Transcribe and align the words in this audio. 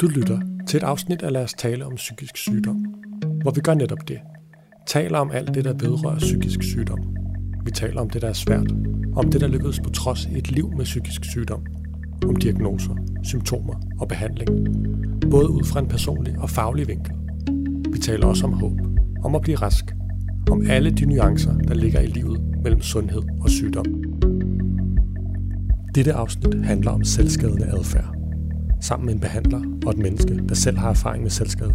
Du 0.00 0.06
lytter 0.06 0.40
til 0.66 0.76
et 0.76 0.82
afsnit 0.82 1.22
af 1.22 1.32
Lad 1.32 1.44
os 1.44 1.54
tale 1.54 1.86
om 1.86 1.94
psykisk 1.94 2.36
sygdom, 2.36 2.76
hvor 3.42 3.50
vi 3.50 3.60
gør 3.60 3.74
netop 3.74 4.08
det. 4.08 4.18
Taler 4.86 5.18
om 5.18 5.30
alt 5.30 5.54
det, 5.54 5.64
der 5.64 5.72
vedrører 5.72 6.18
psykisk 6.18 6.62
sygdom. 6.62 6.98
Vi 7.64 7.70
taler 7.70 8.00
om 8.00 8.10
det, 8.10 8.22
der 8.22 8.28
er 8.28 8.32
svært. 8.32 8.72
Om 9.16 9.30
det, 9.30 9.40
der 9.40 9.48
lykkedes 9.48 9.80
på 9.80 9.90
trods 9.90 10.26
af 10.26 10.30
et 10.36 10.50
liv 10.50 10.72
med 10.76 10.84
psykisk 10.84 11.24
sygdom. 11.24 11.66
Om 12.28 12.36
diagnoser, 12.36 12.94
symptomer 13.22 13.74
og 14.00 14.08
behandling. 14.08 14.50
Både 15.30 15.50
ud 15.50 15.64
fra 15.64 15.80
en 15.80 15.88
personlig 15.88 16.38
og 16.38 16.50
faglig 16.50 16.88
vinkel. 16.88 17.12
Vi 17.92 17.98
taler 17.98 18.26
også 18.26 18.46
om 18.46 18.52
håb. 18.52 18.80
Om 19.24 19.34
at 19.34 19.42
blive 19.42 19.56
rask. 19.56 19.84
Om 20.50 20.66
alle 20.70 20.90
de 20.90 21.06
nuancer, 21.06 21.54
der 21.58 21.74
ligger 21.74 22.00
i 22.00 22.06
livet 22.06 22.40
mellem 22.62 22.80
sundhed 22.80 23.22
og 23.40 23.50
sygdom. 23.50 23.86
Dette 25.94 26.12
afsnit 26.12 26.64
handler 26.64 26.90
om 26.90 27.04
selvskadende 27.04 27.66
adfærd. 27.66 28.17
Sammen 28.80 29.06
med 29.06 29.14
en 29.14 29.20
behandler 29.20 29.60
og 29.86 29.90
et 29.90 29.98
menneske, 29.98 30.48
der 30.48 30.54
selv 30.54 30.76
har 30.76 30.90
erfaring 30.90 31.22
med 31.22 31.30
selvskade, 31.30 31.74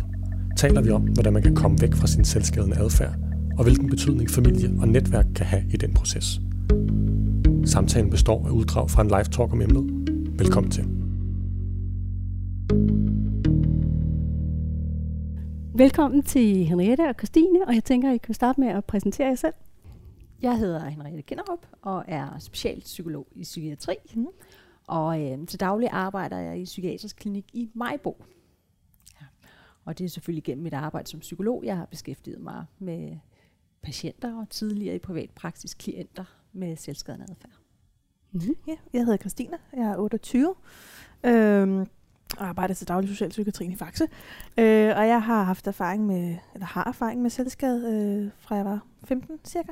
taler 0.57 0.81
vi 0.81 0.89
om, 0.89 1.02
hvordan 1.02 1.34
man 1.34 1.41
kan 1.41 1.55
komme 1.55 1.81
væk 1.81 1.94
fra 1.94 2.07
sin 2.07 2.25
selvskadende 2.25 2.77
adfærd, 2.77 3.16
og 3.57 3.63
hvilken 3.63 3.89
betydning 3.89 4.30
familie 4.30 4.71
og 4.81 4.88
netværk 4.88 5.25
kan 5.35 5.45
have 5.45 5.63
i 5.73 5.77
den 5.77 5.94
proces. 5.94 6.39
Samtalen 7.66 8.09
består 8.09 8.47
af 8.47 8.52
uddrag 8.52 8.89
fra 8.89 9.02
en 9.02 9.08
live 9.08 9.23
talk 9.23 9.53
om 9.53 9.61
emnet. 9.61 9.84
Velkommen 10.39 10.71
til. 10.71 10.84
Velkommen 15.75 16.23
til 16.23 16.66
Henriette 16.66 17.09
og 17.09 17.16
Christine, 17.17 17.67
og 17.67 17.75
jeg 17.75 17.83
tænker, 17.83 18.09
at 18.09 18.16
I 18.16 18.17
kan 18.17 18.33
starte 18.33 18.59
med 18.59 18.67
at 18.67 18.85
præsentere 18.85 19.27
jer 19.27 19.35
selv. 19.35 19.53
Jeg 20.41 20.58
hedder 20.58 20.89
Henriette 20.89 21.22
Kinderup 21.22 21.66
og 21.81 22.03
er 22.08 22.39
specialpsykolog 22.39 23.27
i 23.35 23.44
psykiatri. 23.44 23.95
Mm. 24.16 24.27
Og 24.87 25.21
øh, 25.21 25.47
til 25.47 25.59
daglig 25.59 25.89
arbejder 25.91 26.37
jeg 26.37 26.59
i 26.59 26.66
psykiatrisk 26.66 27.16
klinik 27.16 27.45
i 27.53 27.71
Majbo. 27.73 28.23
Ja. 29.21 29.25
Og 29.85 29.97
det 29.97 30.05
er 30.05 30.09
selvfølgelig 30.09 30.44
gennem 30.44 30.63
mit 30.63 30.73
arbejde 30.73 31.09
som 31.09 31.19
psykolog, 31.19 31.63
jeg 31.66 31.77
har 31.77 31.85
beskæftiget 31.85 32.41
mig 32.41 32.66
med 32.80 33.17
patienter 33.81 34.39
og 34.39 34.49
tidligere 34.49 34.95
i 34.95 34.99
privat 34.99 35.30
praksis 35.31 35.73
klienter 35.73 36.25
med 36.53 36.75
selvskadende 36.75 37.25
adfærd. 37.30 37.52
Mm-hmm. 38.31 38.55
Ja, 38.67 38.75
jeg 38.93 39.02
hedder 39.02 39.17
Christina, 39.17 39.58
jeg 39.73 39.83
er 39.83 39.97
28 39.97 40.55
øhm, 41.23 41.80
og 42.38 42.47
arbejder 42.47 42.73
til 42.73 42.88
daglig 42.88 43.09
socialpsykiatrien 43.09 43.71
i 43.71 43.75
Faxe. 43.75 44.03
Øh, 44.58 44.97
og 44.97 45.08
jeg 45.08 45.23
har 45.23 45.43
haft 45.43 45.67
erfaring 45.67 46.05
med, 46.05 46.38
eller 46.53 46.65
har 46.65 46.88
erfaring 46.88 47.21
med 47.21 47.30
selvskade 47.30 47.93
øh, 47.93 48.31
fra 48.39 48.55
jeg 48.55 48.65
var 48.65 48.86
15 49.03 49.39
cirka. 49.43 49.71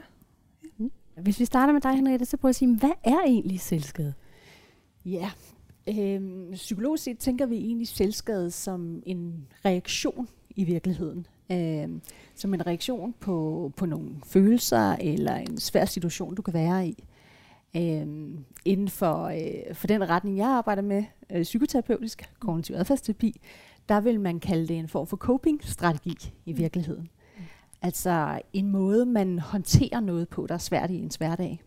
Mm. 0.77 0.91
Hvis 1.17 1.39
vi 1.39 1.45
starter 1.45 1.73
med 1.73 1.81
dig, 1.81 1.95
Henriette, 1.95 2.25
så 2.25 2.37
prøv 2.37 2.49
at 2.49 2.55
sige, 2.55 2.77
hvad 2.77 2.91
er 3.03 3.19
egentlig 3.25 3.59
selvskade? 3.59 4.13
Ja, 5.05 5.31
øhm, 5.87 6.51
psykologisk 6.53 7.03
set 7.03 7.17
tænker 7.17 7.45
vi 7.45 7.55
egentlig 7.55 7.87
selvskade 7.87 8.51
som 8.51 9.03
en 9.05 9.47
reaktion 9.65 10.27
i 10.49 10.63
virkeligheden. 10.63 11.27
Øhm, 11.51 12.01
som 12.35 12.53
en 12.53 12.67
reaktion 12.67 13.13
på, 13.19 13.71
på 13.77 13.85
nogle 13.85 14.09
følelser 14.25 14.91
eller 14.91 15.35
en 15.35 15.57
svær 15.57 15.85
situation, 15.85 16.35
du 16.35 16.41
kan 16.41 16.53
være 16.53 16.87
i. 16.87 17.03
Øhm, 17.77 18.45
inden 18.65 18.89
for, 18.89 19.23
øh, 19.25 19.75
for 19.75 19.87
den 19.87 20.09
retning, 20.09 20.37
jeg 20.37 20.47
arbejder 20.47 20.81
med, 20.81 21.03
øh, 21.29 21.43
psykoterapeutisk, 21.43 22.29
kognitiv 22.39 22.75
adfærdsterapi, 22.75 23.41
der 23.89 24.01
vil 24.01 24.19
man 24.19 24.39
kalde 24.39 24.67
det 24.67 24.77
en 24.77 24.87
form 24.87 25.07
for 25.07 25.17
coping-strategi 25.17 26.33
i 26.45 26.53
virkeligheden. 26.53 27.09
Mm. 27.37 27.43
Altså 27.81 28.41
en 28.53 28.71
måde, 28.71 29.05
man 29.05 29.39
håndterer 29.39 29.99
noget 29.99 30.29
på, 30.29 30.47
der 30.47 30.53
er 30.53 30.59
svært 30.59 30.91
i 30.91 30.95
ens 30.95 31.15
hverdag. 31.15 31.61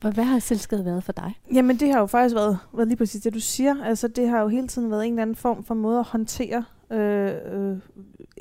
Hvad 0.00 0.24
har 0.24 0.38
selvskade 0.38 0.84
været 0.84 1.04
for 1.04 1.12
dig? 1.12 1.40
Jamen 1.52 1.76
det 1.76 1.92
har 1.92 2.00
jo 2.00 2.06
faktisk 2.06 2.34
været, 2.34 2.58
været 2.72 2.88
lige 2.88 2.96
præcis 2.96 3.22
det, 3.22 3.34
du 3.34 3.40
siger. 3.40 3.84
Altså 3.84 4.08
det 4.08 4.28
har 4.28 4.40
jo 4.40 4.48
hele 4.48 4.68
tiden 4.68 4.90
været 4.90 5.06
en 5.06 5.12
eller 5.12 5.22
anden 5.22 5.36
form 5.36 5.64
for 5.64 5.74
måde 5.74 5.98
at 5.98 6.04
håndtere 6.04 6.64
øh, 6.90 7.32
øh, 7.52 7.76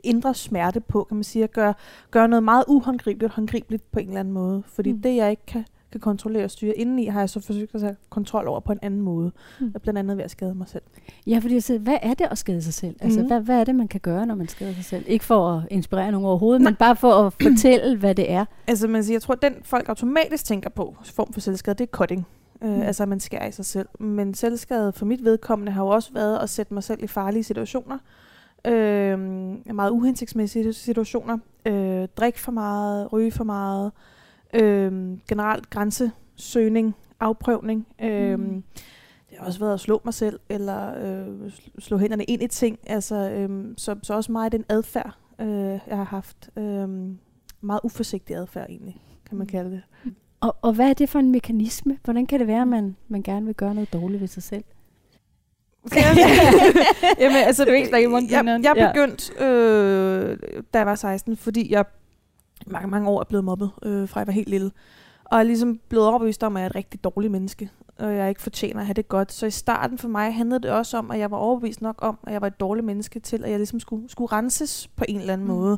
indre 0.03 0.33
smerte 0.33 0.79
på, 0.79 1.03
kan 1.03 1.17
man 1.17 1.23
sige. 1.23 1.43
At 1.43 1.51
gøre, 1.51 1.73
gøre 2.11 2.27
noget 2.27 2.43
meget 2.43 2.63
uhåndgribeligt 2.67 3.33
håndgribeligt 3.33 3.91
på 3.91 3.99
en 3.99 4.07
eller 4.07 4.19
anden 4.19 4.33
måde. 4.33 4.63
Fordi 4.67 4.91
mm. 4.91 5.01
det, 5.01 5.15
jeg 5.15 5.29
ikke 5.29 5.45
kan, 5.45 5.65
kan 5.97 6.01
kontrollere 6.01 6.43
og 6.43 6.51
styre 6.51 6.73
indeni, 6.73 7.05
har 7.05 7.19
jeg 7.19 7.29
så 7.29 7.39
forsøgt 7.39 7.75
at 7.75 7.81
tage 7.81 7.95
kontrol 8.09 8.47
over 8.47 8.59
på 8.59 8.71
en 8.71 8.79
anden 8.81 9.01
måde. 9.01 9.31
Mm. 9.59 9.73
Blandt 9.83 9.97
andet 9.97 10.17
ved 10.17 10.23
at 10.23 10.31
skade 10.31 10.55
mig 10.55 10.67
selv. 10.67 10.83
Ja, 11.27 11.39
fordi 11.39 11.59
jeg 11.69 11.79
hvad 11.79 11.97
er 12.01 12.13
det 12.13 12.27
at 12.31 12.37
skade 12.37 12.61
sig 12.61 12.73
selv? 12.73 12.95
Altså, 12.99 13.19
mm. 13.21 13.27
hvad, 13.27 13.41
hvad 13.41 13.59
er 13.59 13.63
det, 13.63 13.75
man 13.75 13.87
kan 13.87 13.99
gøre, 13.99 14.25
når 14.25 14.35
man 14.35 14.47
skader 14.47 14.73
sig 14.73 14.85
selv? 14.85 15.03
Ikke 15.07 15.25
for 15.25 15.49
at 15.49 15.61
inspirere 15.71 16.11
nogen 16.11 16.27
overhovedet, 16.27 16.61
Nej. 16.61 16.71
men 16.71 16.75
bare 16.75 16.95
for 16.95 17.13
at 17.13 17.33
fortælle, 17.43 17.97
hvad 17.97 18.15
det 18.15 18.31
er. 18.31 18.45
Altså, 18.67 18.87
man 18.87 19.03
siger, 19.03 19.15
jeg 19.15 19.21
tror, 19.21 19.33
at 19.33 19.41
den 19.41 19.53
folk 19.63 19.89
automatisk 19.89 20.45
tænker 20.45 20.69
på, 20.69 20.95
form 21.03 21.33
for 21.33 21.39
selvskade, 21.39 21.75
det 21.75 21.83
er 21.83 21.91
cutting. 21.91 22.27
Øh, 22.61 22.69
mm. 22.69 22.81
Altså, 22.81 23.03
at 23.03 23.09
man 23.09 23.19
skærer 23.19 23.47
i 23.47 23.51
sig 23.51 23.65
selv. 23.65 23.87
Men 23.99 24.33
selvskade 24.33 24.93
for 24.93 25.05
mit 25.05 25.23
vedkommende 25.23 25.71
har 25.71 25.83
jo 25.83 25.87
også 25.87 26.13
været 26.13 26.37
at 26.37 26.49
sætte 26.49 26.73
mig 26.73 26.83
selv 26.83 27.03
i 27.03 27.07
farlige 27.07 27.43
situationer. 27.43 27.97
Øh, 28.65 29.19
meget 29.75 29.91
uhensigtsmæssige 29.91 30.73
situationer. 30.73 31.37
Øh, 31.65 32.07
drik 32.17 32.37
for 32.37 32.51
meget, 32.51 33.13
ryge 33.13 33.31
for 33.31 33.43
meget. 33.43 33.91
Øh, 34.53 35.17
generelt 35.29 35.69
grænsesøgning, 35.69 36.95
afprøvning. 37.19 37.87
Øh, 38.01 38.39
mm. 38.39 38.63
Det 39.29 39.37
har 39.37 39.45
også 39.45 39.59
været 39.59 39.73
at 39.73 39.79
slå 39.79 40.01
mig 40.05 40.13
selv, 40.13 40.39
eller 40.49 40.93
øh, 41.03 41.51
slå 41.79 41.97
hænderne 41.97 42.23
ind 42.23 42.43
i 42.43 42.47
ting. 42.47 42.79
Altså, 42.87 43.15
øh, 43.15 43.73
så, 43.77 43.95
så 44.03 44.13
også 44.13 44.31
meget 44.31 44.51
den 44.51 44.65
adfærd, 44.69 45.17
øh, 45.39 45.79
jeg 45.87 45.97
har 45.97 46.03
haft. 46.03 46.49
Øh, 46.57 46.89
meget 47.61 47.79
uforsigtig 47.83 48.35
adfærd 48.35 48.69
egentlig, 48.69 49.01
kan 49.29 49.37
man 49.37 49.45
mm. 49.45 49.51
kalde 49.51 49.71
det. 49.71 49.81
Og, 50.39 50.55
og 50.61 50.73
hvad 50.73 50.89
er 50.89 50.93
det 50.93 51.09
for 51.09 51.19
en 51.19 51.31
mekanisme? 51.31 51.97
Hvordan 52.03 52.25
kan 52.25 52.39
det 52.39 52.47
være, 52.47 52.61
at 52.61 52.67
man, 52.67 52.95
man 53.07 53.23
gerne 53.23 53.45
vil 53.45 53.55
gøre 53.55 53.73
noget 53.73 53.93
dårligt 53.93 54.21
ved 54.21 54.27
sig 54.27 54.43
selv? 54.43 54.63
Jamen, 57.19 57.37
altså, 57.37 57.65
du 57.65 57.71
jeg, 57.71 58.45
jeg, 58.45 58.63
jeg 58.63 58.93
begyndte, 58.93 59.43
øh, 59.43 60.37
da 60.73 60.77
jeg 60.77 60.85
var 60.85 60.95
16, 60.95 61.37
fordi 61.37 61.71
jeg 61.71 61.85
mange, 62.71 62.87
mange 62.87 63.09
år 63.09 63.19
er 63.19 63.23
blevet 63.23 63.45
mobbet, 63.45 63.71
øh, 63.83 64.09
fra 64.09 64.19
jeg 64.19 64.27
var 64.27 64.33
helt 64.33 64.49
lille. 64.49 64.71
Og 65.25 65.39
er 65.39 65.43
ligesom 65.43 65.79
blevet 65.89 66.07
overbevist 66.07 66.43
om, 66.43 66.55
at 66.55 66.59
jeg 66.59 66.65
er 66.65 66.69
et 66.69 66.75
rigtig 66.75 67.03
dårligt 67.03 67.31
menneske, 67.31 67.69
og 67.99 68.15
jeg 68.15 68.29
ikke 68.29 68.41
fortjener 68.41 68.79
at 68.79 68.85
have 68.85 68.93
det 68.93 69.07
godt. 69.07 69.31
Så 69.31 69.45
i 69.45 69.51
starten 69.51 69.97
for 69.97 70.07
mig 70.07 70.35
handlede 70.35 70.59
det 70.59 70.71
også 70.71 70.97
om, 70.97 71.11
at 71.11 71.19
jeg 71.19 71.31
var 71.31 71.37
overbevist 71.37 71.81
nok 71.81 71.95
om, 72.01 72.17
at 72.27 72.33
jeg 72.33 72.41
var 72.41 72.47
et 72.47 72.59
dårligt 72.59 72.85
menneske 72.85 73.19
til, 73.19 73.43
at 73.43 73.49
jeg 73.49 73.59
ligesom 73.59 73.79
skulle, 73.79 74.09
skulle 74.09 74.31
renses 74.31 74.87
på 74.87 75.05
en 75.07 75.19
eller 75.19 75.33
anden 75.33 75.47
mm. 75.47 75.53
måde. 75.53 75.77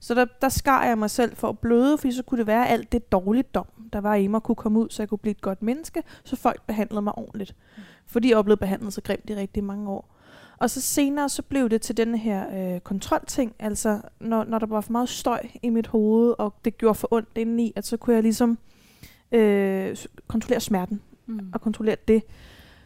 Så 0.00 0.14
der, 0.14 0.24
der 0.42 0.48
skar 0.48 0.84
jeg 0.84 0.98
mig 0.98 1.10
selv 1.10 1.36
for 1.36 1.48
at 1.48 1.58
bløde, 1.58 1.98
fordi 1.98 2.12
så 2.12 2.22
kunne 2.22 2.38
det 2.38 2.46
være, 2.46 2.66
at 2.66 2.72
alt 2.72 2.92
det 2.92 3.12
dårligdom, 3.12 3.66
der 3.92 4.00
var 4.00 4.14
i 4.14 4.26
mig, 4.26 4.42
kunne 4.42 4.56
komme 4.56 4.78
ud, 4.78 4.88
så 4.90 5.02
jeg 5.02 5.08
kunne 5.08 5.18
blive 5.18 5.30
et 5.30 5.40
godt 5.40 5.62
menneske, 5.62 6.02
så 6.24 6.36
folk 6.36 6.66
behandlede 6.66 7.02
mig 7.02 7.18
ordentligt. 7.18 7.54
Mm. 7.76 7.82
Fordi 8.06 8.30
jeg 8.30 8.44
blevet 8.44 8.60
behandlet 8.60 8.92
så 8.92 9.00
grimt 9.00 9.30
i 9.30 9.34
rigtig 9.34 9.64
mange 9.64 9.90
år. 9.90 10.19
Og 10.60 10.70
så 10.70 10.80
senere 10.80 11.28
så 11.28 11.42
blev 11.42 11.68
det 11.68 11.82
til 11.82 11.96
den 11.96 12.14
her 12.14 12.74
øh, 12.74 12.80
kontrolting, 12.80 13.54
altså 13.58 14.00
når, 14.20 14.44
når 14.44 14.58
der 14.58 14.66
var 14.66 14.80
for 14.80 14.92
meget 14.92 15.08
støj 15.08 15.46
i 15.62 15.68
mit 15.68 15.86
hoved, 15.86 16.34
og 16.38 16.54
det 16.64 16.78
gjorde 16.78 16.94
for 16.94 17.08
ondt 17.10 17.28
indeni, 17.34 17.72
at 17.76 17.86
så 17.86 17.96
kunne 17.96 18.14
jeg 18.14 18.22
ligesom 18.22 18.58
øh, 19.32 19.96
kontrollere 20.28 20.60
smerten 20.60 21.02
mm. 21.26 21.50
og 21.54 21.60
kontrollere 21.60 21.96
det. 22.08 22.22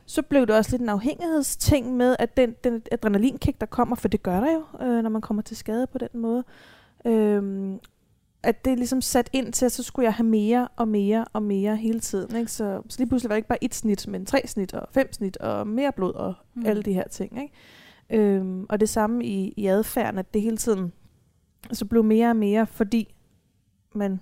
Så 0.06 0.22
blev 0.22 0.46
det 0.46 0.56
også 0.56 0.70
lidt 0.70 0.82
en 0.82 0.88
afhængighedsting 0.88 1.96
med, 1.96 2.16
at 2.18 2.36
den, 2.36 2.54
den 2.64 2.82
adrenalinkick, 2.92 3.60
der 3.60 3.66
kommer, 3.66 3.96
for 3.96 4.08
det 4.08 4.22
gør 4.22 4.40
der 4.40 4.52
jo, 4.52 4.86
øh, 4.86 5.02
når 5.02 5.10
man 5.10 5.22
kommer 5.22 5.42
til 5.42 5.56
skade 5.56 5.86
på 5.86 5.98
den 5.98 6.08
måde. 6.14 6.44
Øh, 7.06 7.72
at 8.44 8.64
det 8.64 8.78
ligesom 8.78 9.00
sat 9.00 9.30
ind 9.32 9.52
til, 9.52 9.66
at 9.66 9.72
så 9.72 9.82
skulle 9.82 10.04
jeg 10.04 10.14
have 10.14 10.26
mere 10.26 10.68
og 10.76 10.88
mere 10.88 11.24
og 11.32 11.42
mere 11.42 11.76
hele 11.76 12.00
tiden. 12.00 12.36
Ikke? 12.36 12.52
Så, 12.52 12.82
så 12.88 12.98
lige 12.98 13.08
pludselig 13.08 13.28
var 13.28 13.34
det 13.34 13.38
ikke 13.38 13.48
bare 13.48 13.64
et 13.64 13.74
snit, 13.74 14.08
men 14.08 14.26
tre 14.26 14.42
snit 14.46 14.74
og 14.74 14.88
fem 14.92 15.12
snit 15.12 15.36
og 15.36 15.66
mere 15.66 15.92
blod 15.92 16.14
og 16.14 16.34
mm. 16.54 16.66
alle 16.66 16.82
de 16.82 16.92
her 16.92 17.08
ting. 17.08 17.42
Ikke? 17.42 17.54
Øhm, 18.10 18.66
og 18.68 18.80
det 18.80 18.88
samme 18.88 19.24
i, 19.24 19.54
i 19.56 19.66
adfærden, 19.66 20.18
at 20.18 20.34
det 20.34 20.42
hele 20.42 20.56
tiden 20.56 20.92
så 21.72 21.84
blev 21.84 22.04
mere 22.04 22.30
og 22.30 22.36
mere, 22.36 22.66
fordi 22.66 23.14
man 23.94 24.20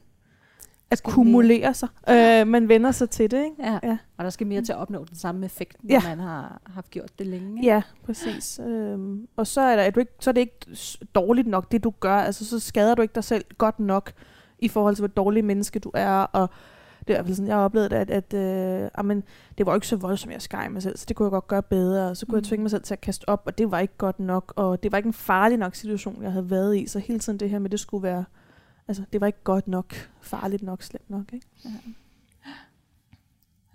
akkumulerer 0.93 1.73
sig. 1.73 1.89
Øh, 2.09 2.47
man 2.47 2.69
vender 2.69 2.91
sig 2.91 3.11
til 3.11 3.31
det. 3.31 3.45
Ikke? 3.45 3.57
Ja. 3.59 3.79
ja. 3.83 3.99
Og 4.17 4.25
der 4.25 4.31
skal 4.31 4.47
mere 4.47 4.63
til 4.63 4.73
at 4.73 4.79
opnå 4.79 5.05
den 5.05 5.17
samme 5.17 5.47
effekt, 5.47 5.77
når 5.85 5.95
ja. 5.95 6.01
man 6.09 6.19
har 6.19 6.61
haft 6.67 6.91
gjort 6.91 7.19
det 7.19 7.27
længe. 7.27 7.57
Ikke? 7.57 7.67
Ja, 7.67 7.83
præcis. 8.05 8.61
Øhm, 8.67 9.29
og 9.37 9.47
så 9.47 9.61
er, 9.61 9.77
der, 9.77 9.83
er, 9.83 9.91
du 9.91 10.01
ikke, 10.01 10.13
så 10.21 10.31
er 10.31 10.33
det 10.33 10.41
ikke 10.41 10.79
dårligt 11.15 11.49
nok, 11.49 11.73
det 11.73 11.85
du 11.85 11.93
gør. 12.01 12.17
Altså, 12.17 12.47
så 12.47 12.59
skader 12.59 12.95
du 12.95 13.03
ikke 13.03 13.15
dig 13.15 13.25
selv 13.25 13.45
godt 13.59 13.81
nok 13.81 14.13
i 14.59 14.69
forhold 14.69 14.95
til, 14.97 15.01
hvor 15.01 15.23
dårlig 15.25 15.45
menneske 15.45 15.79
du 15.79 15.91
er. 15.95 16.23
Og 16.23 16.49
det 17.09 17.11
er 17.11 17.15
i 17.15 17.17
hvert 17.17 17.27
fald 17.27 17.37
sådan, 17.37 17.49
jeg 17.49 17.57
har 17.57 17.65
oplevet, 17.65 17.93
at, 17.93 18.11
at 18.11 18.35
øh, 18.35 18.89
amen, 18.95 19.23
det 19.59 19.67
var 19.67 19.75
ikke 19.75 19.87
så 19.87 19.97
voldsomt, 19.97 20.33
jeg 20.33 20.43
skar 20.43 20.69
mig 20.69 20.83
selv, 20.83 20.97
så 20.97 21.05
det 21.09 21.17
kunne 21.17 21.27
jeg 21.27 21.31
godt 21.31 21.47
gøre 21.47 21.63
bedre. 21.63 22.11
Og 22.11 22.17
så 22.17 22.27
kunne 22.27 22.37
mm. 22.37 22.43
jeg 22.43 22.45
tvinge 22.45 22.63
mig 22.63 22.71
selv 22.71 22.83
til 22.83 22.95
at 22.95 23.01
kaste 23.01 23.29
op, 23.29 23.43
og 23.47 23.59
det 23.59 23.71
var 23.71 23.79
ikke 23.79 23.97
godt 23.99 24.21
nok. 24.21 24.53
Og 24.57 24.83
det 24.83 24.93
var 24.93 24.99
ikke 24.99 25.07
en 25.07 25.13
farlig 25.13 25.59
nok 25.59 25.75
situation, 25.75 26.23
jeg 26.23 26.33
havde 26.33 26.51
været 26.51 26.77
i. 26.77 26.87
Så 26.87 26.99
hele 26.99 27.19
tiden 27.19 27.41
det 27.41 27.51
her 27.51 27.59
med, 27.59 27.71
det 27.71 27.81
skulle 27.81 28.03
være 28.03 28.25
altså, 28.93 29.05
det 29.13 29.21
var 29.21 29.27
ikke 29.27 29.43
godt 29.45 29.69
nok, 29.69 29.95
farligt 30.21 30.63
nok, 30.63 30.83
slemt 30.83 31.11
nok. 31.11 31.33
Ikke? 31.33 31.47
Ja. 31.65 31.71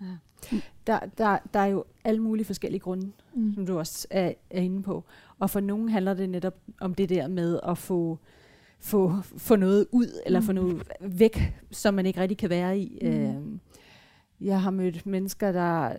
Ja. 0.00 0.16
Der, 0.86 1.00
der, 1.18 1.38
der 1.54 1.60
er 1.60 1.66
jo 1.66 1.84
alle 2.04 2.22
mulige 2.22 2.44
forskellige 2.44 2.80
grunde, 2.80 3.12
mm. 3.34 3.54
som 3.54 3.66
du 3.66 3.78
også 3.78 4.06
er, 4.10 4.32
er 4.50 4.60
inde 4.60 4.82
på. 4.82 5.04
Og 5.38 5.50
for 5.50 5.60
nogen 5.60 5.88
handler 5.88 6.14
det 6.14 6.28
netop 6.28 6.54
om 6.80 6.94
det 6.94 7.08
der 7.08 7.28
med 7.28 7.60
at 7.68 7.78
få, 7.78 8.18
få, 8.80 9.14
få 9.22 9.56
noget 9.56 9.86
ud, 9.92 10.20
eller 10.26 10.40
mm. 10.40 10.46
få 10.46 10.52
noget 10.52 10.82
væk, 11.00 11.54
som 11.70 11.94
man 11.94 12.06
ikke 12.06 12.20
rigtig 12.20 12.38
kan 12.38 12.50
være 12.50 12.78
i. 12.78 12.98
Mm. 13.02 13.08
Øh, 13.08 13.58
jeg 14.40 14.62
har 14.62 14.70
mødt 14.70 15.06
mennesker, 15.06 15.52
der, 15.52 15.96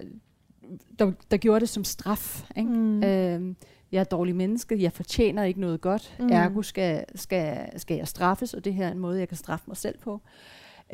der, 0.99 1.11
der 1.31 1.37
gjorde 1.37 1.59
det 1.59 1.69
som 1.69 1.83
straf. 1.83 2.49
Ikke? 2.57 2.69
Mm. 2.69 3.03
Øh, 3.03 3.55
jeg 3.91 3.97
er 3.97 4.01
et 4.01 4.11
dårlig 4.11 4.35
menneske, 4.35 4.81
jeg 4.81 4.91
fortjener 4.91 5.43
ikke 5.43 5.59
noget 5.59 5.81
godt, 5.81 6.15
mm. 6.19 6.29
ergo 6.31 6.61
skal, 6.61 7.05
skal, 7.15 7.79
skal 7.79 7.97
jeg 7.97 8.07
straffes, 8.07 8.53
og 8.53 8.65
det 8.65 8.73
her 8.73 8.87
er 8.87 8.91
en 8.91 8.99
måde, 8.99 9.19
jeg 9.19 9.27
kan 9.27 9.37
straffe 9.37 9.65
mig 9.67 9.77
selv 9.77 9.97
på. 9.97 10.21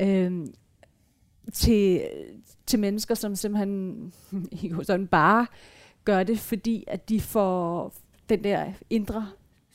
Øhm, 0.00 0.54
til, 1.52 2.02
til 2.66 2.78
mennesker, 2.78 3.14
som 3.14 3.36
simpelthen 3.36 4.12
sådan 4.82 5.06
bare 5.06 5.46
gør 6.04 6.22
det, 6.22 6.38
fordi 6.38 6.84
at 6.86 7.08
de 7.08 7.20
får 7.20 7.92
den 8.28 8.44
der 8.44 8.72
indre 8.90 9.26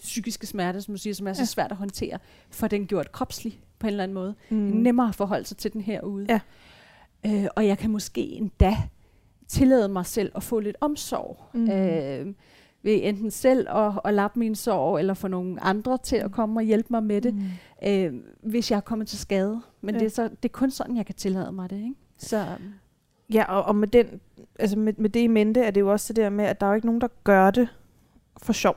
psykiske 0.02 0.48
smerte, 0.48 0.82
som 0.82 0.94
du 0.94 0.98
siger, 0.98 1.14
som 1.14 1.28
er 1.28 1.34
så 1.34 1.46
svært 1.46 1.72
at 1.72 1.78
håndtere, 1.78 2.20
for 2.50 2.68
den 2.68 2.88
gjort 2.88 3.12
kropslig 3.12 3.62
på 3.80 3.88
en 3.88 3.92
eller 3.92 4.04
anden 4.04 4.16
måde. 4.16 4.36
Mm. 4.50 4.58
Nemmere 4.58 5.10
at 5.10 5.16
forholde 5.16 5.46
sig 5.46 5.58
til 5.58 5.74
den 5.74 5.82
herude. 5.82 6.26
Ja. 6.30 6.40
Øh, 7.26 7.48
og 7.56 7.68
jeg 7.68 7.78
kan 7.78 7.92
måske 7.92 8.22
endda 8.22 8.78
tillade 9.48 9.90
mig 9.90 10.06
selv 10.06 10.32
at 10.36 10.44
få 10.44 10.60
lidt 10.60 10.78
omsorg. 10.82 11.38
Mm. 11.54 11.72
Øh, 11.72 12.34
ved 12.83 13.00
enten 13.04 13.31
selv 13.31 13.68
at, 13.69 14.00
at 14.06 14.13
lappe 14.13 14.39
min 14.39 14.56
sorg, 14.56 15.00
eller 15.00 15.13
få 15.13 15.28
nogle 15.28 15.63
andre 15.63 15.98
til 15.98 16.16
at 16.16 16.31
komme 16.31 16.60
og 16.60 16.63
hjælpe 16.63 16.88
mig 16.89 17.04
med 17.04 17.22
det, 17.22 17.33
mm. 17.33 17.44
øh, 17.88 18.13
hvis 18.44 18.72
jeg 18.72 18.78
er 18.78 18.81
kommet 18.81 19.07
til 19.07 19.19
skade. 19.19 19.62
Men 19.81 19.95
ja. 19.95 20.00
det, 20.00 20.06
er 20.06 20.10
så, 20.10 20.24
det 20.24 20.45
er 20.45 20.54
kun 20.54 20.72
sådan, 20.72 20.98
jeg 20.98 21.06
kan 21.06 21.16
tillade 21.16 21.51
mig 21.51 21.69
det. 21.69 21.75
Ikke? 21.75 21.95
Så, 22.18 22.45
ja, 23.33 23.44
og, 23.44 23.63
og 23.63 23.75
med, 23.75 23.88
den, 23.88 24.06
altså 24.60 24.80
med, 24.80 24.94
med 24.98 25.10
det 25.10 25.19
i 25.19 25.28
mente, 25.28 25.62
er 25.62 25.72
det 25.72 25.81
jo 25.81 25.92
også 25.92 26.13
det 26.13 26.24
der 26.24 26.30
med, 26.30 26.45
at 26.45 26.60
der 26.60 26.66
er 26.66 26.72
jo 26.72 26.75
ikke 26.75 26.88
nogen, 26.88 27.01
der 27.01 27.07
gør 27.24 27.51
det 27.51 27.69
for 28.38 28.54
sjov. 28.54 28.75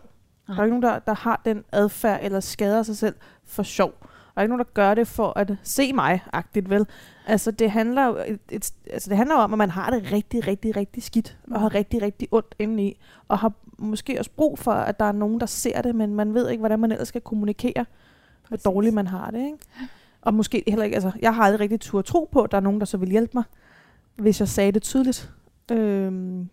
Nej. 0.48 0.54
Der 0.54 0.60
er 0.60 0.64
ikke 0.64 0.80
nogen, 0.80 0.94
der, 0.94 0.98
der 0.98 1.14
har 1.14 1.42
den 1.44 1.64
adfærd, 1.72 2.20
eller 2.22 2.40
skader 2.40 2.82
sig 2.82 2.96
selv 2.96 3.14
for 3.44 3.62
sjov. 3.62 3.92
Der 4.00 4.40
er 4.40 4.42
ikke 4.42 4.56
nogen, 4.56 4.66
der 4.66 4.72
gør 4.74 4.94
det 4.94 5.08
for 5.08 5.38
at 5.38 5.52
se 5.62 5.92
mig-agtigt, 5.92 6.70
vel? 6.70 6.86
Altså, 7.26 7.50
det 7.50 7.70
handler 7.70 8.06
jo 8.06 8.16
et, 8.26 8.40
et, 8.50 8.72
altså, 8.90 9.10
det 9.10 9.16
handler 9.16 9.36
om, 9.36 9.52
at 9.52 9.58
man 9.58 9.70
har 9.70 9.90
det 9.90 10.12
rigtig, 10.12 10.46
rigtig, 10.46 10.76
rigtig 10.76 11.02
skidt, 11.02 11.38
og 11.50 11.60
har 11.60 11.74
rigtig, 11.74 12.02
rigtig 12.02 12.28
ondt 12.30 12.54
indeni, 12.58 13.00
og 13.28 13.38
har 13.38 13.52
måske 13.78 14.18
også 14.18 14.30
brug 14.30 14.58
for, 14.58 14.72
at 14.72 15.00
der 15.00 15.04
er 15.04 15.12
nogen, 15.12 15.40
der 15.40 15.46
ser 15.46 15.82
det, 15.82 15.94
men 15.94 16.14
man 16.14 16.34
ved 16.34 16.50
ikke, 16.50 16.60
hvordan 16.60 16.78
man 16.78 16.92
ellers 16.92 17.08
skal 17.08 17.20
kommunikere, 17.20 17.84
hvor 18.48 18.56
dårligt 18.56 18.94
man 18.94 19.06
har 19.06 19.30
det, 19.30 19.44
ikke? 19.44 19.58
Og 20.22 20.34
måske 20.34 20.64
heller 20.66 20.84
ikke, 20.84 20.94
altså, 20.94 21.12
jeg 21.22 21.34
har 21.34 21.42
aldrig 21.42 21.60
rigtig 21.60 21.80
tur 21.80 21.98
at 21.98 22.04
tro 22.04 22.28
på, 22.32 22.42
at 22.42 22.50
der 22.50 22.56
er 22.56 22.62
nogen, 22.62 22.80
der 22.80 22.86
så 22.86 22.96
vil 22.96 23.10
hjælpe 23.10 23.30
mig, 23.34 23.44
hvis 24.16 24.40
jeg 24.40 24.48
sagde 24.48 24.72
det 24.72 24.82
tydeligt, 24.82 25.32
øhm, 25.70 26.48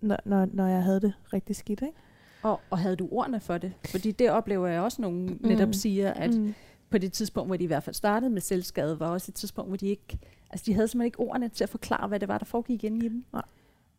når, 0.00 0.16
når, 0.24 0.48
når 0.52 0.66
jeg 0.66 0.82
havde 0.82 1.00
det 1.00 1.12
rigtig 1.32 1.56
skidt, 1.56 1.82
ikke? 1.82 1.94
Og, 2.42 2.60
og 2.70 2.78
havde 2.78 2.96
du 2.96 3.08
ordene 3.10 3.40
for 3.40 3.58
det? 3.58 3.72
Fordi 3.90 4.10
det 4.10 4.30
oplever 4.30 4.66
jeg 4.68 4.80
også, 4.80 5.02
nogen 5.02 5.38
netop 5.40 5.68
mm. 5.68 5.72
siger, 5.72 6.12
at 6.12 6.34
mm 6.34 6.54
på 6.90 6.98
det 6.98 7.12
tidspunkt, 7.12 7.48
hvor 7.48 7.56
de 7.56 7.64
i 7.64 7.66
hvert 7.66 7.82
fald 7.82 7.94
startede 7.94 8.30
med 8.30 8.40
selvskade, 8.40 9.00
var 9.00 9.08
også 9.08 9.30
et 9.30 9.34
tidspunkt, 9.34 9.70
hvor 9.70 9.76
de 9.76 9.86
ikke, 9.86 10.18
altså 10.50 10.64
de 10.66 10.74
havde 10.74 10.88
simpelthen 10.88 11.06
ikke 11.06 11.20
ordene 11.20 11.48
til 11.48 11.64
at 11.64 11.70
forklare, 11.70 12.08
hvad 12.08 12.20
det 12.20 12.28
var, 12.28 12.38
der 12.38 12.44
foregik 12.44 12.84
inde 12.84 13.06
i 13.06 13.08
dem. 13.08 13.24
Nej. 13.32 13.42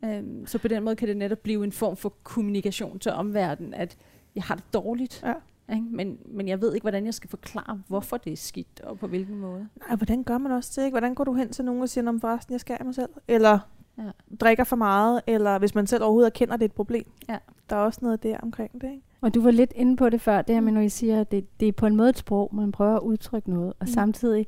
Øhm, 0.06 0.46
så 0.46 0.60
på 0.60 0.68
den 0.68 0.84
måde 0.84 0.96
kan 0.96 1.08
det 1.08 1.18
netop 1.18 1.40
blive 1.40 1.64
en 1.64 1.72
form 1.72 1.96
for 1.96 2.14
kommunikation 2.24 3.00
til 3.00 3.12
omverdenen, 3.12 3.74
at 3.74 3.98
jeg 4.36 4.44
har 4.44 4.56
det 4.56 4.74
dårligt, 4.74 5.24
ja. 5.26 5.34
ikke? 5.76 5.88
Men, 5.92 6.18
men 6.26 6.48
jeg 6.48 6.62
ved 6.62 6.74
ikke, 6.74 6.84
hvordan 6.84 7.06
jeg 7.06 7.14
skal 7.14 7.30
forklare, 7.30 7.82
hvorfor 7.88 8.18
det 8.18 8.34
er 8.34 8.38
skidt, 8.38 8.82
og 8.82 9.00
på 9.00 9.08
hvilken 9.08 9.38
måde. 9.38 9.68
Nej, 9.88 9.96
hvordan 9.96 10.24
gør 10.24 10.38
man 10.38 10.52
også 10.52 10.72
det? 10.76 10.86
Ikke? 10.86 10.94
Hvordan 10.94 11.16
går 11.16 11.24
du 11.24 11.34
hen 11.34 11.50
til 11.50 11.66
nogen 11.66 11.82
og 11.82 11.90
siger, 11.90 12.10
om 12.10 12.22
forresten, 12.22 12.60
jeg 12.70 12.78
af 12.80 12.86
mig 12.86 12.96
selv? 12.96 13.10
Eller 13.28 13.60
ja. 13.98 14.12
drikker 14.40 14.64
for 14.64 14.76
meget, 14.76 15.22
eller 15.28 15.60
hvis 15.60 15.76
man 15.76 15.88
selv 15.88 16.04
overhovedet 16.04 16.28
erkender, 16.28 16.54
at 16.54 16.60
det 16.60 16.66
er 16.66 16.70
et 16.70 16.76
problem. 16.76 17.12
Ja. 17.30 17.38
Der 17.70 17.76
er 17.76 17.80
også 17.80 18.00
noget 18.02 18.24
der 18.24 18.38
omkring 18.38 18.82
det, 18.82 18.92
ikke? 18.92 19.04
Og 19.22 19.34
du 19.34 19.42
var 19.42 19.52
lidt 19.52 19.74
inde 19.76 19.98
på 19.98 20.10
det 20.10 20.22
før, 20.22 20.42
det 20.42 20.56
her 20.56 20.62
med, 20.62 20.72
når 20.72 20.82
I 20.82 20.90
siger, 20.90 21.22
at 21.22 21.32
det, 21.32 21.60
det 21.60 21.68
er 21.68 21.72
på 21.72 21.86
en 21.86 21.96
måde 21.96 22.10
et 22.10 22.18
sprog, 22.18 22.56
man 22.56 22.72
prøver 22.72 22.96
at 22.96 23.02
udtrykke 23.02 23.50
noget, 23.50 23.74
og 23.80 23.86
mm. 23.86 23.88
samtidig 23.88 24.48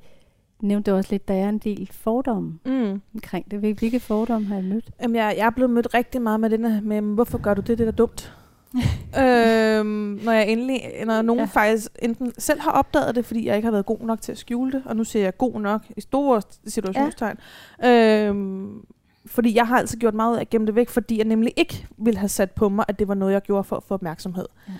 nævnte 0.63 0.93
også 0.93 1.11
lidt, 1.11 1.27
der 1.27 1.33
er 1.33 1.49
en 1.49 1.57
del 1.57 1.89
fordomme 1.91 2.59
mm. 2.65 3.01
omkring 3.13 3.51
det. 3.51 3.59
Hvilke 3.59 3.99
fordomme 3.99 4.47
har 4.47 4.57
I 4.57 4.61
mødt? 4.61 4.89
Jamen, 5.01 5.15
jeg, 5.15 5.35
jeg 5.37 5.45
er 5.45 5.49
blevet 5.49 5.69
mødt 5.69 5.93
rigtig 5.93 6.21
meget 6.21 6.39
med 6.39 6.49
den 6.49 6.65
her 6.65 6.81
med, 6.81 7.01
hvorfor 7.01 7.37
gør 7.37 7.53
du 7.53 7.61
det, 7.61 7.77
det 7.77 7.87
er 7.87 7.91
dumt? 7.91 8.33
øhm, 9.23 10.19
når 10.23 10.31
jeg 10.31 10.49
endelig, 10.49 10.81
når 11.05 11.21
nogen 11.21 11.39
ja. 11.39 11.45
faktisk 11.45 11.91
enten 12.01 12.33
selv 12.37 12.61
har 12.61 12.71
opdaget 12.71 13.15
det, 13.15 13.25
fordi 13.25 13.47
jeg 13.47 13.55
ikke 13.55 13.65
har 13.65 13.71
været 13.71 13.85
god 13.85 13.99
nok 13.99 14.21
til 14.21 14.31
at 14.31 14.37
skjule 14.37 14.71
det, 14.71 14.83
og 14.85 14.95
nu 14.95 15.03
ser 15.03 15.21
jeg 15.21 15.37
god 15.37 15.61
nok 15.61 15.81
i 15.97 16.01
store 16.01 16.41
situationstegn. 16.67 17.37
Ja. 17.83 18.27
Øhm, 18.27 18.85
fordi 19.25 19.55
jeg 19.55 19.67
har 19.67 19.77
altså 19.77 19.97
gjort 19.97 20.13
meget 20.13 20.37
af 20.37 20.41
at 20.41 20.49
gemme 20.49 20.67
det 20.67 20.75
væk, 20.75 20.89
fordi 20.89 21.17
jeg 21.17 21.25
nemlig 21.25 21.53
ikke 21.57 21.87
ville 21.97 22.17
have 22.17 22.29
sat 22.29 22.51
på 22.51 22.69
mig, 22.69 22.85
at 22.87 22.99
det 22.99 23.07
var 23.07 23.13
noget, 23.13 23.33
jeg 23.33 23.41
gjorde 23.41 23.63
for 23.63 23.75
at 23.75 23.83
få 23.83 23.93
opmærksomhed. 23.93 24.45
Ja. 24.67 24.73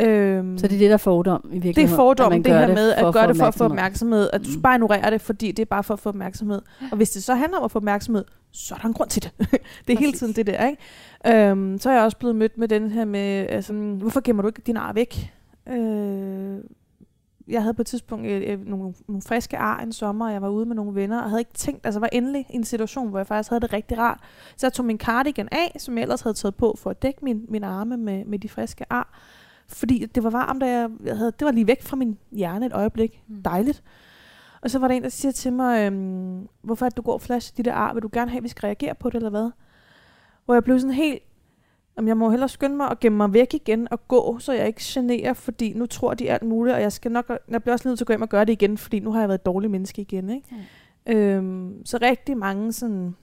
Øhm, 0.00 0.58
så 0.58 0.68
det 0.68 0.74
er 0.74 0.78
det, 0.78 0.88
der 0.88 0.92
er 0.92 0.96
fordom 0.96 1.40
i 1.44 1.52
virkeligheden? 1.52 1.86
Det 1.86 1.92
er 1.92 1.96
fordom, 1.96 2.42
det 2.42 2.52
her 2.52 2.66
det 2.66 2.74
med 2.74 2.92
at 2.92 3.14
gøre 3.14 3.28
det 3.28 3.36
for 3.36 3.44
at 3.44 3.54
få 3.54 3.64
opmærksomhed. 3.64 4.30
At 4.32 4.40
du 4.44 4.50
mm. 4.56 4.62
bare 4.62 4.74
ignorerer 4.74 5.10
det, 5.10 5.20
fordi 5.20 5.52
det 5.52 5.62
er 5.62 5.66
bare 5.66 5.84
for 5.84 5.94
at 5.94 6.00
få 6.00 6.08
opmærksomhed. 6.08 6.62
Og 6.90 6.96
hvis 6.96 7.10
det 7.10 7.22
så 7.24 7.34
handler 7.34 7.58
om 7.58 7.64
at 7.64 7.70
få 7.70 7.78
opmærksomhed, 7.78 8.24
så 8.52 8.74
er 8.74 8.78
der 8.78 8.86
en 8.86 8.94
grund 8.94 9.08
til 9.08 9.22
det. 9.22 9.32
det 9.38 9.48
er 9.52 9.58
Præcis. 9.86 9.98
hele 9.98 10.12
tiden 10.12 10.32
det 10.32 10.46
der, 10.46 10.66
ikke? 10.66 11.50
Øhm, 11.50 11.78
så 11.78 11.90
er 11.90 11.94
jeg 11.94 12.02
også 12.02 12.16
blevet 12.16 12.36
mødt 12.36 12.58
med 12.58 12.68
den 12.68 12.90
her 12.90 13.04
med, 13.04 13.46
altså, 13.48 13.72
hvorfor 13.72 14.20
gemmer 14.20 14.42
du 14.42 14.48
ikke 14.48 14.62
din 14.66 14.76
ar 14.76 14.92
væk? 14.92 15.32
Øh, 15.68 16.58
jeg 17.48 17.62
havde 17.62 17.74
på 17.74 17.82
et 17.82 17.86
tidspunkt 17.86 18.26
et, 18.26 18.52
et, 18.52 18.66
nogle, 18.66 18.94
nogle 19.08 19.22
friske 19.22 19.58
ar 19.58 19.80
en 19.80 19.92
sommer, 19.92 20.26
og 20.26 20.32
jeg 20.32 20.42
var 20.42 20.48
ude 20.48 20.66
med 20.66 20.76
nogle 20.76 20.94
venner, 20.94 21.22
og 21.22 21.30
havde 21.30 21.40
ikke 21.40 21.52
tænkt, 21.54 21.86
altså 21.86 22.00
var 22.00 22.08
endelig 22.12 22.46
i 22.50 22.56
en 22.56 22.64
situation, 22.64 23.08
hvor 23.08 23.18
jeg 23.18 23.26
faktisk 23.26 23.50
havde 23.50 23.60
det 23.60 23.72
rigtig 23.72 23.98
rart. 23.98 24.20
Så 24.56 24.66
jeg 24.66 24.72
tog 24.72 24.86
min 24.86 24.98
cardigan 24.98 25.48
af, 25.52 25.76
som 25.78 25.96
jeg 25.98 26.02
ellers 26.02 26.20
havde 26.20 26.34
taget 26.34 26.54
på 26.54 26.76
for 26.78 26.90
at 26.90 27.02
dække 27.02 27.24
min, 27.24 27.44
mine 27.48 27.66
arme 27.66 27.96
med, 27.96 28.24
med 28.24 28.38
de 28.38 28.48
friske 28.48 28.84
ar. 28.90 29.18
Fordi 29.68 30.06
det 30.06 30.24
var 30.24 30.30
varmt, 30.30 30.60
da 30.60 30.66
jeg, 30.66 30.90
jeg 31.04 31.16
havde, 31.16 31.32
det 31.38 31.44
var 31.44 31.50
lige 31.50 31.66
væk 31.66 31.82
fra 31.82 31.96
min 31.96 32.18
hjerne 32.32 32.66
et 32.66 32.72
øjeblik. 32.72 33.22
Mm. 33.28 33.42
Dejligt. 33.42 33.82
Og 34.60 34.70
så 34.70 34.78
var 34.78 34.88
der 34.88 34.94
en, 34.94 35.02
der 35.02 35.08
siger 35.08 35.32
til 35.32 35.52
mig, 35.52 35.86
øhm, 35.86 36.48
hvorfor 36.62 36.86
at 36.86 36.96
du 36.96 37.02
går 37.02 37.12
og 37.12 37.20
flasher 37.20 37.54
de 37.56 37.62
der 37.62 37.72
ar? 37.72 37.94
Vil 37.94 38.02
du 38.02 38.10
gerne 38.12 38.30
have, 38.30 38.38
at 38.38 38.44
vi 38.44 38.48
skal 38.48 38.66
reagere 38.66 38.94
på 38.94 39.10
det, 39.10 39.16
eller 39.16 39.30
hvad? 39.30 39.50
Hvor 40.44 40.54
jeg 40.54 40.64
blev 40.64 40.80
sådan 40.80 40.94
helt, 40.94 41.22
om 41.96 42.08
jeg 42.08 42.16
må 42.16 42.30
hellere 42.30 42.48
skynde 42.48 42.76
mig 42.76 42.88
og 42.88 43.00
gemme 43.00 43.16
mig 43.16 43.32
væk 43.32 43.54
igen 43.54 43.88
og 43.90 44.08
gå, 44.08 44.38
så 44.38 44.52
jeg 44.52 44.66
ikke 44.66 44.80
generer, 44.84 45.32
fordi 45.32 45.72
nu 45.72 45.86
tror 45.86 46.14
de 46.14 46.30
alt 46.30 46.42
muligt, 46.42 46.74
og 46.74 46.82
jeg 46.82 46.92
skal 46.92 47.12
nok, 47.12 47.32
jeg 47.48 47.62
bliver 47.62 47.72
også 47.72 47.88
nødt 47.88 47.98
til 47.98 48.04
at 48.04 48.06
gå 48.06 48.12
hjem 48.12 48.22
og 48.22 48.28
gøre 48.28 48.44
det 48.44 48.52
igen, 48.52 48.78
fordi 48.78 49.00
nu 49.00 49.12
har 49.12 49.20
jeg 49.20 49.28
været 49.28 49.38
et 49.38 49.46
dårligt 49.46 49.70
menneske 49.70 50.02
igen, 50.02 50.30
ikke? 50.30 50.46
Mm. 51.06 51.12
Øhm, 51.12 51.86
så 51.86 51.98
rigtig 52.02 52.38
mange 52.38 52.72
sådan, 52.72 53.16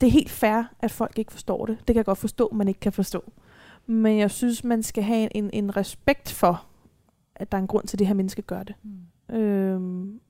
det 0.00 0.06
er 0.06 0.10
helt 0.10 0.30
fair, 0.30 0.62
at 0.80 0.90
folk 0.90 1.18
ikke 1.18 1.32
forstår 1.32 1.66
det. 1.66 1.78
Det 1.78 1.86
kan 1.86 1.96
jeg 1.96 2.04
godt 2.04 2.18
forstå, 2.18 2.50
man 2.52 2.68
ikke 2.68 2.80
kan 2.80 2.92
forstå. 2.92 3.24
Men 3.86 4.18
jeg 4.18 4.30
synes, 4.30 4.64
man 4.64 4.82
skal 4.82 5.04
have 5.04 5.36
en, 5.36 5.50
en 5.52 5.76
respekt 5.76 6.32
for, 6.32 6.66
at 7.34 7.52
der 7.52 7.58
er 7.58 7.62
en 7.62 7.68
grund 7.68 7.86
til, 7.86 7.96
at 7.96 7.98
det 7.98 8.06
her 8.06 8.14
menneske 8.14 8.42
gør 8.42 8.62
det. 8.62 8.74
Mm. 8.82 9.36
Øhm, 9.36 10.20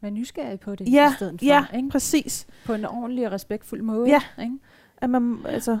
Vær 0.00 0.10
nysgerrig 0.10 0.60
på 0.60 0.74
det 0.74 0.92
ja, 0.92 1.10
i 1.10 1.14
stedet 1.14 1.40
for. 1.40 1.46
Ja, 1.46 1.64
ikke? 1.74 1.88
præcis. 1.88 2.46
På 2.66 2.72
en 2.72 2.84
ordentlig 2.84 3.26
og 3.26 3.32
respektfuld 3.32 3.82
måde. 3.82 4.08
Ja, 4.08 4.22
ikke? 4.42 4.58
at 4.96 5.10
man, 5.10 5.38
altså, 5.44 5.78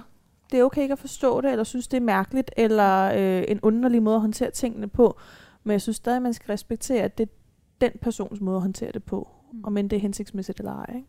det 0.50 0.60
er 0.60 0.64
okay 0.64 0.82
ikke 0.82 0.92
at 0.92 0.98
forstå 0.98 1.40
det, 1.40 1.50
eller 1.50 1.64
synes, 1.64 1.88
det 1.88 1.96
er 1.96 2.00
mærkeligt, 2.00 2.50
eller 2.56 3.12
øh, 3.16 3.44
en 3.48 3.60
underlig 3.62 4.02
måde 4.02 4.14
at 4.14 4.20
håndtere 4.20 4.50
tingene 4.50 4.88
på. 4.88 5.18
Men 5.64 5.72
jeg 5.72 5.80
synes 5.82 5.96
stadig, 5.96 6.22
man 6.22 6.34
skal 6.34 6.52
respektere, 6.52 7.02
at 7.02 7.18
det 7.18 7.28
er 7.28 7.32
den 7.80 7.90
persons 8.00 8.40
måde 8.40 8.56
at 8.56 8.62
håndtere 8.62 8.92
det 8.92 9.04
på, 9.04 9.28
mm. 9.52 9.64
om 9.64 9.76
end 9.76 9.90
det 9.90 9.96
er 9.96 10.00
hensigtsmæssigt 10.00 10.58
eller 10.58 10.72
ej. 10.72 10.96
Ikke? 10.96 11.08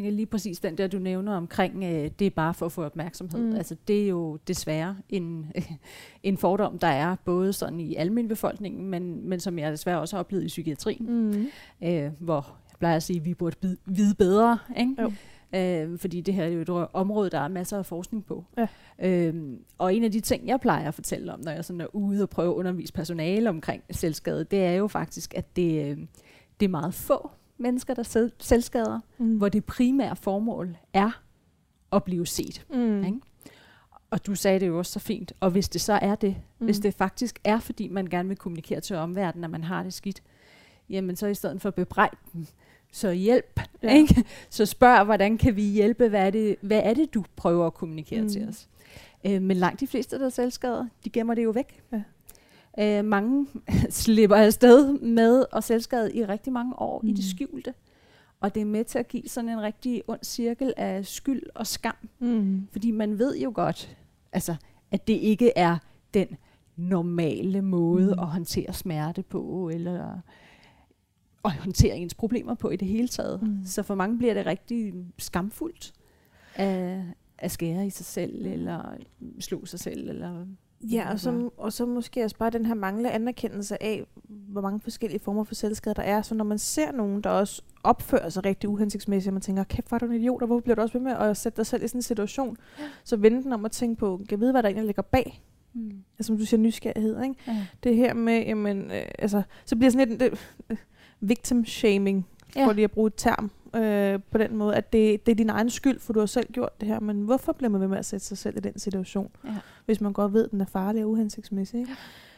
Tænker 0.00 0.16
lige 0.16 0.26
præcis 0.26 0.60
den 0.60 0.78
der, 0.78 0.86
du 0.86 0.98
nævner 0.98 1.36
omkring, 1.36 1.84
øh, 1.84 2.10
det 2.18 2.26
er 2.26 2.30
bare 2.30 2.54
for 2.54 2.66
at 2.66 2.72
få 2.72 2.82
opmærksomhed. 2.82 3.40
Mm. 3.40 3.56
Altså, 3.56 3.76
det 3.88 4.02
er 4.04 4.08
jo 4.08 4.38
desværre 4.48 4.96
en, 5.08 5.52
en 6.22 6.36
fordom, 6.36 6.78
der 6.78 6.86
er 6.86 7.16
både 7.24 7.52
sådan 7.52 7.80
i 7.80 7.94
almindeligbefolkningen, 7.94 8.86
men, 8.90 9.28
men 9.28 9.40
som 9.40 9.58
jeg 9.58 9.72
desværre 9.72 10.00
også 10.00 10.16
har 10.16 10.20
oplevet 10.20 10.44
i 10.44 10.46
psykiatrien, 10.46 11.30
mm. 11.30 11.46
øh, 11.82 12.10
hvor 12.18 12.56
jeg 12.70 12.78
plejer 12.78 12.96
at 12.96 13.02
sige, 13.02 13.16
at 13.16 13.24
vi 13.24 13.34
burde 13.34 13.76
vide 13.86 14.14
bedre. 14.14 14.58
Ikke? 14.76 15.02
Jo. 15.02 15.12
Øh, 15.54 15.98
fordi 15.98 16.20
det 16.20 16.34
her 16.34 16.44
er 16.44 16.48
jo 16.48 16.60
et 16.60 16.88
område, 16.92 17.30
der 17.30 17.40
er 17.40 17.48
masser 17.48 17.78
af 17.78 17.86
forskning 17.86 18.26
på. 18.26 18.44
Ja. 18.58 18.66
Øh, 18.98 19.34
og 19.78 19.94
en 19.94 20.04
af 20.04 20.12
de 20.12 20.20
ting, 20.20 20.46
jeg 20.46 20.60
plejer 20.60 20.88
at 20.88 20.94
fortælle 20.94 21.32
om, 21.32 21.40
når 21.40 21.52
jeg 21.52 21.64
sådan 21.64 21.80
er 21.80 21.94
ude 21.94 22.22
og 22.22 22.30
prøve 22.30 22.50
at 22.50 22.56
undervise 22.56 22.92
personale 22.92 23.48
omkring 23.48 23.82
selvskade, 23.90 24.44
det 24.44 24.64
er 24.64 24.72
jo 24.72 24.88
faktisk, 24.88 25.34
at 25.34 25.56
det, 25.56 25.90
øh, 25.90 25.98
det 26.60 26.66
er 26.66 26.70
meget 26.70 26.94
få 26.94 27.30
mennesker, 27.60 27.94
der 27.94 28.02
selv, 28.02 28.32
selvskader, 28.38 29.00
mm. 29.18 29.36
hvor 29.36 29.48
det 29.48 29.64
primære 29.64 30.16
formål 30.16 30.76
er 30.92 31.22
at 31.92 32.04
blive 32.04 32.26
set. 32.26 32.66
Mm. 32.70 33.04
Ikke? 33.04 33.20
Og 34.10 34.26
du 34.26 34.34
sagde 34.34 34.60
det 34.60 34.66
jo 34.66 34.78
også 34.78 34.92
så 34.92 34.98
fint. 34.98 35.32
Og 35.40 35.50
hvis 35.50 35.68
det 35.68 35.80
så 35.80 35.92
er 35.92 36.14
det, 36.14 36.36
mm. 36.58 36.64
hvis 36.64 36.78
det 36.78 36.94
faktisk 36.94 37.40
er, 37.44 37.58
fordi 37.58 37.88
man 37.88 38.06
gerne 38.06 38.28
vil 38.28 38.36
kommunikere 38.36 38.80
til 38.80 38.96
omverdenen, 38.96 39.44
at 39.44 39.50
man 39.50 39.64
har 39.64 39.82
det 39.82 39.94
skidt, 39.94 40.22
jamen 40.90 41.16
så 41.16 41.26
i 41.26 41.34
stedet 41.34 41.60
for 41.60 41.68
at 41.68 41.74
bebrejde 41.74 42.16
dem, 42.32 42.46
så 42.92 43.10
hjælp. 43.10 43.60
Ja. 43.82 43.94
Ikke? 43.94 44.24
Så 44.50 44.66
spørg, 44.66 45.04
hvordan 45.04 45.38
kan 45.38 45.56
vi 45.56 45.62
hjælpe? 45.62 46.08
Hvad 46.08 46.26
er 46.26 46.30
det, 46.30 46.56
hvad 46.60 46.80
er 46.84 46.94
det 46.94 47.14
du 47.14 47.24
prøver 47.36 47.66
at 47.66 47.74
kommunikere 47.74 48.22
mm. 48.22 48.28
til 48.28 48.48
os? 48.48 48.68
Øh, 49.26 49.42
men 49.42 49.56
langt 49.56 49.80
de 49.80 49.86
fleste, 49.86 50.18
der 50.18 50.26
er 50.26 50.30
selvskader, 50.30 50.86
de 51.04 51.10
gemmer 51.10 51.34
det 51.34 51.44
jo 51.44 51.50
væk. 51.50 51.82
Ja. 51.92 52.02
Øh, 52.78 53.04
mange 53.04 53.46
slipper 53.90 54.36
afsted 54.36 54.98
med 54.98 55.44
at 55.52 55.64
selvskade 55.64 56.14
i 56.14 56.24
rigtig 56.24 56.52
mange 56.52 56.78
år 56.78 57.00
mm. 57.00 57.08
i 57.08 57.12
det 57.12 57.18
mm. 57.18 57.36
skjulte. 57.36 57.74
Og 58.40 58.54
det 58.54 58.60
er 58.60 58.64
med 58.64 58.84
til 58.84 58.98
at 58.98 59.08
give 59.08 59.28
sådan 59.28 59.50
en 59.50 59.62
rigtig 59.62 60.02
ond 60.06 60.20
cirkel 60.22 60.74
af 60.76 61.06
skyld 61.06 61.42
og 61.54 61.66
skam. 61.66 62.08
Mm. 62.18 62.68
Fordi 62.72 62.90
man 62.90 63.18
ved 63.18 63.38
jo 63.38 63.52
godt, 63.54 63.96
altså, 64.32 64.56
at 64.90 65.08
det 65.08 65.12
ikke 65.12 65.52
er 65.56 65.78
den 66.14 66.26
normale 66.76 67.62
måde 67.62 68.06
mm. 68.06 68.20
at 68.20 68.26
håndtere 68.26 68.72
smerte 68.72 69.22
på, 69.22 69.70
eller 69.72 70.20
at 71.44 71.52
håndtere 71.52 71.96
ens 71.96 72.14
problemer 72.14 72.54
på 72.54 72.70
i 72.70 72.76
det 72.76 72.88
hele 72.88 73.08
taget. 73.08 73.42
Mm. 73.42 73.58
Så 73.64 73.82
for 73.82 73.94
mange 73.94 74.18
bliver 74.18 74.34
det 74.34 74.46
rigtig 74.46 74.94
skamfuldt 75.18 75.92
at, 76.54 77.00
at 77.38 77.50
skære 77.50 77.86
i 77.86 77.90
sig 77.90 78.06
selv, 78.06 78.46
eller 78.46 78.94
slå 79.40 79.66
sig 79.66 79.80
selv, 79.80 80.08
eller 80.08 80.46
Ja, 80.82 81.12
og 81.12 81.20
så, 81.20 81.50
og 81.56 81.72
så 81.72 81.86
måske 81.86 82.24
også 82.24 82.36
bare 82.36 82.50
den 82.50 82.66
her 82.66 82.74
manglende 82.74 83.10
anerkendelse 83.10 83.82
af, 83.82 84.06
hvor 84.28 84.60
mange 84.60 84.80
forskellige 84.80 85.20
former 85.20 85.44
for 85.44 85.54
selvskade 85.54 85.94
der 85.94 86.02
er. 86.02 86.22
Så 86.22 86.34
når 86.34 86.44
man 86.44 86.58
ser 86.58 86.92
nogen, 86.92 87.20
der 87.20 87.30
også 87.30 87.62
opfører 87.84 88.28
sig 88.28 88.44
rigtig 88.44 88.68
uhensigtsmæssigt, 88.68 89.30
og 89.30 89.34
man 89.34 89.42
tænker, 89.42 89.64
kæft, 89.64 89.90
var 89.90 89.98
du 89.98 90.06
en 90.06 90.12
idiot, 90.12 90.42
og 90.42 90.46
hvorfor 90.46 90.60
bliver 90.60 90.74
du 90.74 90.82
også 90.82 90.92
ved 90.92 91.00
med 91.00 91.12
at 91.12 91.36
sætte 91.36 91.56
dig 91.56 91.66
selv 91.66 91.84
i 91.84 91.88
sådan 91.88 91.98
en 91.98 92.02
situation? 92.02 92.56
Ja. 92.78 92.84
Så 93.04 93.16
vende 93.16 93.42
den 93.42 93.52
om 93.52 93.64
at 93.64 93.70
tænke 93.70 93.98
på, 93.98 94.16
kan 94.16 94.26
jeg 94.30 94.40
vide, 94.40 94.52
hvad 94.52 94.62
der 94.62 94.68
egentlig 94.68 94.86
ligger 94.86 95.02
bag? 95.02 95.42
Mm. 95.74 95.90
Altså, 96.18 96.26
som 96.26 96.38
du 96.38 96.44
siger, 96.44 96.60
nysgerrighed, 96.60 97.22
ikke? 97.22 97.34
Ja. 97.46 97.66
Det 97.82 97.96
her 97.96 98.14
med, 98.14 98.44
jamen, 98.46 98.90
øh, 98.90 99.02
altså, 99.18 99.42
så 99.64 99.76
bliver 99.76 99.90
sådan 99.90 100.08
lidt 100.08 100.22
øh, 100.70 100.76
victim 101.20 101.64
shaming, 101.64 102.26
ja. 102.56 102.66
for 102.66 102.72
lige 102.72 102.84
at 102.84 102.90
bruge 102.90 103.06
et 103.06 103.14
term 103.16 103.50
øh, 103.76 104.20
på 104.30 104.38
den 104.38 104.56
måde, 104.56 104.76
at 104.76 104.92
det, 104.92 105.26
det 105.26 105.32
er 105.32 105.36
din 105.36 105.50
egen 105.50 105.70
skyld, 105.70 106.00
for 106.00 106.12
du 106.12 106.18
har 106.18 106.26
selv 106.26 106.52
gjort 106.52 106.80
det 106.80 106.88
her, 106.88 107.00
men 107.00 107.22
hvorfor 107.22 107.52
bliver 107.52 107.70
man 107.70 107.80
ved 107.80 107.88
med 107.88 107.98
at 107.98 108.04
sætte 108.04 108.26
sig 108.26 108.38
selv 108.38 108.56
i 108.56 108.60
den 108.60 108.78
situation, 108.78 109.30
ja. 109.44 109.50
hvis 109.86 110.00
man 110.00 110.12
godt 110.12 110.32
ved, 110.32 110.44
at 110.44 110.50
den 110.50 110.60
er 110.60 110.66
farlig 110.66 111.04
og 111.04 111.10
uhensigtsmæssig? 111.10 111.80
Ikke? 111.80 111.92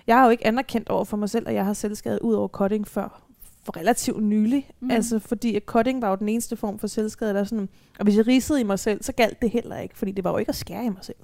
Jeg 0.07 0.17
har 0.17 0.25
jo 0.25 0.31
ikke 0.31 0.47
anerkendt 0.47 0.89
over 0.89 1.05
for 1.05 1.17
mig 1.17 1.31
selv, 1.31 1.49
at 1.49 1.55
jeg 1.55 1.65
har 1.65 1.73
selvskadet 1.73 2.19
ud 2.21 2.35
over 2.35 2.49
cutting 2.49 2.89
før, 2.89 3.23
for 3.65 3.77
relativt 3.77 4.23
nylig. 4.23 4.71
Mm. 4.81 4.91
Altså, 4.91 5.19
fordi 5.19 5.57
at 5.57 5.63
cutting 5.67 6.03
var 6.03 6.11
jo 6.11 6.17
den 6.17 6.29
eneste 6.29 6.57
form 6.57 6.79
for 6.79 6.87
selvskade, 6.87 7.35
der 7.35 7.45
sådan, 7.45 7.69
og 7.99 8.05
hvis 8.05 8.17
jeg 8.17 8.27
risede 8.27 8.61
i 8.61 8.65
mig 8.65 8.79
selv, 8.79 9.03
så 9.03 9.13
galt 9.13 9.43
det 9.43 9.51
heller 9.51 9.79
ikke, 9.79 9.99
fordi 9.99 10.13
det 10.13 10.25
var 10.25 10.31
jo 10.31 10.37
ikke 10.37 10.49
at 10.49 10.57
skære 10.57 10.85
i 10.85 10.89
mig 10.89 11.05
selv. 11.05 11.17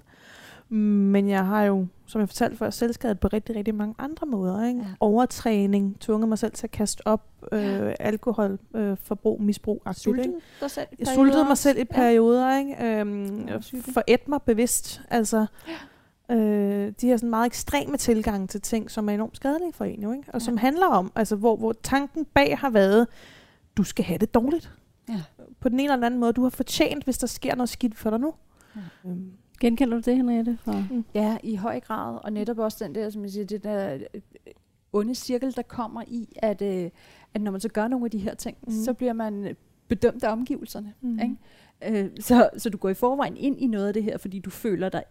Men 0.70 1.28
jeg 1.28 1.46
har 1.46 1.62
jo, 1.62 1.86
som 2.06 2.20
jeg 2.20 2.28
fortalte 2.28 2.56
før, 2.56 2.70
selvskadet 2.70 3.20
på 3.20 3.28
rigtig, 3.28 3.56
rigtig 3.56 3.74
mange 3.74 3.94
andre 3.98 4.26
måder. 4.26 4.64
Ikke? 4.64 4.80
Ja. 4.80 4.86
Overtræning, 5.00 6.00
tvunget 6.00 6.28
mig 6.28 6.38
selv 6.38 6.52
til 6.52 6.66
at 6.66 6.70
kaste 6.70 7.06
op, 7.06 7.26
øh, 7.52 7.62
ja. 7.62 7.92
alkohol, 8.00 8.58
øh, 8.74 8.96
forbrug, 9.02 9.42
misbrug. 9.42 9.82
Sultede 9.92 10.34
dig 10.60 10.70
selv 10.70 10.86
Jeg 10.98 11.06
sultede 11.06 11.44
mig 11.44 11.58
selv 11.58 11.78
i 11.78 11.84
perioder. 11.84 12.50
Ja. 12.50 12.58
Ikke? 12.58 13.00
Øhm, 13.00 13.48
for 13.92 14.02
et 14.06 14.28
mig 14.28 14.42
bevidst. 14.42 15.02
Altså, 15.10 15.46
ja. 16.28 16.34
øh, 16.36 16.92
de 17.00 17.06
her 17.06 17.16
sådan 17.16 17.30
meget 17.30 17.46
ekstreme 17.46 17.96
tilgang 17.96 18.50
til 18.50 18.60
ting, 18.60 18.90
som 18.90 19.08
er 19.08 19.14
enormt 19.14 19.36
skadelige 19.36 19.72
for 19.72 19.84
en. 19.84 20.02
Jo, 20.02 20.12
ikke? 20.12 20.24
Og 20.28 20.34
ja. 20.34 20.38
som 20.38 20.56
handler 20.56 20.86
om, 20.86 21.12
altså, 21.14 21.36
hvor, 21.36 21.56
hvor 21.56 21.74
tanken 21.82 22.24
bag 22.34 22.58
har 22.58 22.70
været, 22.70 23.06
du 23.76 23.82
skal 23.82 24.04
have 24.04 24.18
det 24.18 24.34
dårligt. 24.34 24.72
Ja. 25.08 25.22
På 25.60 25.68
den 25.68 25.80
ene 25.80 25.92
eller 25.92 26.06
anden 26.06 26.20
måde. 26.20 26.32
Du 26.32 26.42
har 26.42 26.50
fortjent, 26.50 27.04
hvis 27.04 27.18
der 27.18 27.26
sker 27.26 27.54
noget 27.54 27.68
skidt 27.68 27.98
for 27.98 28.10
dig 28.10 28.20
nu. 28.20 28.34
Ja. 28.76 29.10
Øhm, 29.10 29.32
Genkender 29.60 29.96
du 29.96 30.02
det, 30.10 30.16
Henriette? 30.16 30.58
For? 30.64 30.84
Mm. 30.90 31.04
Ja, 31.14 31.36
i 31.42 31.54
høj 31.54 31.80
grad. 31.80 32.18
Og 32.24 32.32
netop 32.32 32.58
også 32.58 32.84
den 32.84 32.94
der, 32.94 33.10
som 33.10 33.22
jeg 33.22 33.30
siger, 33.30 33.46
det 33.46 33.64
der 33.64 33.94
øh, 33.94 34.20
onde 34.92 35.14
cirkel, 35.14 35.56
der 35.56 35.62
kommer 35.62 36.02
i, 36.06 36.32
at, 36.36 36.62
øh, 36.62 36.90
at 37.34 37.40
når 37.40 37.50
man 37.50 37.60
så 37.60 37.68
gør 37.68 37.88
nogle 37.88 38.04
af 38.04 38.10
de 38.10 38.18
her 38.18 38.34
ting, 38.34 38.56
mm. 38.66 38.72
så 38.72 38.92
bliver 38.92 39.12
man 39.12 39.56
bedømt 39.88 40.24
af 40.24 40.32
omgivelserne. 40.32 40.94
Mm. 41.00 41.18
Ikke? 41.18 42.02
Øh, 42.04 42.10
så, 42.20 42.50
så 42.56 42.70
du 42.70 42.78
går 42.78 42.88
i 42.88 42.94
forvejen 42.94 43.36
ind 43.36 43.60
i 43.60 43.66
noget 43.66 43.88
af 43.88 43.94
det 43.94 44.02
her, 44.02 44.18
fordi 44.18 44.38
du 44.38 44.50
føler 44.50 44.88
dig 44.88 45.02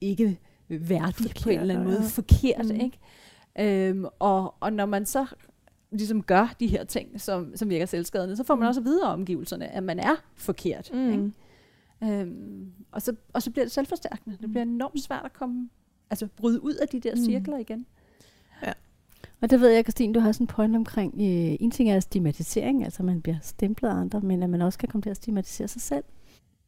ikke 0.00 0.38
værdig 0.68 1.30
på 1.42 1.50
en 1.50 1.60
eller 1.60 1.74
anden 1.74 1.88
måde, 1.88 2.00
ja. 2.00 2.06
forkert. 2.06 2.66
Mm. 2.74 2.80
Ikke? 2.80 3.88
Øhm, 3.88 4.04
og, 4.18 4.54
og 4.60 4.72
når 4.72 4.86
man 4.86 5.06
så 5.06 5.26
ligesom 5.90 6.22
gør 6.22 6.54
de 6.60 6.66
her 6.66 6.84
ting, 6.84 7.20
som, 7.20 7.56
som 7.56 7.70
virker 7.70 7.86
selvskadende, 7.86 8.36
så 8.36 8.44
får 8.44 8.54
man 8.54 8.64
mm. 8.64 8.68
også 8.68 8.80
videre 8.80 9.08
omgivelserne, 9.08 9.68
at 9.68 9.82
man 9.82 9.98
er 9.98 10.14
forkert. 10.34 10.90
Mm. 10.92 11.10
Ikke? 11.10 11.32
Øhm, 12.02 12.72
og, 12.92 13.02
så, 13.02 13.14
og 13.32 13.42
så 13.42 13.50
bliver 13.50 13.64
det 13.64 13.72
selvforstærkende. 13.72 14.36
Det 14.40 14.50
bliver 14.50 14.62
enormt 14.62 15.02
svært 15.02 15.24
at 15.24 15.32
komme, 15.32 15.68
altså 16.10 16.28
bryde 16.36 16.64
ud 16.64 16.74
af 16.74 16.88
de 16.88 17.00
der 17.00 17.14
mm. 17.14 17.22
cirkler 17.24 17.54
mm. 17.54 17.60
igen. 17.60 17.86
Ja. 18.66 18.72
Og 19.40 19.50
det 19.50 19.60
ved 19.60 19.68
jeg, 19.68 19.84
Christine, 19.84 20.14
du 20.14 20.20
har 20.20 20.32
sådan 20.32 20.44
en 20.44 20.48
point 20.48 20.76
omkring, 20.76 21.14
øh, 21.14 21.56
en 21.60 21.70
ting 21.70 21.90
er 21.90 22.00
stigmatisering, 22.00 22.84
altså 22.84 23.02
man 23.02 23.22
bliver 23.22 23.38
stemplet 23.42 23.88
af 23.88 23.94
andre, 23.94 24.20
men 24.20 24.42
at 24.42 24.50
man 24.50 24.62
også 24.62 24.78
kan 24.78 24.88
komme 24.88 25.02
til 25.02 25.10
at 25.10 25.16
stigmatisere 25.16 25.68
sig 25.68 25.82
selv. 25.82 26.04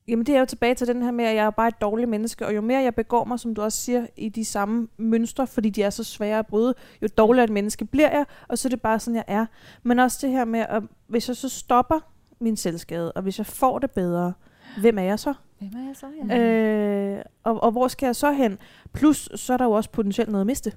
Jamen 0.09 0.27
det 0.27 0.35
er 0.35 0.41
jo 0.41 0.47
tilbage 0.47 0.75
til 0.75 0.87
den 0.87 1.03
her 1.03 1.11
med, 1.11 1.25
at 1.25 1.37
jeg 1.37 1.47
er 1.47 1.51
bare 1.51 1.69
et 1.69 1.81
dårligt 1.81 2.11
menneske, 2.11 2.47
og 2.47 2.55
jo 2.55 2.61
mere 2.61 2.83
jeg 2.83 2.95
begår 2.95 3.25
mig, 3.25 3.41
som 3.41 3.55
du 3.55 3.63
også 3.63 3.79
siger, 3.79 4.07
i 4.17 4.29
de 4.29 4.45
samme 4.45 4.89
mønstre, 4.97 5.47
fordi 5.47 5.71
de 5.71 5.83
er 5.83 5.91
så 5.91 6.05
svære 6.05 6.39
at 6.39 6.47
bryde, 6.47 6.75
jo 7.03 7.09
dårligere 7.19 7.45
et 7.45 7.51
menneske 7.51 7.85
bliver 7.85 8.11
jeg, 8.11 8.25
og 8.49 8.59
så 8.59 8.69
er 8.69 8.71
det 8.71 8.83
bare 8.83 9.01
sådan, 9.01 9.17
jeg 9.17 9.25
er. 9.27 9.47
Men 9.83 9.99
også 9.99 10.19
det 10.23 10.31
her 10.31 10.45
med, 10.45 10.61
at 10.61 10.83
hvis 11.07 11.29
jeg 11.29 11.37
så 11.37 11.49
stopper 11.49 12.01
min 12.41 12.57
selvskade, 12.57 13.13
og 13.13 13.23
hvis 13.23 13.39
jeg 13.39 13.47
får 13.47 13.79
det 13.79 13.91
bedre, 13.91 14.33
hvem 14.81 14.99
er 14.99 15.03
jeg 15.03 15.19
så? 15.19 15.35
Hvem 15.59 15.71
er 15.83 15.87
jeg 15.87 15.97
så, 15.97 16.07
ja. 16.29 16.39
Øh, 16.39 17.23
og, 17.45 17.63
og 17.63 17.71
hvor 17.71 17.89
skal 17.89 18.07
jeg 18.07 18.17
så 18.17 18.33
hen? 18.33 18.59
Plus, 18.93 19.29
så 19.35 19.53
er 19.53 19.57
der 19.57 19.65
jo 19.65 19.73
også 19.73 19.91
potentielt 19.91 20.31
noget 20.31 20.43
at 20.43 20.47
miste. 20.47 20.73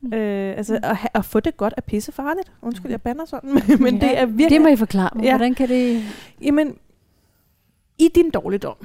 Mm. 0.00 0.12
Øh, 0.12 0.56
altså, 0.56 0.72
mm. 0.72 0.80
at, 0.82 0.96
at 1.14 1.24
få 1.24 1.40
det 1.40 1.56
godt 1.56 1.74
er 1.76 1.80
pisse 1.80 2.12
farligt. 2.12 2.52
Undskyld, 2.62 2.90
jeg 2.90 3.02
bander 3.02 3.24
sådan. 3.24 3.50
men 3.84 3.94
ja, 3.94 4.08
det 4.08 4.18
er 4.18 4.26
virkelig... 4.26 4.50
Det 4.50 4.60
må 4.60 4.68
I 4.68 4.76
forklare 4.76 5.10
mig. 5.14 5.24
Ja. 5.24 5.30
Hvordan 5.30 5.54
kan 5.54 5.68
det... 5.68 6.02
Jamen, 6.42 6.78
i 7.98 8.08
din 8.14 8.30
dårligdom, 8.30 8.76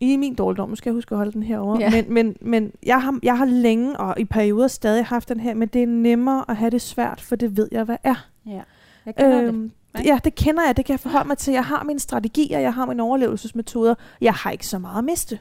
i 0.00 0.16
min 0.16 0.34
dårligdom, 0.34 0.68
nu 0.68 0.76
skal 0.76 0.90
jeg 0.90 0.94
huske 0.94 1.12
at 1.12 1.16
holde 1.16 1.32
den 1.32 1.42
herovre, 1.42 1.78
ja. 1.80 1.90
men, 1.90 2.14
men, 2.14 2.36
men 2.40 2.72
jeg, 2.82 3.02
har, 3.02 3.18
jeg 3.22 3.38
har 3.38 3.44
længe 3.44 3.96
og 3.96 4.20
i 4.20 4.24
perioder 4.24 4.68
stadig 4.68 5.06
haft 5.06 5.28
den 5.28 5.40
her, 5.40 5.54
men 5.54 5.68
det 5.68 5.82
er 5.82 5.86
nemmere 5.86 6.44
at 6.48 6.56
have 6.56 6.70
det 6.70 6.80
svært, 6.80 7.20
for 7.20 7.36
det 7.36 7.56
ved 7.56 7.68
jeg, 7.72 7.84
hvad 7.84 7.96
er. 8.02 8.28
Ja. 8.46 8.60
Jeg 9.06 9.14
øhm, 9.20 9.62
det. 9.62 9.72
Ja, 10.04 10.18
det 10.24 10.34
kender 10.34 10.66
jeg. 10.66 10.76
Det 10.76 10.84
kan 10.84 10.92
jeg 10.92 11.00
forholde 11.00 11.28
mig 11.28 11.38
til. 11.38 11.52
Jeg 11.52 11.64
har 11.64 11.84
mine 11.84 11.98
strategier, 11.98 12.58
jeg 12.58 12.74
har 12.74 12.86
mine 12.86 13.02
overlevelsesmetoder. 13.02 13.94
Jeg 14.20 14.34
har 14.34 14.50
ikke 14.50 14.66
så 14.66 14.78
meget 14.78 14.98
at 14.98 15.04
miste. 15.04 15.38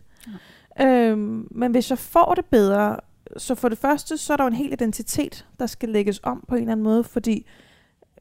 Ja. 0.80 1.10
Øhm, 1.10 1.48
men 1.52 1.72
hvis 1.72 1.90
jeg 1.90 1.98
får 1.98 2.34
det 2.36 2.46
bedre, 2.46 2.98
så 3.38 3.56
for 3.56 3.70
det 3.70 3.78
første, 3.78 4.18
så 4.18 4.34
er 4.34 4.38
der 4.38 4.44
jo 4.44 4.48
en 4.48 4.54
hel 4.54 4.74
identitet, 4.74 5.46
der 5.60 5.66
skal 5.66 5.90
lægges 5.90 6.20
om 6.24 6.44
på 6.48 6.56
en 6.56 6.62
eller 6.62 6.72
anden 6.72 6.84
måde, 6.84 7.04
fordi 7.04 7.46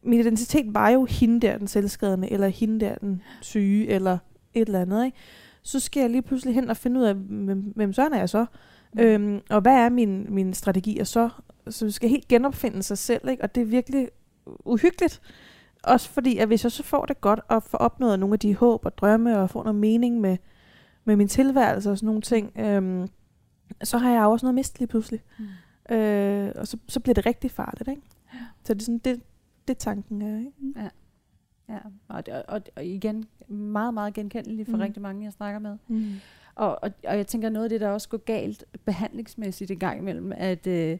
min 0.02 0.20
identitet 0.20 0.74
var 0.74 0.88
jo 0.88 1.04
hende 1.04 1.40
der, 1.46 1.58
den 1.58 1.68
selvskadende, 1.68 2.32
eller 2.32 2.48
hende 2.48 2.80
der, 2.86 2.94
den 2.94 3.22
syge, 3.40 3.88
eller 3.88 4.18
et 4.54 4.66
eller 4.66 4.80
andet. 4.80 5.04
Ikke? 5.04 5.16
Så 5.62 5.80
skal 5.80 6.00
jeg 6.00 6.10
lige 6.10 6.22
pludselig 6.22 6.54
hen 6.54 6.70
og 6.70 6.76
finde 6.76 7.00
ud 7.00 7.04
af, 7.04 7.14
hvem, 7.14 7.72
hvem 7.76 7.92
sådan 7.92 8.12
er 8.12 8.18
jeg 8.18 8.28
så? 8.28 8.46
Mm. 8.94 9.00
Øhm, 9.00 9.40
og 9.50 9.60
hvad 9.60 9.74
er 9.74 9.88
min, 9.88 10.26
min 10.28 10.54
strategi? 10.54 10.98
Og 10.98 11.06
så, 11.06 11.28
så 11.68 11.84
vi 11.84 11.90
skal 11.90 12.08
helt 12.08 12.28
genopfinde 12.28 12.82
sig 12.82 12.98
selv, 12.98 13.28
ikke? 13.28 13.42
og 13.42 13.54
det 13.54 13.60
er 13.60 13.64
virkelig 13.64 14.08
uhyggeligt. 14.64 15.20
Også 15.88 16.08
fordi, 16.10 16.38
at 16.38 16.48
hvis 16.48 16.64
jeg 16.64 16.72
så 16.72 16.82
får 16.82 17.06
det 17.06 17.20
godt 17.20 17.40
og 17.48 17.62
får 17.62 17.78
opnået 17.78 18.18
nogle 18.18 18.32
af 18.32 18.38
de 18.38 18.54
håb 18.54 18.84
og 18.84 18.98
drømme 18.98 19.38
og 19.38 19.50
får 19.50 19.62
noget 19.62 19.74
mening 19.74 20.20
med, 20.20 20.36
med 21.04 21.16
min 21.16 21.28
tilværelse 21.28 21.90
og 21.90 21.98
sådan 21.98 22.06
nogle 22.06 22.22
ting, 22.22 22.52
øhm, 22.58 23.08
så 23.82 23.98
har 23.98 24.10
jeg 24.10 24.26
også 24.26 24.46
noget 24.46 24.54
mistet 24.54 24.78
lige 24.78 24.88
pludselig. 24.88 25.20
Mm. 25.38 25.94
Øh, 25.94 26.52
og 26.56 26.66
så, 26.66 26.78
så 26.88 27.00
bliver 27.00 27.14
det 27.14 27.26
rigtig 27.26 27.50
farligt, 27.50 27.88
ikke? 27.88 28.02
Ja. 28.34 28.38
Så 28.64 28.74
det 28.74 28.80
er 28.80 28.84
sådan, 28.84 28.98
det, 28.98 29.20
det 29.68 29.78
tanken 29.78 30.22
er, 30.22 30.38
ikke? 30.38 30.52
Ja. 30.76 30.88
Ja, 31.68 31.78
og, 32.08 32.26
det, 32.26 32.42
og, 32.42 32.62
og 32.76 32.84
igen, 32.84 33.24
meget, 33.48 33.94
meget 33.94 34.14
genkendeligt 34.14 34.68
for 34.70 34.76
mm. 34.76 34.82
rigtig 34.82 35.02
mange, 35.02 35.24
jeg 35.24 35.32
snakker 35.32 35.58
med. 35.58 35.76
Mm. 35.88 36.14
Og, 36.54 36.82
og, 36.82 36.90
og 37.06 37.16
jeg 37.16 37.26
tænker, 37.26 37.48
noget 37.48 37.64
af 37.64 37.70
det, 37.70 37.80
der 37.80 37.88
også 37.88 38.08
går 38.08 38.18
galt 38.18 38.64
behandlingsmæssigt 38.84 39.70
i 39.70 39.74
gang 39.74 39.98
imellem, 39.98 40.32
at 40.36 40.66
øh, 40.66 40.98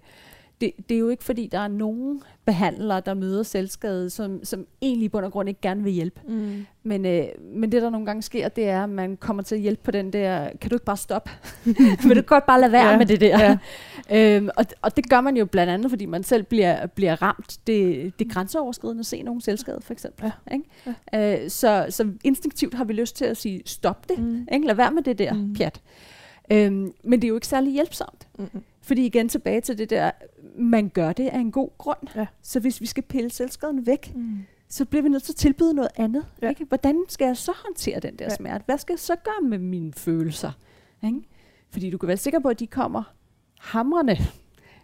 det, 0.61 0.73
det 0.89 0.95
er 0.95 0.99
jo 0.99 1.09
ikke 1.09 1.25
fordi, 1.25 1.49
der 1.53 1.59
er 1.59 1.69
nogen 1.69 2.23
behandlere, 2.45 3.03
der 3.07 3.15
møder 3.15 3.43
selvskade, 3.43 4.11
som, 4.11 4.45
som 4.45 4.67
egentlig 4.83 5.05
i 5.05 5.09
bund 5.09 5.25
og 5.25 5.33
grund 5.33 5.49
ikke 5.49 5.61
gerne 5.61 5.83
vil 5.83 5.93
hjælpe. 5.93 6.21
Mm. 6.29 6.67
Men, 6.83 7.07
øh, 7.07 7.25
men 7.55 7.73
det, 7.73 7.83
der 7.83 7.91
nogle 7.91 8.07
gange 8.07 8.23
sker, 8.23 8.49
det 8.49 8.69
er, 8.69 8.83
at 8.83 8.89
man 8.89 9.17
kommer 9.17 9.43
til 9.43 9.55
at 9.55 9.61
hjælpe 9.61 9.83
på 9.85 9.91
den 9.91 10.13
der, 10.13 10.51
kan 10.61 10.71
du 10.71 10.77
ikke 10.77 10.85
bare 10.85 10.97
stoppe? 10.97 11.31
vil 12.09 12.17
du 12.17 12.23
godt 12.23 12.47
bare 12.47 12.61
lade 12.61 12.73
være 12.73 12.91
ja. 12.91 12.99
med 12.99 13.07
det 13.07 13.21
der? 13.21 13.59
Ja. 14.11 14.37
øhm, 14.37 14.49
og, 14.57 14.65
og 14.83 14.97
det 14.97 15.09
gør 15.09 15.21
man 15.21 15.37
jo 15.37 15.45
blandt 15.45 15.73
andet, 15.73 15.91
fordi 15.91 16.07
man 16.07 16.23
selv 16.23 16.43
bliver, 16.43 16.87
bliver 16.87 17.23
ramt. 17.23 17.59
Det, 17.67 18.13
det 18.19 18.25
er 18.25 18.35
grænseoverskridende 18.35 19.01
at 19.01 19.07
se 19.07 19.23
nogen 19.23 19.41
selvskade, 19.41 19.81
for 19.81 19.93
eksempel. 19.93 20.33
Ja. 20.51 20.55
Ikke? 20.55 20.95
Ja. 21.13 21.43
Øh, 21.43 21.51
så, 21.51 21.87
så 21.91 22.13
instinktivt 22.25 22.75
har 22.75 22.85
vi 22.85 22.93
lyst 22.93 23.17
til 23.17 23.25
at 23.25 23.37
sige, 23.37 23.63
stop 23.67 24.09
det. 24.09 24.19
Mm. 24.19 24.47
Ikke? 24.53 24.67
Lad 24.67 24.75
være 24.75 24.91
med 24.91 25.03
det 25.03 25.19
der 25.19 25.33
mm. 25.33 25.55
pjat. 25.55 25.81
Øhm, 26.51 26.93
men 27.05 27.23
det 27.23 27.25
er 27.25 27.29
jo 27.29 27.35
ikke 27.35 27.47
særlig 27.47 27.73
hjælpsomt. 27.73 28.29
Mm-hmm. 28.39 28.63
Fordi 28.83 29.07
igen 29.07 29.29
tilbage 29.29 29.61
til 29.61 29.79
det 29.79 29.91
der, 29.91 30.11
man 30.59 30.89
gør 30.89 31.13
det 31.13 31.29
af 31.29 31.39
en 31.39 31.53
god 31.53 31.71
grund. 31.79 31.99
Ja. 32.15 32.27
Så 32.43 32.61
hvis 32.61 32.81
vi 32.81 32.87
skal 32.87 33.03
pille 33.03 33.31
selvskaden 33.31 33.87
væk, 33.87 34.13
mm. 34.15 34.39
så 34.69 34.85
bliver 34.85 35.03
vi 35.03 35.09
nødt 35.09 35.23
til 35.23 35.33
at 35.33 35.37
tilbyde 35.37 35.75
noget 35.75 35.91
andet. 35.97 36.27
Ja. 36.43 36.49
Ikke? 36.49 36.65
Hvordan 36.65 37.05
skal 37.09 37.27
jeg 37.27 37.37
så 37.37 37.53
håndtere 37.65 38.01
den 38.01 38.17
der 38.17 38.25
ja. 38.25 38.35
smerte? 38.35 38.65
Hvad 38.67 38.79
skal 38.79 38.93
jeg 38.93 38.99
så 38.99 39.17
gøre 39.25 39.49
med 39.49 39.59
mine 39.59 39.93
følelser? 39.93 40.53
Ikke? 41.05 41.21
Fordi 41.71 41.91
du 41.91 41.99
kan 41.99 42.07
være 42.07 42.17
sikker 42.17 42.41
på, 42.41 42.49
at 42.49 42.61
de 42.61 42.67
kommer 42.67 43.03
hamrende 43.59 44.17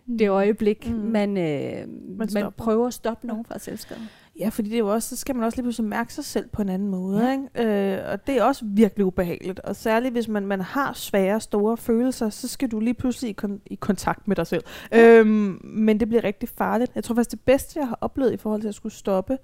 mm. 0.06 0.18
det 0.18 0.28
øjeblik, 0.28 0.90
mm. 0.90 0.96
man, 0.96 1.36
øh, 1.36 1.88
man, 2.18 2.28
man 2.34 2.52
prøver 2.56 2.86
at 2.86 2.94
stoppe 2.94 3.26
nogen 3.26 3.44
fra 3.44 3.58
selvskaden. 3.58 4.08
Ja, 4.38 4.48
fordi 4.48 4.68
det 4.68 4.74
er 4.74 4.78
jo 4.78 4.92
også, 4.92 5.08
så 5.08 5.16
skal 5.16 5.34
man 5.34 5.44
også 5.44 5.56
lige 5.56 5.62
pludselig 5.62 5.88
mærke 5.88 6.14
sig 6.14 6.24
selv 6.24 6.48
på 6.48 6.62
en 6.62 6.68
anden 6.68 6.88
måde. 6.88 7.26
Ja. 7.26 7.32
Ikke? 7.32 7.96
Øh, 7.96 8.12
og 8.12 8.26
det 8.26 8.36
er 8.36 8.42
også 8.42 8.64
virkelig 8.68 9.06
ubehageligt. 9.06 9.60
Og 9.60 9.76
særligt 9.76 10.12
hvis 10.12 10.28
man, 10.28 10.46
man 10.46 10.60
har 10.60 10.92
svære, 10.92 11.40
store 11.40 11.76
følelser, 11.76 12.30
så 12.30 12.48
skal 12.48 12.68
du 12.68 12.80
lige 12.80 12.94
pludselig 12.94 13.30
i, 13.30 13.36
kon- 13.44 13.60
i 13.66 13.74
kontakt 13.74 14.28
med 14.28 14.36
dig 14.36 14.46
selv. 14.46 14.64
Ja. 14.92 15.18
Øhm, 15.18 15.60
men 15.64 16.00
det 16.00 16.08
bliver 16.08 16.24
rigtig 16.24 16.48
farligt. 16.48 16.92
Jeg 16.94 17.04
tror 17.04 17.14
faktisk, 17.14 17.30
det 17.30 17.40
bedste, 17.40 17.78
jeg 17.80 17.88
har 17.88 17.98
oplevet 18.00 18.32
i 18.32 18.36
forhold 18.36 18.60
til 18.60 18.68
at 18.68 18.74
skulle 18.74 18.92
stoppe, 18.94 19.38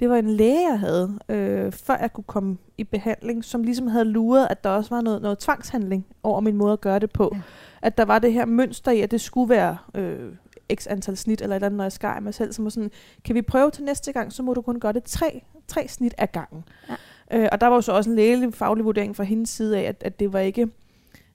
det 0.00 0.10
var 0.10 0.16
en 0.16 0.30
læge, 0.30 0.68
jeg 0.70 0.78
havde, 0.78 1.18
øh, 1.28 1.72
før 1.72 1.96
jeg 2.00 2.12
kunne 2.12 2.24
komme 2.24 2.56
i 2.78 2.84
behandling, 2.84 3.44
som 3.44 3.62
ligesom 3.62 3.86
havde 3.86 4.04
luret, 4.04 4.46
at 4.50 4.64
der 4.64 4.70
også 4.70 4.94
var 4.94 5.00
noget, 5.00 5.22
noget 5.22 5.38
tvangshandling 5.38 6.06
over 6.22 6.40
min 6.40 6.56
måde 6.56 6.72
at 6.72 6.80
gøre 6.80 6.98
det 6.98 7.10
på. 7.10 7.30
Ja. 7.34 7.40
At 7.82 7.98
der 7.98 8.04
var 8.04 8.18
det 8.18 8.32
her 8.32 8.46
mønster 8.46 8.92
i, 8.92 9.00
at 9.00 9.10
det 9.10 9.20
skulle 9.20 9.48
være 9.48 9.76
øh, 9.94 10.32
x 10.74 10.86
antal 10.86 11.16
snit, 11.16 11.40
eller 11.40 11.56
et 11.56 11.58
eller 11.58 11.66
andet, 11.66 11.76
når 11.76 11.84
jeg 11.84 11.92
skar 11.92 12.20
mig 12.20 12.34
selv, 12.34 12.52
som 12.52 12.64
var 12.64 12.70
sådan, 12.70 12.90
kan 13.24 13.34
vi 13.34 13.42
prøve 13.42 13.70
til 13.70 13.84
næste 13.84 14.12
gang, 14.12 14.32
så 14.32 14.42
må 14.42 14.54
du 14.54 14.62
kun 14.62 14.80
gøre 14.80 14.92
det 14.92 15.04
tre, 15.04 15.42
tre 15.68 15.88
snit 15.88 16.14
ad 16.18 16.26
gangen. 16.26 16.64
Ja. 16.88 16.94
Øh, 17.38 17.48
og 17.52 17.60
der 17.60 17.66
var 17.66 17.74
jo 17.74 17.80
så 17.80 17.92
også 17.92 18.10
en 18.10 18.16
lægelig 18.16 18.54
faglig 18.54 18.84
vurdering 18.84 19.16
fra 19.16 19.24
hendes 19.24 19.50
side 19.50 19.78
af, 19.78 19.82
at, 19.82 19.96
at 20.00 20.20
det 20.20 20.32
var 20.32 20.38
ikke 20.38 20.68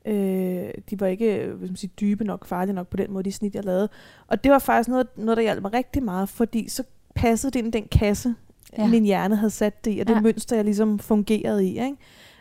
Øh, 0.08 0.70
de 0.89 1.00
var 1.00 1.08
ikke 1.08 1.53
hvis 1.58 1.70
man 1.70 1.75
siger, 1.75 1.91
dybe 2.01 2.24
nok, 2.24 2.46
farlige 2.46 2.75
nok 2.75 2.88
på 2.88 2.98
den 2.98 3.12
måde, 3.12 3.24
de 3.24 3.32
snit, 3.32 3.56
jeg 3.56 3.65
lavede. 3.65 3.89
Og 4.27 4.44
det 4.44 4.51
var 4.51 4.60
faktisk 4.60 4.89
noget, 4.89 5.08
noget 5.17 5.38
der 5.38 5.44
hjalp 5.44 5.62
mig 5.62 5.74
rigtig 5.74 6.03
meget, 6.03 6.29
fordi 6.29 6.70
så 6.70 6.84
passede 7.15 7.51
det 7.51 7.60
ind 7.60 7.67
i 7.67 7.79
den 7.79 7.88
kasse, 7.88 8.36
ja. 8.77 8.88
min 8.88 9.03
hjerne 9.03 9.36
havde 9.36 9.50
sat 9.50 9.86
det 9.86 9.98
i, 9.98 10.00
og 10.00 10.08
det 10.08 10.15
ja. 10.15 10.22
mønster, 10.22 10.56
jeg 10.56 10.65
ligesom 10.65 11.00
fungerede 11.00 11.65
i. 11.65 11.70
Ikke? 11.70 11.96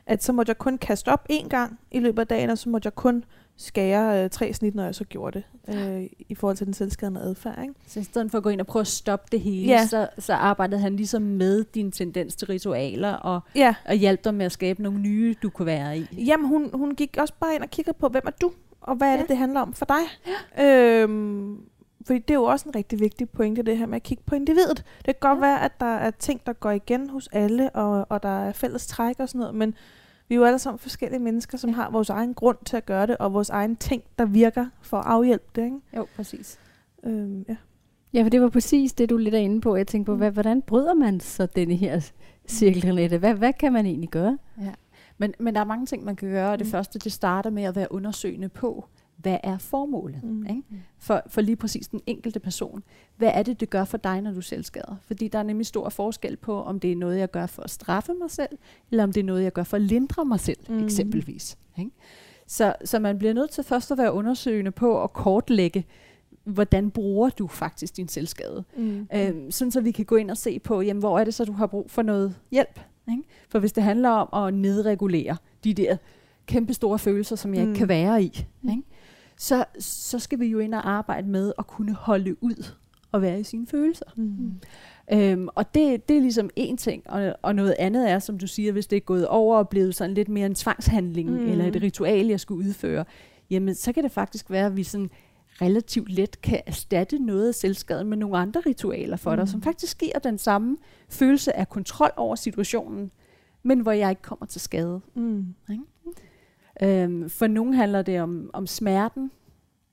At 0.07 0.25
så 0.25 0.33
måtte 0.33 0.51
jeg 0.51 0.59
kun 0.59 0.79
kaste 0.79 1.09
op 1.09 1.27
en 1.29 1.49
gang 1.49 1.79
i 1.91 2.01
løbet 2.01 2.21
af 2.21 2.27
dagen, 2.27 2.51
og 2.51 2.59
så 2.59 2.69
måtte 2.69 2.87
jeg 2.87 2.95
kun 2.95 3.25
skære 3.57 4.25
øh, 4.25 4.31
tre 4.31 4.53
snit, 4.53 4.75
når 4.75 4.85
jeg 4.85 4.95
så 4.95 5.05
gjorde 5.05 5.43
det, 5.69 5.75
øh, 5.75 6.07
i 6.29 6.35
forhold 6.35 6.57
til 6.57 6.67
den 6.67 6.75
selvskadende 6.75 7.21
adfærd. 7.21 7.63
Ikke? 7.63 7.75
Så 7.87 8.01
i 8.01 8.03
stedet 8.03 8.31
for 8.31 8.39
at 8.39 8.45
gå 8.45 8.51
ind 8.51 8.61
og 8.61 8.67
prøve 8.67 8.81
at 8.81 8.87
stoppe 8.87 9.27
det 9.33 9.41
hele, 9.41 9.73
ja. 9.73 9.87
så, 9.87 10.09
så 10.19 10.35
arbejdede 10.35 10.81
han 10.81 10.97
ligesom 10.97 11.23
med 11.23 11.65
din 11.65 11.93
tendens 11.93 12.37
til 12.37 12.47
ritualer, 12.47 13.13
og, 13.13 13.41
ja. 13.55 13.75
og 13.85 13.95
hjalp 13.95 14.25
dig 14.25 14.35
med 14.35 14.47
at 14.47 14.53
skabe 14.53 14.83
nogle 14.83 15.01
nye, 15.01 15.35
du 15.43 15.51
kunne 15.51 15.67
være 15.67 15.99
i. 15.99 16.07
Jamen, 16.13 16.49
hun, 16.49 16.71
hun 16.75 16.95
gik 16.95 17.17
også 17.21 17.35
bare 17.41 17.55
ind 17.55 17.63
og 17.63 17.71
kiggede 17.71 17.97
på, 18.01 18.09
hvem 18.09 18.23
er 18.27 18.31
du, 18.31 18.53
og 18.81 18.97
hvad 18.97 19.09
er 19.09 19.13
ja. 19.13 19.21
det, 19.21 19.29
det 19.29 19.37
handler 19.37 19.61
om 19.61 19.73
for 19.73 19.85
dig? 19.85 20.03
Ja. 20.57 21.03
Øhm, 21.03 21.61
fordi 22.07 22.19
det 22.19 22.31
er 22.31 22.35
jo 22.35 22.45
også 22.45 22.69
en 22.69 22.75
rigtig 22.75 23.01
vigtig 23.01 23.31
pointe, 23.31 23.63
det 23.63 23.79
her 23.79 23.87
med 23.87 23.97
at 23.97 24.03
kigge 24.03 24.23
på 24.27 24.35
individet. 24.35 24.77
Det 24.77 25.05
kan 25.05 25.15
godt 25.21 25.37
ja. 25.37 25.47
være, 25.47 25.65
at 25.65 25.81
der 25.81 25.97
er 25.97 26.11
ting, 26.11 26.41
der 26.47 26.53
går 26.53 26.71
igen 26.71 27.11
hos 27.11 27.29
alle, 27.33 27.71
og, 27.71 28.07
og 28.09 28.23
der 28.23 28.29
er 28.49 28.53
fælles 28.53 28.87
træk 28.87 29.17
og 29.19 29.29
sådan 29.29 29.39
noget, 29.39 29.55
men 29.55 29.75
vi 30.29 30.35
er 30.35 30.39
jo 30.39 30.45
alle 30.45 30.59
sammen 30.59 30.79
forskellige 30.79 31.21
mennesker, 31.21 31.59
som 31.59 31.73
har 31.73 31.91
vores 31.91 32.11
egen 32.11 32.35
grund 32.35 32.59
til 32.65 32.77
at 32.77 32.87
gøre 32.87 33.07
det, 33.07 33.17
og 33.17 33.33
vores 33.33 33.51
egen 33.51 33.77
ting, 33.77 34.03
der 34.19 34.25
virker 34.25 34.67
for 34.81 34.97
at 34.97 35.07
afhjælpe 35.07 35.45
det. 35.57 35.65
Ikke? 35.65 35.81
Jo, 35.97 36.07
præcis. 36.17 36.59
Øhm, 37.05 37.45
ja. 37.49 37.57
ja, 38.13 38.23
for 38.23 38.29
det 38.29 38.41
var 38.41 38.49
præcis 38.49 38.93
det, 38.93 39.11
du 39.11 39.17
lidt 39.17 39.35
er 39.35 39.39
inde 39.39 39.61
på. 39.61 39.77
Jeg 39.77 39.87
tænkte 39.87 40.07
på, 40.07 40.13
mm. 40.13 40.19
hvad, 40.19 40.31
hvordan 40.31 40.63
bryder 40.63 40.95
man 40.95 41.21
så 41.21 41.47
denne 41.47 41.75
her 41.75 42.11
cirkelnette? 42.49 43.19
Hvad, 43.19 43.35
hvad 43.35 43.53
kan 43.53 43.73
man 43.73 43.87
egentlig 43.87 44.11
gøre? 44.11 44.39
Ja. 44.61 44.73
Men, 45.19 45.35
men 45.39 45.55
der 45.55 45.61
er 45.61 45.65
mange 45.65 45.87
ting, 45.87 46.05
man 46.05 46.17
kan 46.17 46.29
gøre, 46.29 46.53
og 46.53 46.59
det 46.59 46.67
mm. 46.67 46.71
første, 46.71 46.99
det 46.99 47.13
starter 47.13 47.51
med 47.51 47.63
at 47.63 47.77
være 47.77 47.93
undersøgende 47.93 48.49
på, 48.49 48.89
hvad 49.17 49.39
er 49.43 49.59
formålet? 49.59 50.23
Mm. 50.23 50.47
Ikke? 50.47 50.63
For, 50.99 51.23
for 51.29 51.41
lige 51.41 51.57
præcis 51.57 51.89
den 51.89 52.01
enkelte 52.07 52.41
person. 52.41 52.83
Hvad 53.17 53.31
er 53.35 53.43
det, 53.43 53.61
det 53.61 53.71
gør 53.71 53.85
for 53.85 53.97
dig, 53.97 54.21
når 54.21 54.33
du 54.33 54.41
selv 54.41 54.65
skader? 54.65 54.97
Fordi 55.07 55.29
der 55.29 55.39
er 55.39 55.43
nemlig 55.43 55.67
stor 55.67 55.89
forskel 55.89 56.37
på, 56.37 56.63
om 56.63 56.81
det 56.81 56.93
er 56.93 56.97
noget, 56.97 57.19
jeg 57.19 57.31
gør 57.31 57.47
for 57.47 57.63
at 57.63 57.71
straffe 57.71 58.13
mig 58.15 58.31
selv, 58.31 58.59
eller 58.91 59.05
om 59.05 59.13
det 59.13 59.21
er 59.21 59.25
noget, 59.25 59.43
jeg 59.43 59.53
gør 59.53 59.63
for 59.63 59.77
at 59.77 59.83
lindre 59.83 60.25
mig 60.25 60.41
selv, 60.41 60.59
mm. 60.69 60.85
eksempelvis. 60.85 61.59
Ikke? 61.79 61.91
Så, 62.47 62.75
så 62.85 62.99
man 62.99 63.19
bliver 63.19 63.35
nødt 63.35 63.51
til 63.51 63.65
først 63.65 63.91
at 63.91 63.99
være 63.99 64.13
undersøgende 64.13 64.71
på 64.71 65.03
at 65.03 65.13
kortlægge, 65.13 65.87
hvordan 66.45 66.91
bruger 66.91 67.31
du 67.31 67.47
faktisk 67.47 67.97
din 67.97 68.09
selvskade. 68.09 68.65
Mm. 68.77 69.09
Øhm, 69.15 69.51
sådan 69.51 69.73
så 69.73 69.81
vi 69.81 69.91
kan 69.91 70.05
gå 70.05 70.17
ind 70.17 70.31
og 70.31 70.37
se 70.37 70.59
på, 70.59 70.81
jamen, 70.81 71.01
hvor 71.01 71.19
er 71.19 71.25
det 71.25 71.35
så, 71.35 71.45
du 71.45 71.53
har 71.53 71.67
brug 71.67 71.91
for 71.91 72.03
noget 72.03 72.37
hjælp. 72.51 72.81
Ikke? 73.11 73.23
For 73.49 73.59
hvis 73.59 73.73
det 73.73 73.83
handler 73.83 74.11
om 74.11 74.47
at 74.47 74.55
nedregulere 74.55 75.37
de 75.65 75.75
der 75.75 75.97
kæmpe 76.47 76.75
store 76.75 76.99
følelser, 76.99 77.37
som 77.37 77.55
jeg 77.55 77.65
mm. 77.65 77.69
ikke 77.71 77.79
kan 77.79 77.89
være 77.89 78.23
i, 78.23 78.47
mm. 78.63 78.69
ikke? 78.71 78.83
Så, 79.37 79.65
så 79.79 80.19
skal 80.19 80.41
vi 80.41 80.47
jo 80.47 80.59
ind 80.59 80.75
og 80.75 80.91
arbejde 80.91 81.29
med 81.29 81.53
at 81.59 81.67
kunne 81.67 81.93
holde 81.93 82.43
ud 82.43 82.73
og 83.13 83.23
være 83.23 83.41
i 83.41 83.45
sine 83.45 83.67
følelser. 83.67 84.07
Mm. 84.17 84.53
Øhm, 85.13 85.49
og 85.55 85.75
det, 85.75 86.09
det 86.09 86.17
er 86.17 86.21
ligesom 86.21 86.51
en 86.57 86.77
ting, 86.77 87.11
og, 87.11 87.37
og 87.43 87.55
noget 87.55 87.75
andet 87.79 88.11
er, 88.11 88.19
som 88.19 88.39
du 88.39 88.47
siger, 88.47 88.73
hvis 88.73 88.87
det 88.87 88.97
er 88.97 89.01
gået 89.01 89.29
over 89.29 89.59
og 89.59 89.69
blevet 89.69 89.95
sådan 89.95 90.15
lidt 90.15 90.29
mere 90.29 90.47
en 90.47 90.55
tvangshandling, 90.55 91.31
mm. 91.31 91.51
eller 91.51 91.67
et 91.67 91.83
ritual, 91.83 92.27
jeg 92.27 92.41
skulle 92.41 92.69
udføre, 92.69 93.05
jamen 93.51 93.75
så 93.75 93.93
kan 93.93 94.05
det 94.05 94.13
faktisk 94.13 94.51
være, 94.51 94.67
at 94.67 94.77
vi 94.77 94.83
sådan 94.83 95.11
relativt 95.63 96.13
let 96.13 96.41
kan 96.41 96.61
erstatte 96.67 97.19
noget 97.19 97.49
af 97.49 97.55
selvskaden 97.55 98.09
med 98.09 98.17
nogle 98.17 98.39
andre 98.39 98.61
ritualer 98.67 99.17
for 99.17 99.31
mm. 99.31 99.37
dig, 99.37 99.49
som 99.49 99.63
faktisk 99.63 99.99
giver 99.99 100.19
den 100.19 100.39
samme 100.39 100.77
følelse 101.09 101.57
af 101.57 101.69
kontrol 101.69 102.11
over 102.17 102.37
situationen, 102.37 103.11
men 103.63 103.81
hvor 103.81 103.93
jeg 103.93 104.11
ikke 104.11 104.23
kommer 104.23 104.47
til 104.47 104.61
skade. 104.61 105.01
Mm. 105.15 105.55
Ikke? 105.71 105.83
Øhm, 106.83 107.31
for 107.31 107.47
nogen 107.47 107.75
handler 107.75 108.03
det 108.03 108.21
om, 108.21 108.51
om 108.53 108.67
smerten. 108.67 109.31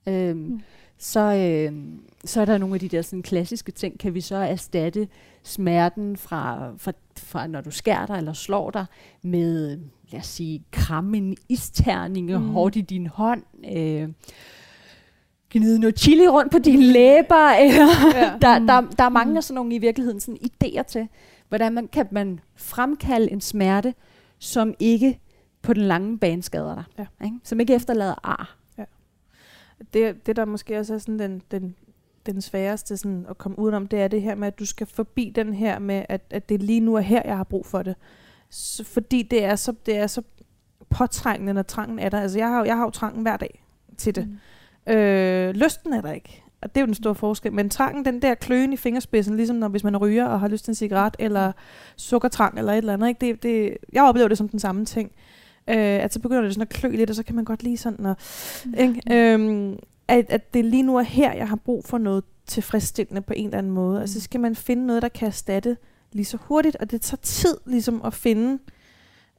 Øhm, 0.08 0.36
mm. 0.36 0.60
så, 0.98 1.20
øhm, 1.20 2.00
så 2.24 2.40
er 2.40 2.44
der 2.44 2.58
nogle 2.58 2.74
af 2.74 2.80
de 2.80 2.88
der 2.88 3.02
sådan, 3.02 3.22
klassiske 3.22 3.72
ting. 3.72 3.98
Kan 3.98 4.14
vi 4.14 4.20
så 4.20 4.36
erstatte 4.36 5.08
smerten 5.42 6.16
fra, 6.16 6.72
fra, 6.78 6.92
fra 7.16 7.46
når 7.46 7.60
du 7.60 7.70
skærer 7.70 8.06
dig 8.06 8.16
eller 8.16 8.32
slår 8.32 8.70
dig 8.70 8.86
med, 9.22 9.78
lad 10.10 10.20
os 10.20 10.26
sige, 10.26 10.64
kramme 10.70 11.16
en 11.16 11.36
isterning 11.48 12.26
mm. 12.26 12.48
hårdt 12.48 12.76
i 12.76 12.80
din 12.80 13.06
hånd. 13.06 13.42
Øh, 13.76 14.08
gnide 15.50 15.78
noget 15.78 15.98
chili 15.98 16.28
rundt 16.28 16.52
på 16.52 16.58
dine 16.58 16.82
læber. 16.82 17.50
Eller 17.50 17.86
ja. 18.14 18.32
der, 18.42 18.58
der, 18.58 18.80
der 18.98 19.04
er 19.04 19.08
mange 19.08 19.30
mm. 19.30 19.36
af 19.36 19.44
sådan 19.44 19.54
nogle 19.54 19.74
i 19.74 19.78
virkeligheden 19.78 20.20
sådan 20.20 20.38
idéer 20.42 20.82
til, 20.82 21.08
hvordan 21.48 21.72
man 21.72 21.88
kan 21.88 22.06
man 22.10 22.40
fremkalde 22.56 23.30
en 23.30 23.40
smerte, 23.40 23.94
som 24.38 24.74
ikke 24.78 25.18
på 25.64 25.72
den 25.72 25.82
lange 25.82 26.18
bane 26.18 26.42
skader 26.42 26.74
dig. 26.74 26.84
Ja. 26.98 27.24
Ikke? 27.24 27.36
Som 27.44 27.60
ikke 27.60 27.74
efterlader 27.74 28.14
ar. 28.22 28.56
Ja. 28.78 28.84
Det, 29.94 30.26
det 30.26 30.36
der 30.36 30.44
måske 30.44 30.78
også 30.78 30.94
er 30.94 30.98
sådan 30.98 31.18
den, 31.18 31.42
den, 31.50 31.74
den 32.26 32.42
sværeste 32.42 32.96
sådan 32.96 33.26
at 33.30 33.38
komme 33.38 33.58
udenom, 33.58 33.86
det 33.86 34.00
er 34.00 34.08
det 34.08 34.22
her 34.22 34.34
med, 34.34 34.48
at 34.48 34.58
du 34.58 34.66
skal 34.66 34.86
forbi 34.86 35.32
den 35.34 35.54
her 35.54 35.78
med, 35.78 36.04
at, 36.08 36.22
at 36.30 36.48
det 36.48 36.62
lige 36.62 36.80
nu 36.80 36.94
er 36.94 37.00
her, 37.00 37.22
jeg 37.24 37.36
har 37.36 37.44
brug 37.44 37.66
for 37.66 37.82
det. 37.82 37.94
Så, 38.50 38.84
fordi 38.84 39.22
det 39.22 39.44
er, 39.44 39.56
så, 39.56 39.74
det 39.86 39.96
er 39.96 40.06
så 40.06 40.22
påtrængende, 40.90 41.52
når 41.54 41.62
trangen 41.62 41.98
er 41.98 42.08
der. 42.08 42.20
Altså 42.20 42.38
jeg 42.38 42.48
har, 42.48 42.64
jeg 42.64 42.76
har 42.76 42.84
jo 42.84 42.90
trangen 42.90 43.22
hver 43.22 43.36
dag 43.36 43.64
til 43.98 44.14
det. 44.14 44.28
Mm. 44.86 44.92
Øh, 44.92 45.54
lysten 45.54 45.92
er 45.92 46.00
der 46.00 46.12
ikke. 46.12 46.42
Og 46.62 46.74
det 46.74 46.80
er 46.80 46.82
jo 46.82 46.86
den 46.86 46.94
store 46.94 47.14
forskel. 47.14 47.52
Men 47.52 47.70
trangen, 47.70 48.04
den 48.04 48.22
der 48.22 48.34
kløen 48.34 48.72
i 48.72 48.76
fingerspidsen, 48.76 49.36
ligesom 49.36 49.56
når, 49.56 49.68
hvis 49.68 49.84
man 49.84 49.96
ryger 49.96 50.26
og 50.26 50.40
har 50.40 50.48
lyst 50.48 50.64
til 50.64 50.70
en 50.70 50.74
cigaret, 50.74 51.16
eller 51.18 51.52
sukkertrang, 51.96 52.58
eller 52.58 52.72
et 52.72 52.78
eller 52.78 52.92
andet. 52.92 53.08
Ikke? 53.08 53.26
Det, 53.26 53.42
det, 53.42 53.76
jeg 53.92 54.02
oplever 54.02 54.28
det 54.28 54.38
som 54.38 54.48
den 54.48 54.58
samme 54.58 54.84
ting 54.84 55.12
øh, 55.12 55.43
at 55.72 56.12
så 56.12 56.20
begynder 56.20 56.42
det 56.42 56.54
sådan 56.54 56.62
at 56.62 56.68
klø 56.68 56.90
lidt, 56.90 57.10
og 57.10 57.16
så 57.16 57.22
kan 57.22 57.34
man 57.34 57.44
godt 57.44 57.62
lige 57.62 57.76
sådan, 57.76 58.06
og, 58.06 58.16
mm. 58.64 58.74
ikke? 58.78 59.02
Øhm, 59.12 59.78
at, 60.08 60.26
at 60.28 60.54
det 60.54 60.64
lige 60.64 60.82
nu 60.82 60.96
er 60.96 61.02
her, 61.02 61.32
jeg 61.32 61.48
har 61.48 61.56
brug 61.56 61.84
for 61.84 61.98
noget 61.98 62.24
tilfredsstillende 62.46 63.20
på 63.20 63.32
en 63.36 63.44
eller 63.44 63.58
anden 63.58 63.72
måde. 63.72 63.96
Mm. 63.96 64.00
Altså, 64.00 64.14
så 64.14 64.24
skal 64.24 64.40
man 64.40 64.54
finde 64.54 64.86
noget, 64.86 65.02
der 65.02 65.08
kan 65.08 65.28
erstatte 65.28 65.76
lige 66.12 66.24
så 66.24 66.38
hurtigt, 66.40 66.76
og 66.76 66.90
det 66.90 67.00
tager 67.00 67.20
tid 67.22 67.56
ligesom 67.66 68.02
at 68.04 68.14
finde 68.14 68.58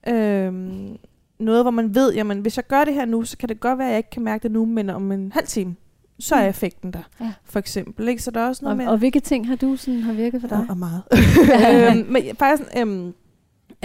øhm, 0.08 0.98
noget, 1.40 1.64
hvor 1.64 1.72
man 1.72 1.96
ved, 1.96 2.14
jamen 2.14 2.40
hvis 2.40 2.58
jeg 2.58 2.68
gør 2.68 2.84
det 2.84 2.94
her 2.94 3.06
nu, 3.06 3.24
så 3.24 3.38
kan 3.38 3.50
det 3.50 3.60
godt 3.60 3.78
være, 3.78 3.88
at 3.88 3.92
jeg 3.92 3.98
ikke 3.98 4.10
kan 4.10 4.24
mærke 4.24 4.44
det 4.44 4.52
nu, 4.52 4.66
men 4.66 4.90
om 4.90 5.12
en 5.12 5.32
halv 5.32 5.48
time, 5.48 5.76
så 6.20 6.36
er 6.36 6.44
mm. 6.44 6.50
effekten 6.50 6.92
der, 6.94 7.04
ja. 7.22 7.34
for 7.44 7.60
eksempel. 7.60 8.08
Ikke? 8.08 8.24
Så 8.24 8.32
der 8.32 8.40
er 8.40 8.48
også 8.48 8.66
noget 8.66 8.74
og, 8.74 8.78
med... 8.78 8.88
Og 8.88 8.98
hvilke 8.98 9.20
ting 9.20 9.48
har 9.48 9.56
du 9.56 9.76
sådan 9.76 10.02
har 10.02 10.14
virket 10.14 10.42
for 10.42 10.48
dig? 10.48 10.58
Og, 10.58 10.66
og 10.70 10.78
meget. 10.78 11.04
øhm, 11.98 12.12
men 12.12 12.24
faktisk, 12.36 12.70
øhm, 12.78 13.14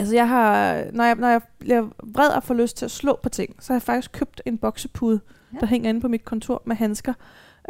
Altså 0.01 0.15
jeg 0.15 0.29
har, 0.29 0.85
når 0.93 1.05
jeg, 1.05 1.15
når 1.15 1.29
jeg 1.29 1.41
bliver 1.59 1.89
vred 2.05 2.29
og 2.29 2.43
får 2.43 2.55
lyst 2.55 2.77
til 2.77 2.85
at 2.85 2.91
slå 2.91 3.19
på 3.23 3.29
ting, 3.29 3.57
så 3.61 3.73
har 3.73 3.75
jeg 3.75 3.83
faktisk 3.83 4.13
købt 4.13 4.43
en 4.47 4.59
boksepude, 4.59 5.21
ja. 5.55 5.59
der 5.59 5.67
hænger 5.67 5.89
inde 5.89 6.01
på 6.01 6.09
mit 6.09 6.25
kontor 6.25 6.63
med 6.67 6.77
handsker. 6.77 7.15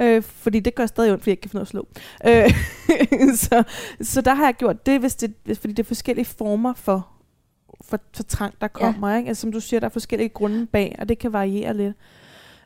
Øh, 0.00 0.22
fordi 0.22 0.60
det 0.60 0.74
gør 0.74 0.86
stadig 0.86 1.12
ondt, 1.12 1.22
fordi 1.22 1.30
jeg 1.30 1.32
ikke 1.32 1.40
kan 1.40 1.50
finde 1.50 1.62
at 1.62 1.68
slå. 1.68 1.88
Øh, 2.26 2.50
så, 3.44 3.62
så 4.00 4.20
der 4.20 4.34
har 4.34 4.44
jeg 4.44 4.54
gjort 4.54 4.86
det, 4.86 5.00
hvis 5.00 5.14
det, 5.14 5.34
hvis, 5.44 5.58
fordi 5.58 5.72
det 5.72 5.82
er 5.82 5.86
forskellige 5.86 6.24
former 6.24 6.74
for, 6.74 7.08
for, 7.80 8.00
for 8.14 8.22
trang, 8.22 8.54
der 8.60 8.68
kommer. 8.68 9.10
Ja. 9.10 9.16
Ikke? 9.16 9.28
Altså, 9.28 9.40
som 9.40 9.52
du 9.52 9.60
siger, 9.60 9.80
der 9.80 9.86
er 9.86 9.90
forskellige 9.90 10.28
grunde 10.28 10.66
bag, 10.66 10.96
og 10.98 11.08
det 11.08 11.18
kan 11.18 11.32
variere 11.32 11.76
lidt. 11.76 11.96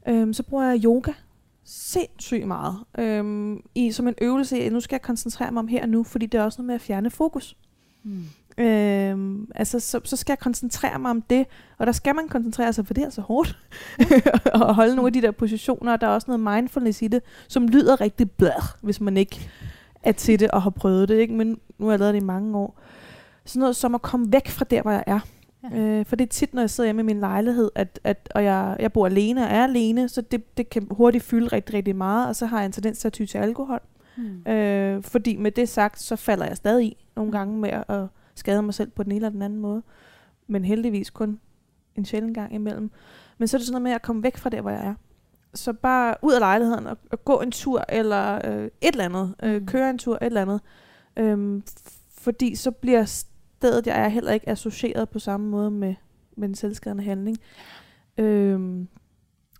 Øh, 0.09 0.35
så 0.35 0.43
bruger 0.43 0.65
jeg 0.65 0.85
yoga 0.85 1.13
sindssygt 1.65 2.47
meget. 2.47 2.77
Øh, 2.99 3.57
i, 3.75 3.93
som 3.93 4.09
en 4.09 4.15
øvelse, 4.21 4.69
nu 4.69 4.81
skal 4.81 4.95
jeg 4.95 5.03
koncentrere 5.03 5.53
mig 5.53 5.61
om 5.61 5.69
her 5.69 5.83
og 5.83 5.89
nu, 5.89 6.03
fordi 6.03 6.27
det 6.27 6.39
er 6.39 6.45
også 6.45 6.63
noget 6.63 6.67
med 6.67 6.75
at 6.75 6.81
fjerne 6.81 7.11
fokus. 7.11 7.57
Mm. 8.03 8.25
Øhm, 8.59 9.49
altså, 9.55 9.81
så, 9.81 10.01
så 10.05 10.17
skal 10.17 10.33
jeg 10.33 10.39
koncentrere 10.39 10.99
mig 10.99 11.11
om 11.11 11.23
det, 11.23 11.47
og 11.79 11.87
der 11.87 11.93
skal 11.93 12.15
man 12.15 12.29
koncentrere 12.29 12.73
sig, 12.73 12.87
for 12.87 12.95
det 12.95 13.05
er 13.05 13.11
så 13.11 13.21
hårdt, 13.21 13.59
at 14.55 14.75
holde 14.75 14.95
nogle 14.97 15.07
af 15.09 15.13
de 15.13 15.23
der 15.23 15.31
positioner, 15.31 15.93
og 15.93 16.01
der 16.01 16.07
er 16.07 16.11
også 16.11 16.37
noget 16.37 16.55
mindfulness 16.55 17.03
i 17.03 17.09
det, 17.09 17.23
som 17.49 17.69
lyder 17.69 18.01
rigtig 18.01 18.31
blad, 18.31 18.63
hvis 18.83 19.01
man 19.01 19.17
ikke 19.17 19.51
er 20.03 20.13
til 20.13 20.41
det 20.41 20.51
og 20.51 20.63
har 20.63 20.71
prøvet 20.71 21.09
det, 21.09 21.19
ikke? 21.19 21.35
men 21.35 21.59
nu 21.79 21.87
har 21.87 21.93
jeg 21.93 21.99
lavet 21.99 22.15
det 22.15 22.21
i 22.21 22.25
mange 22.25 22.59
år. 22.59 22.79
Sådan 23.45 23.61
noget 23.61 23.77
som 23.77 23.95
at 23.95 24.03
komme 24.03 24.33
væk 24.33 24.49
fra 24.49 24.65
der, 24.65 24.83
hvor 24.83 24.91
jeg 24.91 25.05
er. 25.07 25.21
Ja. 25.73 25.79
Øh, 25.79 26.07
for 26.07 26.17
det 26.17 26.25
er 26.25 26.29
tit, 26.29 26.55
når 26.55 26.63
jeg 26.63 26.71
sidder 26.71 26.87
hjemme 26.87 27.03
i 27.03 27.05
min 27.05 27.21
lejlighed, 27.21 27.71
at, 27.75 28.01
at, 28.05 28.29
og 28.35 28.45
jeg, 28.45 28.77
jeg 28.81 28.93
bor 28.93 29.07
alene 29.07 29.41
og 29.41 29.47
er 29.47 29.65
alene, 29.65 30.09
så 30.09 30.21
det, 30.21 30.57
det 30.57 30.71
kan 30.71 30.87
hurtigt 30.91 31.25
fylde 31.25 31.47
rigtig, 31.47 31.75
rigtig 31.75 31.97
meget, 31.97 32.29
og 32.29 32.37
så 32.37 32.47
har 32.47 32.59
jeg 32.59 32.67
en 32.67 32.73
tendens 32.73 32.99
til 32.99 33.09
at 33.09 33.13
ty 33.13 33.25
til 33.25 33.39
alkohol. 33.39 33.81
Mm. 34.17 34.53
Øh, 34.53 35.03
fordi 35.03 35.37
med 35.37 35.51
det 35.51 35.69
sagt, 35.69 36.01
så 36.01 36.17
falder 36.17 36.47
jeg 36.47 36.57
stadig 36.57 36.87
i 36.87 37.07
nogle 37.17 37.29
mm. 37.29 37.33
gange 37.33 37.59
med 37.59 37.71
at 37.89 38.07
skade 38.35 38.63
mig 38.63 38.75
selv 38.75 38.91
på 38.91 39.03
den 39.03 39.13
ene 39.13 39.17
eller 39.17 39.31
den 39.31 39.43
anden 39.43 39.61
måde. 39.61 39.83
Men 40.47 40.65
heldigvis 40.65 41.11
kun 41.11 41.41
en 41.95 42.05
sjældent 42.05 42.35
gang 42.35 42.55
imellem. 42.55 42.91
Men 43.39 43.49
så 43.49 43.57
er 43.57 43.59
det 43.59 43.67
sådan 43.67 43.73
noget 43.73 43.83
med 43.83 43.93
at 43.93 44.03
komme 44.03 44.23
væk 44.23 44.37
fra 44.37 44.51
der, 44.51 44.61
hvor 44.61 44.71
jeg 44.71 44.87
er. 44.87 44.95
Så 45.55 45.73
bare 45.73 46.15
ud 46.23 46.33
af 46.33 46.41
lejligheden 46.41 46.87
og, 46.87 46.99
og 47.11 47.25
gå 47.25 47.41
en 47.41 47.51
tur, 47.51 47.85
eller 47.89 48.41
øh, 48.45 48.65
et 48.65 48.73
eller 48.81 49.05
andet. 49.05 49.35
Øh, 49.43 49.61
mm. 49.61 49.67
Køre 49.67 49.91
en 49.91 49.99
tur, 49.99 50.15
et 50.15 50.23
eller 50.23 50.43
andet. 50.43 50.61
Øhm, 51.17 51.63
fordi 52.19 52.55
så 52.55 52.71
bliver 52.71 53.05
stedet, 53.05 53.87
jeg 53.87 54.05
er, 54.05 54.09
heller 54.09 54.33
ikke 54.33 54.49
associeret 54.49 55.09
på 55.09 55.19
samme 55.19 55.49
måde 55.49 55.71
med, 55.71 55.95
med 56.37 56.49
den 56.49 56.55
selvskadende 56.55 57.05
handling. 57.05 57.39
Øhm, 58.19 58.89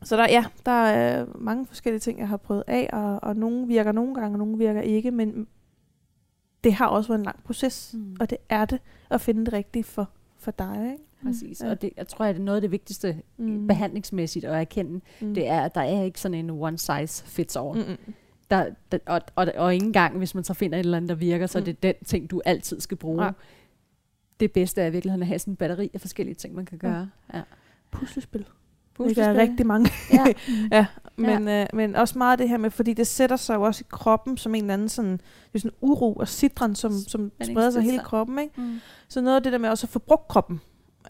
så 0.03 0.17
der, 0.17 0.27
ja, 0.29 0.45
der 0.67 0.73
er 0.73 1.27
mange 1.35 1.67
forskellige 1.67 2.01
ting, 2.01 2.19
jeg 2.19 2.29
har 2.29 2.37
prøvet 2.37 2.65
af, 2.67 2.91
og, 2.93 3.19
og 3.23 3.37
nogle 3.37 3.67
virker 3.67 3.93
nogle 3.93 4.15
gange, 4.15 4.35
og 4.35 4.39
nogle 4.39 4.59
virker 4.59 4.81
ikke, 4.81 5.11
men, 5.11 5.47
det 6.65 6.75
har 6.75 6.87
også 6.87 7.09
været 7.09 7.19
en 7.19 7.25
lang 7.25 7.45
proces, 7.45 7.95
mm. 7.95 8.17
og 8.21 8.31
det 8.31 8.39
er 8.49 8.65
det 8.65 8.79
at 9.11 9.21
finde 9.21 9.45
det 9.45 9.53
rigtige 9.53 9.85
for, 9.85 10.11
for 10.39 10.51
dig. 10.51 10.91
Ikke? 10.93 11.05
præcis. 11.25 11.61
Ja. 11.61 11.71
Og 11.71 11.83
det, 11.83 11.91
jeg 11.97 12.09
tror, 12.09 12.25
at 12.25 12.35
det 12.35 12.41
er 12.41 12.45
noget 12.45 12.57
af 12.57 12.61
det 12.63 12.71
vigtigste 12.71 13.23
mm. 13.37 13.67
behandlingsmæssigt 13.67 14.45
at 14.45 14.61
erkende, 14.61 15.01
mm. 15.21 15.35
det 15.35 15.49
er, 15.49 15.61
at 15.61 15.75
der 15.75 15.81
er 15.81 16.03
ikke 16.03 16.21
sådan 16.21 16.39
en 16.39 16.51
one 16.51 16.79
size 16.79 17.25
fits 17.25 17.57
all. 17.57 17.75
Mm-mm. 17.75 18.15
Der, 18.51 18.71
der, 18.93 18.99
og, 19.07 19.21
og, 19.35 19.47
og 19.57 19.75
ingen 19.75 19.93
gang, 19.93 20.19
hvis 20.19 20.35
man 20.35 20.45
så 20.45 20.55
finder 20.55 20.79
et 20.79 20.85
eller 20.85 20.97
andet, 20.97 21.09
der 21.09 21.15
virker, 21.15 21.47
så 21.47 21.59
mm. 21.59 21.63
er 21.63 21.65
det 21.65 21.83
den 21.83 21.95
ting, 22.05 22.31
du 22.31 22.43
altid 22.45 22.81
skal 22.81 22.97
bruge. 22.97 23.25
Ja. 23.25 23.31
Det 24.41 24.53
bedste 24.53 24.83
er 24.83 24.87
i 24.87 24.91
virkeligheden 24.91 25.23
at 25.23 25.29
have 25.29 25.39
sådan 25.39 25.53
en 25.53 25.57
batteri 25.57 25.91
af 25.95 26.01
forskellige 26.01 26.35
ting, 26.35 26.55
man 26.55 26.67
kan 26.67 26.79
gøre. 26.79 27.09
Ja. 27.33 27.39
Ja. 27.39 27.43
Puslespil. 27.91 28.47
Puslespil. 28.95 29.25
Der 29.25 29.31
er 29.31 29.35
rigtig 29.35 29.67
mange. 29.67 29.91
Ja. 30.13 30.25
ja. 30.77 30.87
Men, 31.17 31.49
ja. 31.49 31.63
Øh, 31.63 31.67
men 31.73 31.97
også 31.97 32.19
meget 32.19 32.39
det 32.39 32.49
her 32.49 32.57
med, 32.57 32.71
fordi 32.71 32.93
det 32.93 33.07
sætter 33.07 33.37
sig 33.37 33.55
jo 33.55 33.63
også 33.63 33.83
i 33.85 33.89
kroppen 33.91 34.37
som 34.37 34.55
en 34.55 34.65
eller 34.65 34.75
anden 34.75 34.89
sådan, 34.89 35.13
det 35.13 35.55
er 35.55 35.59
sådan 35.59 35.77
uro 35.81 36.13
og 36.13 36.29
sidren, 36.29 36.75
som, 36.75 36.93
som 36.93 37.33
spreder 37.43 37.71
sig 37.71 37.83
hele 37.83 37.99
kroppen. 37.99 38.39
Ikke? 38.39 38.61
Mm. 38.61 38.81
Så 39.09 39.21
noget 39.21 39.37
af 39.37 39.43
det 39.43 39.53
der 39.53 39.59
med 39.59 39.69
også 39.69 39.87
at 39.87 39.91
få 39.91 39.99
brugt 39.99 40.29
kroppen, 40.29 40.61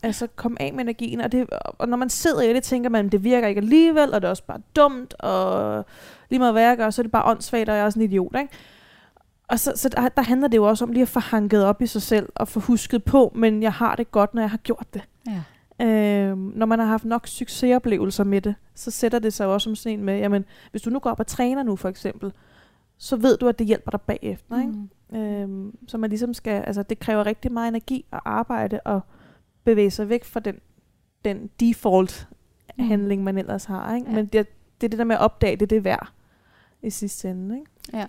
altså 0.03 0.27
komme 0.37 0.63
af 0.63 0.73
med 0.73 0.81
energien, 0.85 1.21
og, 1.21 1.33
det, 1.33 1.47
og 1.79 1.89
når 1.89 1.97
man 1.97 2.11
sidder 2.11 2.43
i 2.43 2.55
det, 2.55 2.63
tænker 2.63 2.91
man, 2.91 3.09
det 3.09 3.25
virker 3.25 3.49
ikke 3.49 3.59
alligevel, 3.59 4.15
og 4.15 4.23
det 4.23 4.27
er 4.27 4.31
også 4.31 4.45
bare 4.47 4.61
dumt, 4.77 5.15
og 5.15 5.85
lige 6.31 6.39
meget 6.39 6.55
hvad 6.55 6.63
jeg 6.63 6.77
gør, 6.77 6.91
så 6.91 7.01
er 7.01 7.05
det 7.05 7.13
bare 7.13 7.31
åndssvagt, 7.31 7.69
og 7.69 7.75
jeg 7.75 7.83
er 7.83 7.85
også 7.85 7.99
en 7.99 8.05
idiot, 8.05 8.37
ikke? 8.39 8.53
Og 9.49 9.61
så, 9.61 9.73
så 9.77 9.89
der, 9.89 10.09
der 10.09 10.23
handler 10.23 10.49
det 10.49 10.57
jo 10.57 10.65
også 10.65 10.85
om 10.85 10.93
lige 10.93 11.03
at 11.03 11.09
få 11.09 11.21
hanket 11.21 11.65
op 11.65 11.83
i 11.83 11.87
sig 11.87 12.03
selv, 12.03 12.29
og 12.35 12.49
få 12.49 12.61
husket 12.61 13.05
på, 13.05 13.33
men 13.35 13.63
jeg 13.63 13.73
har 13.73 13.97
det 13.97 14.11
godt, 14.11 14.35
når 14.35 14.43
jeg 14.43 14.51
har 14.51 14.59
gjort 14.59 14.87
det. 14.95 15.03
Ja. 15.27 15.43
Øh, 15.81 16.39
når 16.39 16.67
man 16.67 16.79
har 16.79 16.87
haft 16.87 17.05
nok 17.05 17.27
succesoplevelser 17.27 18.25
med 18.25 18.41
det, 18.41 18.55
så 18.75 18.91
sætter 18.91 19.19
det 19.19 19.33
sig 19.33 19.47
også 19.47 19.65
som 19.65 19.75
sådan 19.75 19.99
en 19.99 20.05
med, 20.05 20.19
jamen, 20.19 20.45
hvis 20.71 20.83
du 20.83 20.91
nu 20.91 20.99
går 20.99 21.11
op 21.11 21.21
og 21.21 21.27
træner 21.27 21.63
nu 21.63 21.77
for 21.77 21.89
eksempel, 21.89 22.33
så 22.99 23.17
ved 23.17 23.37
du, 23.37 23.49
at 23.49 23.59
det 23.59 23.67
hjælper 23.67 23.91
dig 23.91 24.01
bagefter. 24.01 24.61
Ikke? 24.61 24.73
Mm. 25.11 25.17
Øh, 25.17 25.73
så 25.87 25.99
man 25.99 26.11
ligesom 26.11 26.35
skal, 26.35 26.63
altså 26.67 26.83
det 26.83 26.99
kræver 26.99 27.27
rigtig 27.27 27.53
meget 27.53 27.69
energi 27.69 28.05
at 28.13 28.21
arbejde 28.25 28.81
og 28.81 29.01
bevæge 29.65 29.91
sig 29.91 30.09
væk 30.09 30.25
fra 30.25 30.41
den, 30.41 30.57
den 31.25 31.51
default 31.61 32.29
mm. 32.79 32.85
handling, 32.85 33.25
man 33.25 33.39
ellers 33.39 33.65
har. 33.65 33.95
Ikke? 33.95 34.11
Ja. 34.11 34.15
Men 34.15 34.27
det, 34.27 34.47
det 34.81 34.87
er 34.87 34.89
det 34.89 34.99
der 34.99 35.05
med 35.05 35.17
at 35.17 35.23
opdage, 35.23 35.57
det 35.57 35.71
det 35.71 35.77
er 35.77 35.81
værd 35.81 36.13
i 36.83 36.91
sidste 36.91 37.31
ende. 37.31 37.59
Ikke? 37.59 37.71
Ja. 37.93 38.07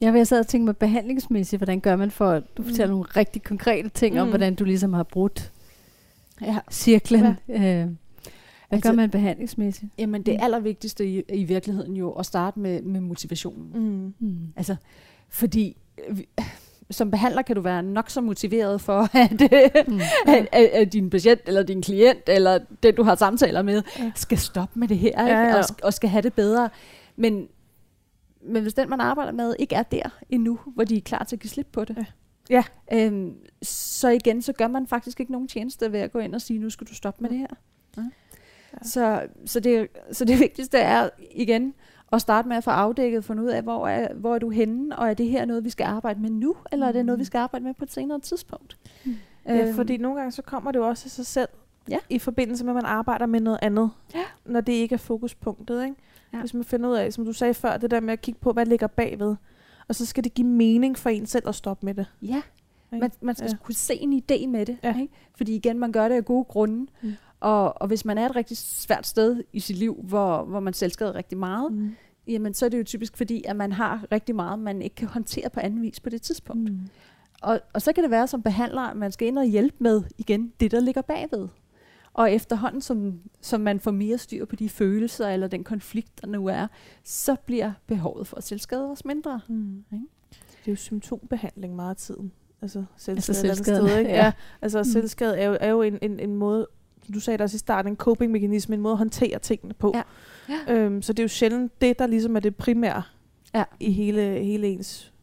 Jeg 0.00 0.12
vil 0.12 0.26
sidde 0.26 0.40
og 0.40 0.46
tænke 0.46 0.64
med 0.64 0.74
behandlingsmæssigt, 0.74 1.60
hvordan 1.60 1.80
gør 1.80 1.96
man 1.96 2.10
for, 2.10 2.38
du 2.56 2.62
fortæller 2.62 2.86
mm. 2.86 2.92
nogle 2.92 3.04
rigtig 3.16 3.42
konkrete 3.42 3.88
ting 3.88 4.14
mm. 4.14 4.20
om, 4.20 4.28
hvordan 4.28 4.54
du 4.54 4.64
ligesom 4.64 4.92
har 4.92 5.02
brudt 5.02 5.52
ja. 6.40 6.58
cirklen. 6.70 7.36
Ja. 7.48 7.82
Øh, 7.82 7.88
hvad 8.68 8.78
altså, 8.78 8.90
gør 8.90 8.96
man 8.96 9.10
behandlingsmæssigt? 9.10 9.92
Jamen 9.98 10.22
det 10.22 10.34
mm. 10.34 10.44
allervigtigste 10.44 11.06
i, 11.06 11.22
i 11.28 11.44
virkeligheden 11.44 11.96
jo 11.96 12.10
at 12.10 12.26
starte 12.26 12.58
med, 12.58 12.82
med 12.82 13.00
motivationen. 13.00 13.72
Mm. 13.74 14.14
Mm. 14.26 14.52
Altså, 14.56 14.76
fordi 15.28 15.76
vi, 16.10 16.28
som 16.90 17.10
behandler 17.10 17.42
kan 17.42 17.56
du 17.56 17.62
være 17.62 17.82
nok 17.82 18.10
så 18.10 18.20
motiveret 18.20 18.80
for, 18.80 19.08
at, 19.18 19.40
mm. 19.88 20.00
at, 20.34 20.48
at, 20.52 20.64
at 20.64 20.92
din 20.92 21.10
patient 21.10 21.40
eller 21.46 21.62
din 21.62 21.82
klient 21.82 22.28
eller 22.28 22.58
den, 22.82 22.94
du 22.94 23.02
har 23.02 23.14
samtaler 23.14 23.62
med, 23.62 23.82
ja. 23.98 24.12
skal 24.14 24.38
stoppe 24.38 24.78
med 24.78 24.88
det 24.88 24.98
her 24.98 25.08
ikke? 25.08 25.32
Ja, 25.32 25.40
ja. 25.40 25.58
Og, 25.58 25.64
og 25.82 25.94
skal 25.94 26.10
have 26.10 26.22
det 26.22 26.34
bedre. 26.34 26.70
Men, 27.16 27.48
men 28.46 28.62
hvis 28.62 28.74
den, 28.74 28.90
man 28.90 29.00
arbejder 29.00 29.32
med, 29.32 29.54
ikke 29.58 29.74
er 29.74 29.82
der 29.82 30.08
endnu, 30.30 30.58
hvor 30.66 30.84
de 30.84 30.96
er 30.96 31.00
klar 31.00 31.24
til 31.24 31.36
at 31.36 31.40
give 31.40 31.50
slip 31.50 31.68
på 31.72 31.84
det, 31.84 31.96
ja. 31.96 32.04
Ja. 32.50 32.64
Øhm, 32.92 33.36
så 33.62 34.08
igen, 34.08 34.42
så 34.42 34.52
gør 34.52 34.68
man 34.68 34.86
faktisk 34.86 35.20
ikke 35.20 35.32
nogen 35.32 35.48
tjeneste 35.48 35.92
ved 35.92 36.00
at 36.00 36.12
gå 36.12 36.18
ind 36.18 36.34
og 36.34 36.40
sige, 36.40 36.58
nu 36.58 36.70
skal 36.70 36.86
du 36.86 36.94
stoppe 36.94 37.22
med 37.22 37.30
det 37.30 37.38
her. 37.38 37.46
Ja. 37.96 38.02
Ja. 38.72 38.88
Så, 38.88 39.26
så, 39.46 39.60
det, 39.60 39.88
så 40.12 40.24
det 40.24 40.40
vigtigste 40.40 40.78
er 40.78 41.08
igen 41.30 41.74
at 42.12 42.20
starte 42.20 42.48
med 42.48 42.56
at 42.56 42.64
få 42.64 42.70
afdækket, 42.70 43.24
finde 43.24 43.42
ud 43.42 43.48
af, 43.48 43.62
hvor 43.62 43.88
er, 43.88 44.14
hvor 44.14 44.34
er 44.34 44.38
du 44.38 44.50
henne, 44.50 44.98
og 44.98 45.10
er 45.10 45.14
det 45.14 45.26
her 45.26 45.44
noget, 45.44 45.64
vi 45.64 45.70
skal 45.70 45.84
arbejde 45.84 46.20
med 46.20 46.30
nu, 46.30 46.56
eller 46.72 46.86
er 46.86 46.92
det 46.92 47.06
noget, 47.06 47.18
vi 47.18 47.22
mm. 47.22 47.26
skal 47.26 47.38
arbejde 47.38 47.64
med 47.64 47.74
på 47.74 47.84
et 47.84 47.92
senere 47.92 48.20
tidspunkt? 48.20 48.78
Mm. 49.04 49.16
Ja, 49.46 49.66
øhm. 49.66 49.74
fordi 49.74 49.96
nogle 49.96 50.18
gange 50.18 50.32
så 50.32 50.42
kommer 50.42 50.72
det 50.72 50.78
jo 50.78 50.88
også 50.88 51.06
af 51.06 51.10
sig 51.10 51.26
selv, 51.26 51.48
ja. 51.88 51.98
i 52.10 52.18
forbindelse 52.18 52.64
med, 52.64 52.72
at 52.72 52.74
man 52.74 52.84
arbejder 52.84 53.26
med 53.26 53.40
noget 53.40 53.58
andet, 53.62 53.90
ja. 54.14 54.24
når 54.44 54.60
det 54.60 54.72
ikke 54.72 54.92
er 54.92 54.98
fokuspunktet. 54.98 55.84
Ikke? 55.84 55.96
Ja. 56.32 56.40
Hvis 56.40 56.54
man 56.54 56.64
finder 56.64 56.90
ud 56.90 56.94
af, 56.94 57.12
som 57.12 57.24
du 57.24 57.32
sagde 57.32 57.54
før, 57.54 57.76
det 57.76 57.90
der 57.90 58.00
med 58.00 58.12
at 58.12 58.20
kigge 58.20 58.40
på, 58.40 58.52
hvad 58.52 58.66
ligger 58.66 58.86
bagved 58.86 59.36
og 59.88 59.94
så 59.94 60.06
skal 60.06 60.24
det 60.24 60.34
give 60.34 60.46
mening 60.46 60.98
for 60.98 61.10
en 61.10 61.26
selv 61.26 61.48
at 61.48 61.54
stoppe 61.54 61.86
med 61.86 61.94
det. 61.94 62.06
Ja, 62.22 62.42
man, 62.90 63.10
man 63.20 63.34
skal 63.34 63.50
ja. 63.50 63.56
kunne 63.56 63.74
se 63.74 63.94
en 63.94 64.12
idé 64.12 64.46
med 64.46 64.66
det. 64.66 64.76
Ja. 64.82 65.00
Ikke? 65.00 65.12
Fordi 65.36 65.54
igen, 65.54 65.78
man 65.78 65.92
gør 65.92 66.08
det 66.08 66.14
af 66.14 66.24
gode 66.24 66.44
grunde. 66.44 66.86
Mm. 67.02 67.12
Og, 67.40 67.82
og 67.82 67.86
hvis 67.86 68.04
man 68.04 68.18
er 68.18 68.28
et 68.28 68.36
rigtig 68.36 68.56
svært 68.56 69.06
sted 69.06 69.42
i 69.52 69.60
sit 69.60 69.76
liv, 69.76 70.00
hvor, 70.02 70.44
hvor 70.44 70.60
man 70.60 70.72
selv 70.72 70.92
skader 70.92 71.14
rigtig 71.14 71.38
meget, 71.38 71.72
mm. 71.72 71.94
jamen 72.26 72.54
så 72.54 72.64
er 72.64 72.68
det 72.68 72.78
jo 72.78 72.84
typisk 72.84 73.16
fordi, 73.16 73.44
at 73.46 73.56
man 73.56 73.72
har 73.72 74.06
rigtig 74.12 74.34
meget, 74.34 74.58
man 74.58 74.82
ikke 74.82 74.96
kan 74.96 75.08
håndtere 75.08 75.50
på 75.50 75.60
anden 75.60 75.82
vis 75.82 76.00
på 76.00 76.10
det 76.10 76.22
tidspunkt. 76.22 76.72
Mm. 76.72 76.80
Og, 77.42 77.60
og 77.72 77.82
så 77.82 77.92
kan 77.92 78.02
det 78.02 78.10
være 78.10 78.26
som 78.26 78.42
behandler, 78.42 78.80
at 78.80 78.96
man 78.96 79.12
skal 79.12 79.28
ind 79.28 79.38
og 79.38 79.44
hjælpe 79.44 79.76
med 79.80 80.02
igen 80.18 80.52
det, 80.60 80.70
der 80.70 80.80
ligger 80.80 81.02
bagved. 81.02 81.48
Og 82.14 82.32
efterhånden, 82.32 82.80
som, 82.80 83.20
som 83.40 83.60
man 83.60 83.80
får 83.80 83.90
mere 83.90 84.18
styr 84.18 84.44
på 84.44 84.56
de 84.56 84.68
følelser 84.68 85.28
eller 85.28 85.46
den 85.46 85.64
konflikt, 85.64 86.20
der 86.20 86.26
nu 86.26 86.46
er, 86.46 86.66
så 87.04 87.36
bliver 87.46 87.72
behovet 87.86 88.26
for 88.26 88.36
at 88.36 88.44
selvskade 88.44 88.90
også 88.90 89.02
mindre. 89.06 89.40
Mm. 89.48 89.84
Ikke? 89.92 90.06
Det 90.30 90.68
er 90.68 90.72
jo 90.72 90.76
symptombehandling 90.76 91.76
meget 91.76 91.90
af 91.90 91.96
tiden. 91.96 92.32
Altså 92.62 92.84
selvskade 92.96 93.16
altså 93.16 93.34
selvskade, 93.34 93.88
sted, 93.88 93.98
ikke? 93.98 94.10
Ja. 94.20 94.24
ja. 94.24 94.32
Altså 94.62 94.78
mm. 94.78 94.84
selvskade 94.84 95.38
er 95.38 95.46
jo, 95.46 95.56
er 95.60 95.70
jo 95.70 95.82
en, 95.82 95.98
en, 96.02 96.20
en 96.20 96.34
måde, 96.34 96.66
du 97.14 97.20
sagde 97.20 97.38
det 97.38 97.44
også 97.44 97.54
i 97.54 97.58
starten, 97.58 97.92
en 97.92 97.96
coping-mekanisme, 97.96 98.74
en 98.74 98.80
måde 98.80 98.92
at 98.92 98.98
håndtere 98.98 99.38
tingene 99.38 99.74
på. 99.74 99.92
Ja. 99.94 100.02
Ja. 100.48 100.74
Øhm, 100.74 101.02
så 101.02 101.12
det 101.12 101.18
er 101.18 101.24
jo 101.24 101.28
sjældent 101.28 101.80
det, 101.80 101.98
der 101.98 102.06
ligesom 102.06 102.36
er 102.36 102.40
det 102.40 102.56
primære 102.56 103.02
ja. 103.54 103.64
i 103.80 103.92
hele, 103.92 104.22
hele 104.22 104.66
ens 104.66 105.13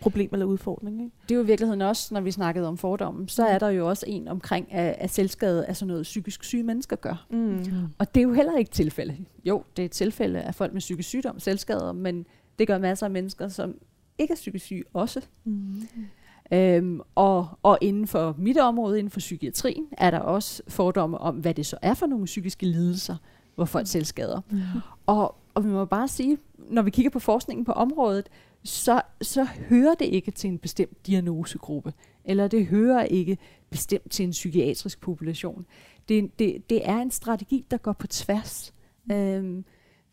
problem 0.00 0.30
eller 0.32 0.46
udfordring. 0.46 1.02
Ikke? 1.02 1.14
Det 1.22 1.34
er 1.34 1.36
jo 1.36 1.42
i 1.42 1.46
virkeligheden 1.46 1.82
også, 1.82 2.14
når 2.14 2.20
vi 2.20 2.30
snakkede 2.30 2.68
om 2.68 2.78
fordommen, 2.78 3.28
så 3.28 3.46
er 3.46 3.58
der 3.58 3.68
jo 3.68 3.88
også 3.88 4.04
en 4.08 4.28
omkring, 4.28 4.72
at, 4.72 4.96
at 4.98 5.10
selvskade 5.10 5.64
er 5.64 5.72
sådan 5.72 5.88
noget 5.88 6.02
psykisk 6.02 6.44
syge 6.44 6.62
mennesker 6.62 6.96
gør. 6.96 7.26
Mm. 7.30 7.64
Og 7.98 8.14
det 8.14 8.20
er 8.20 8.24
jo 8.24 8.32
heller 8.32 8.56
ikke 8.56 8.70
tilfælde. 8.70 9.16
Jo, 9.44 9.62
det 9.76 9.82
er 9.82 9.86
et 9.86 9.90
tilfælde 9.90 10.40
af 10.40 10.54
folk 10.54 10.72
med 10.72 10.80
psykisk 10.80 11.08
sygdom, 11.08 11.38
selvskader, 11.40 11.92
men 11.92 12.26
det 12.58 12.66
gør 12.66 12.78
masser 12.78 13.06
af 13.06 13.10
mennesker, 13.10 13.48
som 13.48 13.74
ikke 14.18 14.32
er 14.32 14.36
psykisk 14.36 14.64
syge 14.64 14.84
også. 14.92 15.20
Mm. 15.44 15.82
Øhm, 16.52 17.00
og, 17.14 17.48
og 17.62 17.78
inden 17.80 18.06
for 18.06 18.34
mit 18.38 18.58
område, 18.58 18.98
inden 18.98 19.10
for 19.10 19.20
psykiatrien, 19.20 19.86
er 19.92 20.10
der 20.10 20.18
også 20.18 20.62
fordomme 20.68 21.18
om, 21.18 21.36
hvad 21.36 21.54
det 21.54 21.66
så 21.66 21.78
er 21.82 21.94
for 21.94 22.06
nogle 22.06 22.24
psykiske 22.24 22.66
lidelser, 22.66 23.16
hvor 23.54 23.64
folk 23.64 23.82
mm. 23.82 23.86
selvskader. 23.86 24.40
Mm. 24.50 24.60
Og, 25.06 25.34
og 25.54 25.64
vi 25.64 25.68
må 25.68 25.84
bare 25.84 26.08
sige, 26.08 26.38
når 26.70 26.82
vi 26.82 26.90
kigger 26.90 27.10
på 27.10 27.18
forskningen 27.18 27.64
på 27.64 27.72
området, 27.72 28.28
så, 28.66 29.02
så 29.22 29.44
hører 29.44 29.94
det 29.94 30.04
ikke 30.04 30.30
til 30.30 30.50
en 30.50 30.58
bestemt 30.58 31.06
diagnosegruppe, 31.06 31.92
eller 32.24 32.48
det 32.48 32.66
hører 32.66 33.04
ikke 33.04 33.38
bestemt 33.70 34.10
til 34.10 34.24
en 34.24 34.30
psykiatrisk 34.30 35.00
population. 35.00 35.66
Det, 36.08 36.38
det, 36.38 36.70
det 36.70 36.88
er 36.88 36.96
en 36.96 37.10
strategi, 37.10 37.66
der 37.70 37.76
går 37.76 37.92
på 37.92 38.06
tværs. 38.06 38.74
Øhm, 39.12 39.64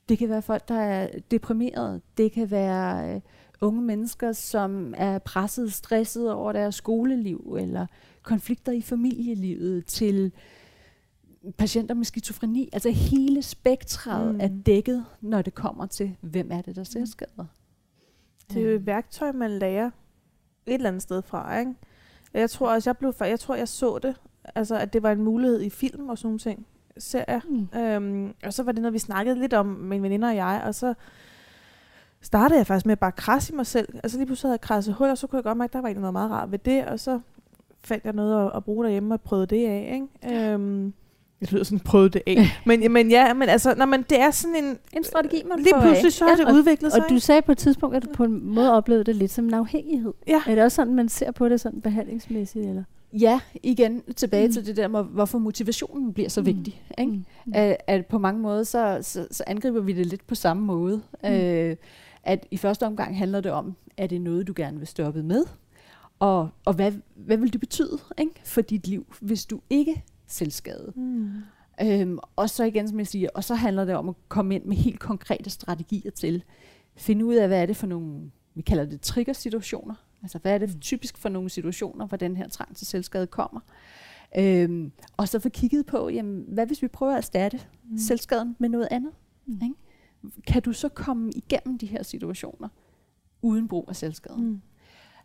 det 0.10 0.18
kan 0.18 0.30
være 0.30 0.42
folk, 0.42 0.68
der 0.68 0.80
er 0.80 1.10
deprimerede. 1.32 2.02
Det 2.18 2.32
kan 2.32 2.52
være 2.52 3.16
øh, 3.16 3.22
unge 3.62 3.82
mennesker, 3.82 4.32
som 4.32 4.94
er 4.98 5.20
presset, 5.20 5.74
stresset 5.74 6.32
over 6.32 6.52
deres 6.52 6.76
skoleliv, 6.76 7.58
eller 7.60 7.86
konflikter 8.24 8.72
i 8.72 8.82
familielivet, 8.82 9.86
til 9.86 10.32
patienter 11.58 11.96
med 11.96 12.06
skizofreni. 12.06 12.70
Altså 12.74 12.90
hele 12.90 13.42
spektret 13.42 14.36
mm. 14.36 14.42
er 14.42 14.50
dækket, 14.66 15.06
når 15.22 15.42
det 15.42 15.54
kommer 15.54 15.86
til, 15.86 16.16
hvem 16.22 16.52
er 16.52 16.62
det, 16.62 16.76
der 16.76 16.84
ser 16.84 17.06
skader. 17.06 17.46
Det 18.50 18.58
er 18.58 18.70
jo 18.70 18.76
et 18.76 18.86
værktøj, 18.86 19.32
man 19.32 19.52
lærer 19.52 19.92
et 20.66 20.74
eller 20.74 20.88
andet 20.88 21.02
sted 21.02 21.22
fra, 21.22 21.60
ikke? 21.60 21.74
Jeg 22.34 22.50
tror 22.50 22.74
også, 22.74 22.90
jeg 22.90 22.98
blev, 22.98 23.14
jeg 23.20 23.40
tror, 23.40 23.56
jeg 23.56 23.68
så 23.68 24.00
det, 24.04 24.16
altså 24.56 24.76
at 24.76 24.94
det 24.94 25.04
var 25.04 25.12
en 25.12 25.24
mulighed 25.24 25.62
i 25.62 25.70
film 25.70 26.10
og 26.10 26.18
sådan 26.18 26.28
nogle 26.28 26.40
ting, 26.40 26.66
serier. 26.98 27.40
Mm. 27.50 27.80
Øhm, 27.80 28.34
og 28.46 28.54
så 28.54 28.64
var 28.64 28.72
det 28.72 28.82
noget, 28.82 28.94
vi 28.94 29.00
snakkede 29.00 29.40
lidt 29.40 29.54
om, 29.54 29.66
min 29.66 30.04
veninder 30.04 30.30
og 30.30 30.36
jeg, 30.36 30.62
og 30.66 30.76
så 30.76 30.94
startede 32.22 32.58
jeg 32.58 32.68
faktisk 32.68 32.86
med 32.86 32.92
at 32.92 33.00
bare 33.00 33.12
krasse 33.12 33.54
i 33.54 33.56
mig 33.56 33.66
selv. 33.66 33.88
Altså 34.04 34.18
lige 34.18 34.26
pludselig 34.26 34.48
havde 34.48 34.54
jeg 34.54 34.62
krasset 34.62 34.94
hul, 34.94 35.10
og 35.10 35.18
så 35.18 35.28
kunne 35.28 35.38
jeg 35.38 35.44
godt 35.44 35.58
mærke, 35.58 35.70
at 35.70 35.74
der 35.74 35.82
var 35.82 35.88
egentlig 35.88 36.02
noget 36.02 36.14
meget 36.14 36.32
rart 36.32 36.52
ved 36.52 36.60
det, 36.60 36.86
og 36.86 37.00
så 37.00 37.20
fandt 37.84 38.06
jeg 38.06 38.14
noget 38.14 38.46
at, 38.46 38.52
at 38.56 38.64
bruge 38.64 38.86
derhjemme 38.86 39.14
og 39.14 39.22
prøvede 39.22 39.48
det 39.48 39.68
af, 39.68 40.08
ikke? 40.24 40.52
Øhm, 40.54 40.94
det 41.44 41.52
lyder 41.52 41.64
sådan, 41.64 41.80
prøvede 41.80 42.10
det 42.10 42.22
af. 42.28 42.38
men, 42.66 42.92
men 42.92 43.12
ja, 43.12 43.34
men 43.34 43.50
altså, 43.50 43.76
når 43.78 43.86
man, 43.86 44.06
det 44.10 44.20
er 44.20 44.32
sådan 44.32 44.56
en... 44.56 44.78
En 44.94 45.04
strategi, 45.04 45.44
man 45.50 45.60
Lige 45.60 45.74
pludselig 45.82 46.14
så 46.14 46.26
er 46.26 46.36
det 46.36 46.54
udviklet 46.54 46.92
sig. 46.92 47.04
Og 47.04 47.10
du 47.10 47.20
sagde 47.20 47.42
på 47.42 47.52
et 47.52 47.58
tidspunkt, 47.58 47.96
at 47.96 48.04
du 48.04 48.10
på 48.14 48.24
en 48.24 48.46
måde 48.46 48.74
oplevede 48.74 49.04
det 49.04 49.16
lidt 49.16 49.32
som 49.32 49.46
en 49.46 49.54
afhængighed. 49.54 50.14
Ja. 50.28 50.42
Er 50.48 50.56
det 50.56 50.64
også 50.64 50.76
sådan, 50.76 50.96
man 50.96 51.10
ser 51.10 51.32
på 51.32 51.50
det 51.50 51.62
sådan 51.62 51.82
behandlingsmæssigt, 51.82 52.66
eller? 52.66 52.84
Ja, 53.14 53.40
igen 53.64 54.02
tilbage 54.16 54.48
mm. 54.48 54.54
til 54.54 54.66
det 54.66 54.78
der 54.78 54.88
med, 54.88 55.04
hvorfor 55.04 55.38
motivationen 55.38 56.14
bliver 56.14 56.30
så 56.30 56.42
mm. 56.42 56.46
vigtig. 56.46 56.82
Ikke? 56.98 57.12
Mm. 57.12 57.54
At, 57.54 57.78
at 57.88 58.06
på 58.06 58.18
mange 58.18 58.42
måder, 58.42 58.64
så, 58.64 59.00
så, 59.02 59.28
så 59.32 59.44
angriber 59.48 59.82
vi 59.82 59.94
det 59.94 60.06
lidt 60.06 60.28
på 60.28 60.36
samme 60.36 60.66
måde. 60.66 61.02
Mm. 61.24 61.30
Øh, 61.30 61.76
at 62.24 62.48
i 62.52 62.58
første 62.58 62.86
omgang 62.86 63.18
handler 63.18 63.42
det 63.42 63.52
om, 63.52 63.76
er 63.98 64.08
det 64.08 64.22
noget, 64.22 64.48
du 64.48 64.54
gerne 64.56 64.78
vil 64.78 64.88
stoppe 64.88 65.24
med? 65.24 65.46
Og, 66.20 66.50
og 66.66 66.74
hvad, 66.74 66.92
hvad 67.16 67.38
vil 67.38 67.54
det 67.54 67.60
betyde 67.60 68.00
ikke? 68.18 68.32
for 68.46 68.62
dit 68.62 68.88
liv, 68.88 69.06
hvis 69.20 69.46
du 69.46 69.62
ikke 69.70 70.04
selvskade. 70.28 70.94
Mm. 70.96 71.32
Øhm, 71.82 72.20
og 72.36 72.50
så 72.50 72.64
igen, 72.64 72.88
som 72.88 73.00
jeg 73.00 73.08
siger, 73.08 73.30
og 73.36 73.44
så 73.44 73.56
handler 73.56 73.86
det 73.86 73.96
om 73.96 74.10
at 74.10 74.16
komme 74.28 74.56
ind 74.56 74.66
med 74.66 74.76
helt 74.76 75.00
konkrete 75.00 75.50
strategier 75.50 76.12
til, 76.12 76.44
finde 76.96 77.26
ud 77.26 77.36
af, 77.36 77.48
hvad 77.48 77.62
er 77.62 77.66
det 77.66 77.78
for 77.78 77.88
nogle, 77.88 78.32
vi 78.56 78.62
kalder 78.62 78.86
det 78.86 79.02
trigger-situationer, 79.02 79.96
altså 80.22 80.38
hvad 80.38 80.54
er 80.54 80.58
det 80.58 80.78
typisk 80.82 81.18
for 81.18 81.30
nogle 81.30 81.50
situationer, 81.50 82.08
hvor 82.08 82.18
den 82.18 82.38
her 82.38 82.50
trang 82.50 82.76
til 82.76 82.88
selvskade 82.88 83.28
kommer, 83.28 83.60
Øhm, 84.38 84.92
og 85.18 85.28
så 85.28 85.40
få 85.40 85.50
kigget 85.50 85.86
på, 85.86 86.10
jamen, 86.10 86.46
hvad 86.48 86.66
hvis 86.66 86.82
vi 86.82 86.88
prøver 86.88 87.12
at 87.12 87.18
erstatte 87.18 87.60
mm. 87.90 87.98
selvskaden 87.98 88.56
med 88.60 88.70
noget 88.70 88.88
andet? 88.92 89.12
Mm. 89.46 89.60
Ikke? 89.64 89.76
Kan 90.48 90.62
du 90.62 90.74
så 90.74 90.90
komme 90.90 91.32
igennem 91.36 91.78
de 91.78 91.86
her 91.86 92.04
situationer 92.04 92.68
uden 93.42 93.68
brug 93.68 93.86
af 93.90 93.96
selvskaden? 93.96 94.46
Mm. 94.46 94.62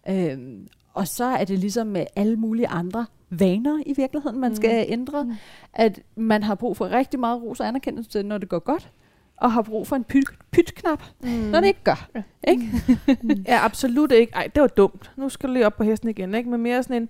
Øhm, 0.09 0.69
og 0.95 1.09
så 1.09 1.25
er 1.25 1.45
det 1.45 1.59
ligesom 1.59 1.87
med 1.87 2.07
alle 2.17 2.37
mulige 2.37 2.69
andre 2.69 3.07
vaner 3.31 3.83
i 3.87 3.95
virkeligheden, 3.97 4.41
man 4.41 4.51
mm. 4.51 4.57
skal 4.57 4.87
ændre. 4.89 5.25
Mm. 5.25 5.33
At 5.75 6.01
man 6.17 6.43
har 6.43 6.55
brug 6.55 6.77
for 6.77 6.91
rigtig 6.91 7.21
meget 7.21 7.43
ros 7.43 7.61
og 7.61 7.69
anerkendelse, 7.69 8.23
når 8.23 8.39
det 8.39 8.49
går 8.49 8.59
godt 8.59 8.91
og 9.37 9.53
har 9.53 9.63
brug 9.63 9.87
for 9.87 9.97
en 9.97 10.05
pyt, 10.05 10.25
pytknap, 10.51 11.03
mm. 11.21 11.29
når 11.29 11.61
det 11.61 11.67
ikke 11.67 11.85
gør. 11.85 12.09
Ja. 12.15 12.23
Ikke? 12.49 12.63
Mm. 13.23 13.31
ja, 13.49 13.65
absolut 13.65 14.13
ikke. 14.13 14.33
Ej, 14.35 14.51
det 14.55 14.61
var 14.61 14.69
dumt. 14.69 15.11
Nu 15.17 15.29
skal 15.29 15.49
du 15.49 15.55
lige 15.55 15.67
op 15.67 15.77
på 15.77 15.85
hesten 15.85 16.09
igen. 16.09 16.35
Ikke? 16.35 16.51
Men 16.51 16.63
mere 16.63 16.83
sådan 16.83 17.03
en, 17.03 17.09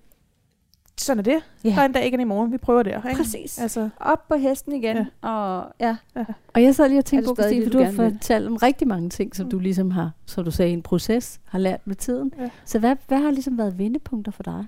sådan 1.00 1.18
er 1.18 1.22
det. 1.22 1.42
Ja. 1.64 1.68
Der 1.68 1.80
er 1.80 1.84
en 1.84 1.92
dag 1.92 2.04
ikke 2.04 2.20
i 2.20 2.24
morgen. 2.24 2.52
Vi 2.52 2.58
prøver 2.58 2.82
der. 2.82 3.08
Ikke? 3.08 3.16
Præcis. 3.16 3.58
Altså. 3.58 3.88
Op 4.00 4.28
på 4.28 4.34
hesten 4.34 4.72
igen. 4.72 4.96
Ja. 4.96 5.28
Og, 5.28 5.72
ja. 5.80 5.96
ja. 6.16 6.24
og 6.54 6.62
jeg 6.62 6.74
sad 6.74 6.88
lige 6.88 6.98
og 6.98 7.04
tænkte 7.04 7.28
på, 7.28 7.34
Christine, 7.34 7.64
for 7.64 7.70
du 7.70 7.82
har 7.82 7.92
fortalt 7.92 8.46
om 8.46 8.56
rigtig 8.56 8.88
mange 8.88 9.10
ting, 9.10 9.36
som 9.36 9.46
mm. 9.46 9.50
du 9.50 9.58
ligesom 9.58 9.90
har, 9.90 10.10
som 10.26 10.44
du 10.44 10.50
sagde, 10.50 10.72
en 10.72 10.82
proces, 10.82 11.40
har 11.44 11.58
lært 11.58 11.80
med 11.86 11.94
tiden. 11.94 12.32
Ja. 12.38 12.50
Så 12.64 12.78
hvad, 12.78 12.96
hvad 13.08 13.18
har 13.18 13.30
ligesom 13.30 13.58
været 13.58 13.78
vendepunkter 13.78 14.32
for 14.32 14.42
dig? 14.42 14.66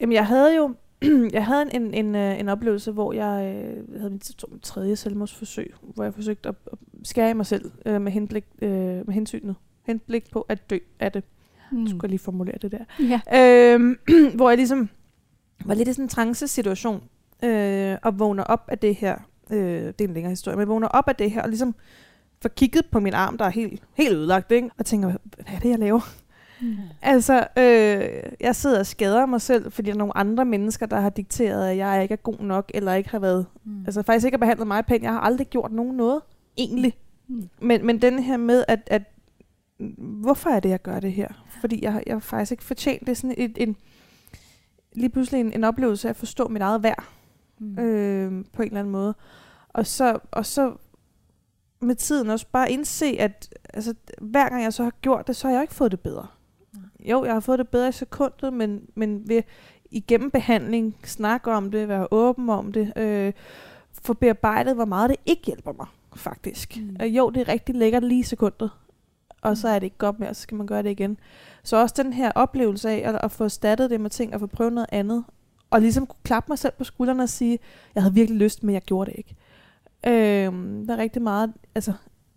Jamen, 0.00 0.12
jeg 0.12 0.26
havde 0.26 0.56
jo 0.56 0.74
jeg 1.32 1.46
havde 1.46 1.74
en, 1.74 1.82
en, 1.82 1.94
en, 1.94 2.14
øh, 2.14 2.40
en 2.40 2.48
oplevelse, 2.48 2.92
hvor 2.92 3.12
jeg 3.12 3.54
øh, 3.56 3.98
havde 3.98 4.10
mit 4.10 4.44
tredje 4.62 4.96
selvmordsforsøg, 4.96 5.74
hvor 5.94 6.04
jeg 6.04 6.14
forsøgte 6.14 6.48
at, 6.48 6.54
at 6.72 6.78
skære 7.04 7.34
mig 7.34 7.46
selv 7.46 7.70
øh, 7.86 8.00
med, 8.00 8.12
henblik, 8.12 8.44
øh, 8.62 8.70
med 8.70 9.12
hensynet. 9.12 9.54
Henblik 9.86 10.30
på 10.30 10.46
at 10.48 10.70
dø 10.70 10.78
af 11.00 11.12
det. 11.12 11.24
Mm. 11.72 11.86
Skulle 11.86 12.00
jeg 12.02 12.10
lige 12.10 12.18
formulere 12.18 12.58
det 12.62 12.72
der. 12.72 12.84
Ja. 13.00 13.20
Øh, 13.76 13.96
hvor 14.36 14.50
jeg 14.50 14.56
ligesom 14.56 14.88
var 15.64 15.74
lidt 15.74 15.88
i 15.88 15.92
sådan 15.92 16.04
en 16.04 16.08
trance-situation, 16.08 17.02
øh, 17.44 17.96
og 18.02 18.18
vågner 18.18 18.44
op 18.44 18.64
af 18.68 18.78
det 18.78 18.94
her. 18.94 19.16
Øh, 19.50 19.58
det 19.58 20.00
er 20.00 20.08
en 20.08 20.14
længere 20.14 20.30
historie, 20.30 20.56
men 20.56 20.60
jeg 20.60 20.68
vågner 20.68 20.88
op 20.88 21.08
af 21.08 21.16
det 21.16 21.30
her, 21.30 21.42
og 21.42 21.48
ligesom 21.48 21.74
får 22.42 22.48
kigget 22.48 22.86
på 22.86 23.00
min 23.00 23.14
arm, 23.14 23.38
der 23.38 23.44
er 23.44 23.50
helt, 23.50 23.82
helt 23.94 24.12
ødelagt, 24.12 24.52
ikke? 24.52 24.70
og 24.78 24.86
tænker, 24.86 25.08
hvad 25.08 25.54
er 25.54 25.58
det, 25.58 25.70
jeg 25.70 25.78
laver? 25.78 26.00
Mm. 26.62 26.76
Altså, 27.02 27.46
øh, 27.58 28.32
jeg 28.40 28.56
sidder 28.56 28.78
og 28.78 28.86
skader 28.86 29.26
mig 29.26 29.40
selv, 29.40 29.72
fordi 29.72 29.86
der 29.86 29.94
er 29.94 29.98
nogle 29.98 30.16
andre 30.16 30.44
mennesker, 30.44 30.86
der 30.86 31.00
har 31.00 31.10
dikteret, 31.10 31.70
at 31.70 31.76
jeg 31.76 32.02
ikke 32.02 32.12
er 32.12 32.16
god 32.16 32.38
nok, 32.40 32.70
eller 32.74 32.94
ikke 32.94 33.10
har 33.10 33.18
været, 33.18 33.46
mm. 33.64 33.84
altså 33.86 34.02
faktisk 34.02 34.26
ikke 34.26 34.34
har 34.34 34.38
behandlet 34.38 34.66
mig 34.66 34.86
pænt. 34.86 35.02
Jeg 35.02 35.12
har 35.12 35.20
aldrig 35.20 35.46
gjort 35.46 35.72
nogen 35.72 35.96
noget, 35.96 36.20
egentlig. 36.56 36.94
Mm. 37.28 37.48
Men, 37.60 37.86
men 37.86 38.02
den 38.02 38.18
her 38.18 38.36
med, 38.36 38.64
at, 38.68 38.80
at 38.86 39.02
hvorfor 39.98 40.50
er 40.50 40.60
det, 40.60 40.68
jeg 40.68 40.82
gør 40.82 41.00
det 41.00 41.12
her? 41.12 41.28
Fordi 41.60 41.84
jeg, 41.84 42.02
jeg 42.06 42.14
har 42.14 42.20
faktisk 42.20 42.52
ikke 42.52 42.64
fortjent 42.64 43.06
det. 43.06 43.16
Sådan 43.16 43.34
et, 43.38 43.52
en, 43.56 43.76
lige 44.94 45.10
pludselig 45.10 45.40
en, 45.40 45.52
en 45.52 45.64
oplevelse 45.64 46.08
af 46.08 46.10
at 46.10 46.16
forstå 46.16 46.48
mit 46.48 46.62
eget 46.62 46.82
værd, 46.82 47.04
mm. 47.58 47.78
øh, 47.78 48.44
på 48.52 48.62
en 48.62 48.68
eller 48.68 48.80
anden 48.80 48.92
måde. 48.92 49.14
Og 49.68 49.86
så, 49.86 50.18
og 50.30 50.46
så 50.46 50.74
med 51.80 51.94
tiden 51.94 52.30
også 52.30 52.46
bare 52.52 52.72
indse, 52.72 53.16
at 53.18 53.54
altså, 53.74 53.94
hver 54.20 54.48
gang 54.48 54.62
jeg 54.62 54.72
så 54.72 54.82
har 54.82 54.92
gjort 55.02 55.26
det, 55.26 55.36
så 55.36 55.48
har 55.48 55.54
jeg 55.54 55.62
ikke 55.62 55.74
fået 55.74 55.92
det 55.92 56.00
bedre 56.00 56.26
jo, 57.04 57.24
jeg 57.24 57.32
har 57.32 57.40
fået 57.40 57.58
det 57.58 57.68
bedre 57.68 57.88
i 57.88 57.92
sekundet, 57.92 58.52
men, 58.52 58.82
men 58.94 59.28
ved 59.28 59.42
igennem 59.90 60.30
behandling, 60.30 60.96
snakke 61.04 61.52
om 61.52 61.70
det, 61.70 61.88
være 61.88 62.08
åben 62.10 62.50
om 62.50 62.72
det, 62.72 62.92
øh, 62.96 63.32
få 64.02 64.14
bearbejdet, 64.14 64.74
hvor 64.74 64.84
meget 64.84 65.10
det 65.10 65.16
ikke 65.26 65.42
hjælper 65.46 65.72
mig, 65.72 65.86
faktisk. 66.16 66.76
Mm. 66.76 66.96
Øh, 67.02 67.16
jo, 67.16 67.30
det 67.30 67.40
er 67.40 67.52
rigtig 67.52 67.74
lækkert 67.74 68.04
lige 68.04 68.20
i 68.20 68.22
sekundet, 68.22 68.70
og 69.42 69.56
så 69.56 69.68
er 69.68 69.78
det 69.78 69.86
ikke 69.86 69.98
godt 69.98 70.20
mere, 70.20 70.34
så 70.34 70.40
skal 70.42 70.56
man 70.56 70.66
gøre 70.66 70.82
det 70.82 70.90
igen. 70.90 71.18
Så 71.62 71.76
også 71.76 71.94
den 72.02 72.12
her 72.12 72.32
oplevelse 72.34 72.90
af 72.90 73.08
at, 73.08 73.20
at 73.22 73.30
få 73.30 73.44
erstattet 73.44 73.90
det 73.90 74.00
med 74.00 74.10
ting, 74.10 74.34
og 74.34 74.40
få 74.40 74.46
prøvet 74.46 74.72
noget 74.72 74.88
andet, 74.92 75.24
og 75.70 75.80
ligesom 75.80 76.06
kunne 76.06 76.22
klappe 76.22 76.50
mig 76.50 76.58
selv 76.58 76.72
på 76.78 76.84
skuldrene 76.84 77.22
og 77.22 77.28
sige, 77.28 77.58
jeg 77.94 78.02
havde 78.02 78.14
virkelig 78.14 78.38
lyst, 78.38 78.64
men 78.64 78.74
jeg 78.74 78.82
gjorde 78.82 79.10
det 79.10 79.18
ikke. 79.18 79.36
Øh, 80.06 80.86
der 80.86 80.94
er 80.94 80.98
rigtig 80.98 81.22
meget, 81.22 81.52
altså, 81.74 81.92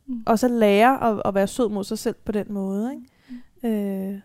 mm. 0.07 0.23
også 0.25 0.45
at 0.45 0.51
lære 0.51 1.11
at, 1.11 1.21
at 1.25 1.33
være 1.33 1.47
sød 1.47 1.69
mod 1.69 1.83
sig 1.83 1.97
selv 1.97 2.15
på 2.25 2.31
den 2.31 2.45
måde, 2.49 2.91
ikke? 2.93 3.05
Mm. 3.63 3.69
Øh, 3.69 4.19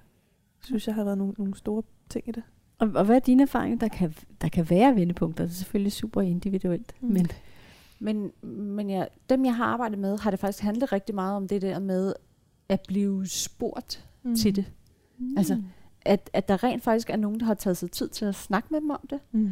synes 0.64 0.86
jeg 0.86 0.94
har 0.94 1.04
været 1.04 1.18
nogle, 1.18 1.34
nogle 1.38 1.56
store 1.56 1.82
ting 2.08 2.28
i 2.28 2.32
det. 2.32 2.42
Og, 2.78 2.88
og 2.94 3.04
hvad 3.04 3.16
er 3.16 3.20
dine 3.20 3.42
erfaringer, 3.42 3.78
der 3.78 3.88
kan, 3.88 4.14
der 4.40 4.48
kan 4.48 4.70
være 4.70 4.96
vendepunkter? 4.96 5.44
Det 5.44 5.50
er 5.50 5.54
selvfølgelig 5.56 5.92
super 5.92 6.20
individuelt. 6.20 6.94
Mm. 7.00 7.08
Men, 7.08 7.26
men, 7.98 8.32
men 8.46 8.90
ja, 8.90 9.04
dem, 9.30 9.44
jeg 9.44 9.56
har 9.56 9.64
arbejdet 9.64 9.98
med, 9.98 10.18
har 10.18 10.30
det 10.30 10.40
faktisk 10.40 10.62
handlet 10.62 10.92
rigtig 10.92 11.14
meget 11.14 11.36
om 11.36 11.48
det 11.48 11.62
der 11.62 11.78
med 11.78 12.12
at 12.70 12.80
blive 12.88 13.26
spurgt 13.26 14.04
mm. 14.22 14.36
til 14.36 14.56
det. 14.56 14.64
Mm. 15.18 15.34
Altså, 15.36 15.62
at, 16.02 16.30
at 16.32 16.48
der 16.48 16.64
rent 16.64 16.82
faktisk 16.82 17.10
er 17.10 17.16
nogen, 17.16 17.40
der 17.40 17.46
har 17.46 17.54
taget 17.54 17.76
sig 17.76 17.90
tid 17.90 18.08
til 18.08 18.24
at 18.24 18.34
snakke 18.34 18.68
med 18.70 18.80
dem 18.80 18.90
om 18.90 19.00
det. 19.10 19.20
Mm. 19.32 19.50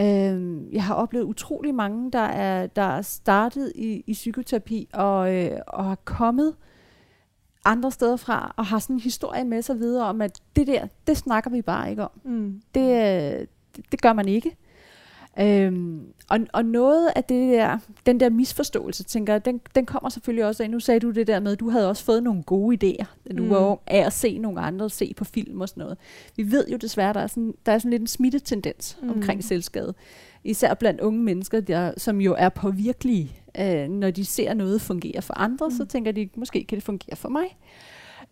Øhm, 0.00 0.68
jeg 0.72 0.84
har 0.84 0.94
oplevet 0.94 1.24
utrolig 1.24 1.74
mange, 1.74 2.10
der 2.10 2.18
er, 2.18 2.66
der 2.66 2.82
er 2.82 3.02
startet 3.02 3.72
i, 3.74 4.04
i 4.06 4.12
psykoterapi 4.12 4.88
og, 4.92 5.34
øh, 5.34 5.58
og 5.66 5.84
har 5.84 5.94
kommet 5.94 6.54
andre 7.64 7.90
steder 7.90 8.16
fra, 8.16 8.54
og 8.56 8.66
har 8.66 8.78
sådan 8.78 8.96
en 8.96 9.00
historie 9.00 9.44
med 9.44 9.62
sig 9.62 9.78
videre 9.78 10.06
om, 10.06 10.20
at 10.20 10.40
det 10.56 10.66
der, 10.66 10.86
det 11.06 11.16
snakker 11.16 11.50
vi 11.50 11.62
bare 11.62 11.90
ikke 11.90 12.02
om. 12.04 12.20
Mm. 12.24 12.62
Det, 12.74 13.48
det, 13.76 13.92
det 13.92 14.02
gør 14.02 14.12
man 14.12 14.28
ikke. 14.28 14.56
Øhm, 15.40 16.00
og, 16.28 16.38
og 16.52 16.64
noget 16.64 17.10
af 17.16 17.24
det 17.24 17.52
der, 17.52 17.78
den 18.06 18.20
der 18.20 18.30
misforståelse, 18.30 19.04
tænker 19.04 19.32
jeg, 19.32 19.44
den, 19.44 19.60
den 19.74 19.86
kommer 19.86 20.08
selvfølgelig 20.08 20.44
også 20.44 20.62
af. 20.62 20.70
Nu 20.70 20.80
sagde 20.80 21.00
du 21.00 21.10
det 21.10 21.26
der 21.26 21.40
med, 21.40 21.52
at 21.52 21.60
du 21.60 21.70
havde 21.70 21.88
også 21.88 22.04
fået 22.04 22.22
nogle 22.22 22.42
gode 22.42 22.76
idéer, 22.76 23.06
da 23.28 23.34
du 23.34 23.42
mm. 23.42 23.50
var 23.50 23.58
ung, 23.58 23.80
af 23.86 24.06
at 24.06 24.12
se 24.12 24.38
nogle 24.38 24.60
andre, 24.60 24.90
se 24.90 25.14
på 25.16 25.24
film 25.24 25.60
og 25.60 25.68
sådan 25.68 25.80
noget. 25.80 25.98
Vi 26.36 26.50
ved 26.50 26.68
jo 26.68 26.76
desværre, 26.76 27.12
der 27.12 27.20
er 27.20 27.26
sådan, 27.26 27.54
der 27.66 27.72
er 27.72 27.78
sådan 27.78 27.90
lidt 27.90 28.02
en 28.02 28.06
smittetendens 28.06 28.98
mm. 29.02 29.10
omkring 29.10 29.44
selvskade. 29.44 29.94
Især 30.44 30.74
blandt 30.74 31.00
unge 31.00 31.22
mennesker, 31.22 31.60
der, 31.60 31.92
som 31.96 32.20
jo 32.20 32.34
er 32.38 32.48
påvirkelige 32.48 33.32
øh, 33.60 33.88
når 33.88 34.10
de 34.10 34.24
ser 34.24 34.54
noget 34.54 34.80
fungere 34.80 35.22
for 35.22 35.34
andre, 35.34 35.68
mm. 35.68 35.74
så 35.74 35.84
tænker 35.84 36.12
de, 36.12 36.28
måske 36.36 36.64
kan 36.64 36.76
det 36.76 36.84
fungere 36.84 37.16
for 37.16 37.28
mig. 37.28 37.56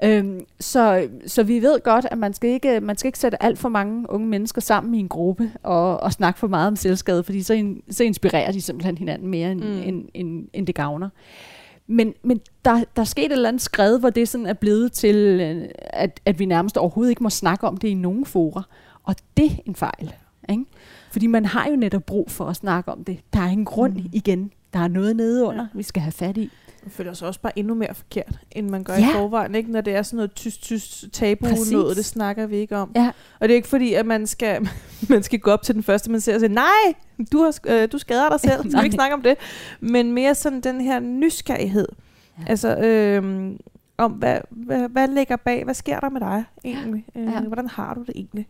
Øhm, 0.05 0.41
så, 0.61 1.09
så 1.27 1.43
vi 1.43 1.63
ved 1.63 1.81
godt, 1.81 2.07
at 2.11 2.19
man 2.19 2.35
skal 2.35 2.51
ikke, 2.51 2.81
man 2.81 2.97
skal 2.97 3.09
ikke 3.09 3.19
sætte 3.19 3.43
alt 3.43 3.59
for 3.59 3.69
mange 3.69 4.11
unge 4.11 4.27
mennesker 4.27 4.61
sammen 4.61 4.95
i 4.95 4.99
en 4.99 5.09
gruppe 5.09 5.53
og, 5.63 6.03
og 6.03 6.13
snakke 6.13 6.39
for 6.39 6.47
meget 6.47 6.69
om 6.69 6.77
selvskade, 6.77 7.23
fordi 7.23 7.43
så, 7.43 7.55
in, 7.55 7.83
så 7.91 8.05
inspirerer 8.05 8.53
de 8.53 8.61
simpelthen 8.61 8.99
hinanden 8.99 9.29
mere, 9.29 9.53
end, 9.53 9.61
mm. 9.61 9.83
end, 9.85 10.09
end, 10.15 10.49
end 10.53 10.67
det 10.67 10.75
gavner. 10.75 11.09
Men, 11.87 12.15
men 12.23 12.41
der, 12.65 12.85
der 12.97 13.03
er 13.03 13.07
sket 13.07 13.27
et 13.27 13.33
eller 13.33 13.49
andet 13.49 13.63
skred, 13.63 13.99
hvor 13.99 14.11
det 14.11 14.29
sådan 14.29 14.47
er 14.47 14.53
blevet 14.53 14.93
til, 14.93 15.17
øh, 15.17 15.69
at, 15.79 16.21
at 16.25 16.39
vi 16.39 16.45
nærmest 16.45 16.77
overhovedet 16.77 17.11
ikke 17.11 17.23
må 17.23 17.31
snakke 17.31 17.67
om 17.67 17.77
det 17.77 17.89
i 17.89 17.95
nogen 17.95 18.25
forer. 18.25 18.63
Og 19.05 19.15
det 19.37 19.47
er 19.47 19.57
en 19.67 19.75
fejl. 19.75 20.13
Ikke? 20.49 20.65
Fordi 21.13 21.27
man 21.27 21.45
har 21.45 21.69
jo 21.69 21.77
netop 21.77 22.03
brug 22.03 22.31
for 22.31 22.45
at 22.45 22.57
snakke 22.57 22.93
om 22.93 23.05
det. 23.05 23.19
Der 23.33 23.41
er 23.41 23.49
en 23.49 23.65
grund 23.65 23.95
mm. 23.95 24.11
igen 24.13 24.53
der 24.77 24.83
er 24.83 24.89
noget 24.89 25.17
nede 25.17 25.45
under, 25.45 25.63
ja. 25.63 25.79
vi 25.79 25.83
skal 25.83 26.03
have 26.03 26.13
fat 26.13 26.37
i. 26.37 26.51
Man 26.87 26.91
føler 26.91 27.13
sig 27.13 27.29
også 27.29 27.41
bare 27.41 27.59
endnu 27.59 27.75
mere 27.75 27.95
forkert, 27.95 28.39
end 28.51 28.69
man 28.69 28.85
gør 28.85 28.95
ja. 28.95 29.11
i 29.11 29.13
forvejen, 29.13 29.55
ikke? 29.55 29.73
når 29.73 29.81
det 29.81 29.95
er 29.95 30.03
sådan 30.03 30.17
noget 30.17 30.35
tysk 30.35 31.13
tabu 31.13 31.47
Præcis. 31.47 31.73
noget, 31.73 31.97
det 31.97 32.05
snakker 32.05 32.47
vi 32.47 32.57
ikke 32.57 32.77
om. 32.77 32.93
Ja. 32.97 33.11
Og 33.41 33.49
det 33.49 33.51
er 33.51 33.57
ikke 33.57 33.69
fordi, 33.69 33.95
at 33.95 34.07
man 34.07 34.27
skal, 34.27 34.69
man 35.09 35.23
skal 35.23 35.39
gå 35.39 35.51
op 35.51 35.63
til 35.63 35.75
den 35.75 35.83
første, 35.83 36.11
man 36.11 36.21
ser 36.21 36.35
og 36.35 36.41
sige, 36.41 36.53
nej, 36.55 36.95
du, 37.33 37.43
har, 37.43 37.59
øh, 37.67 37.93
du 37.93 37.99
skader 37.99 38.29
dig 38.29 38.41
selv, 38.41 38.63
så 38.71 38.79
vi 38.79 38.85
ikke 38.85 38.95
snakke 38.95 39.15
om 39.15 39.23
det. 39.23 39.37
Men 39.81 40.13
mere 40.13 40.35
sådan 40.35 40.61
den 40.61 40.81
her 40.81 41.01
nysgerrighed. 41.01 41.89
Ja. 42.39 42.45
Altså, 42.47 42.77
øh, 42.77 43.53
om 43.97 44.13
hvad, 44.13 44.39
hvad, 44.51 44.89
hvad 44.89 45.09
ligger 45.09 45.37
bag, 45.37 45.65
hvad 45.65 45.75
sker 45.75 46.01
der 46.01 46.11
med 46.11 46.21
dig 46.21 46.45
egentlig? 46.65 47.05
Ja. 47.15 47.21
Øh, 47.21 47.27
ja. 47.27 47.41
Hvordan 47.41 47.69
har 47.69 47.95
du 47.95 48.01
det 48.01 48.13
egentlig? 48.15 48.49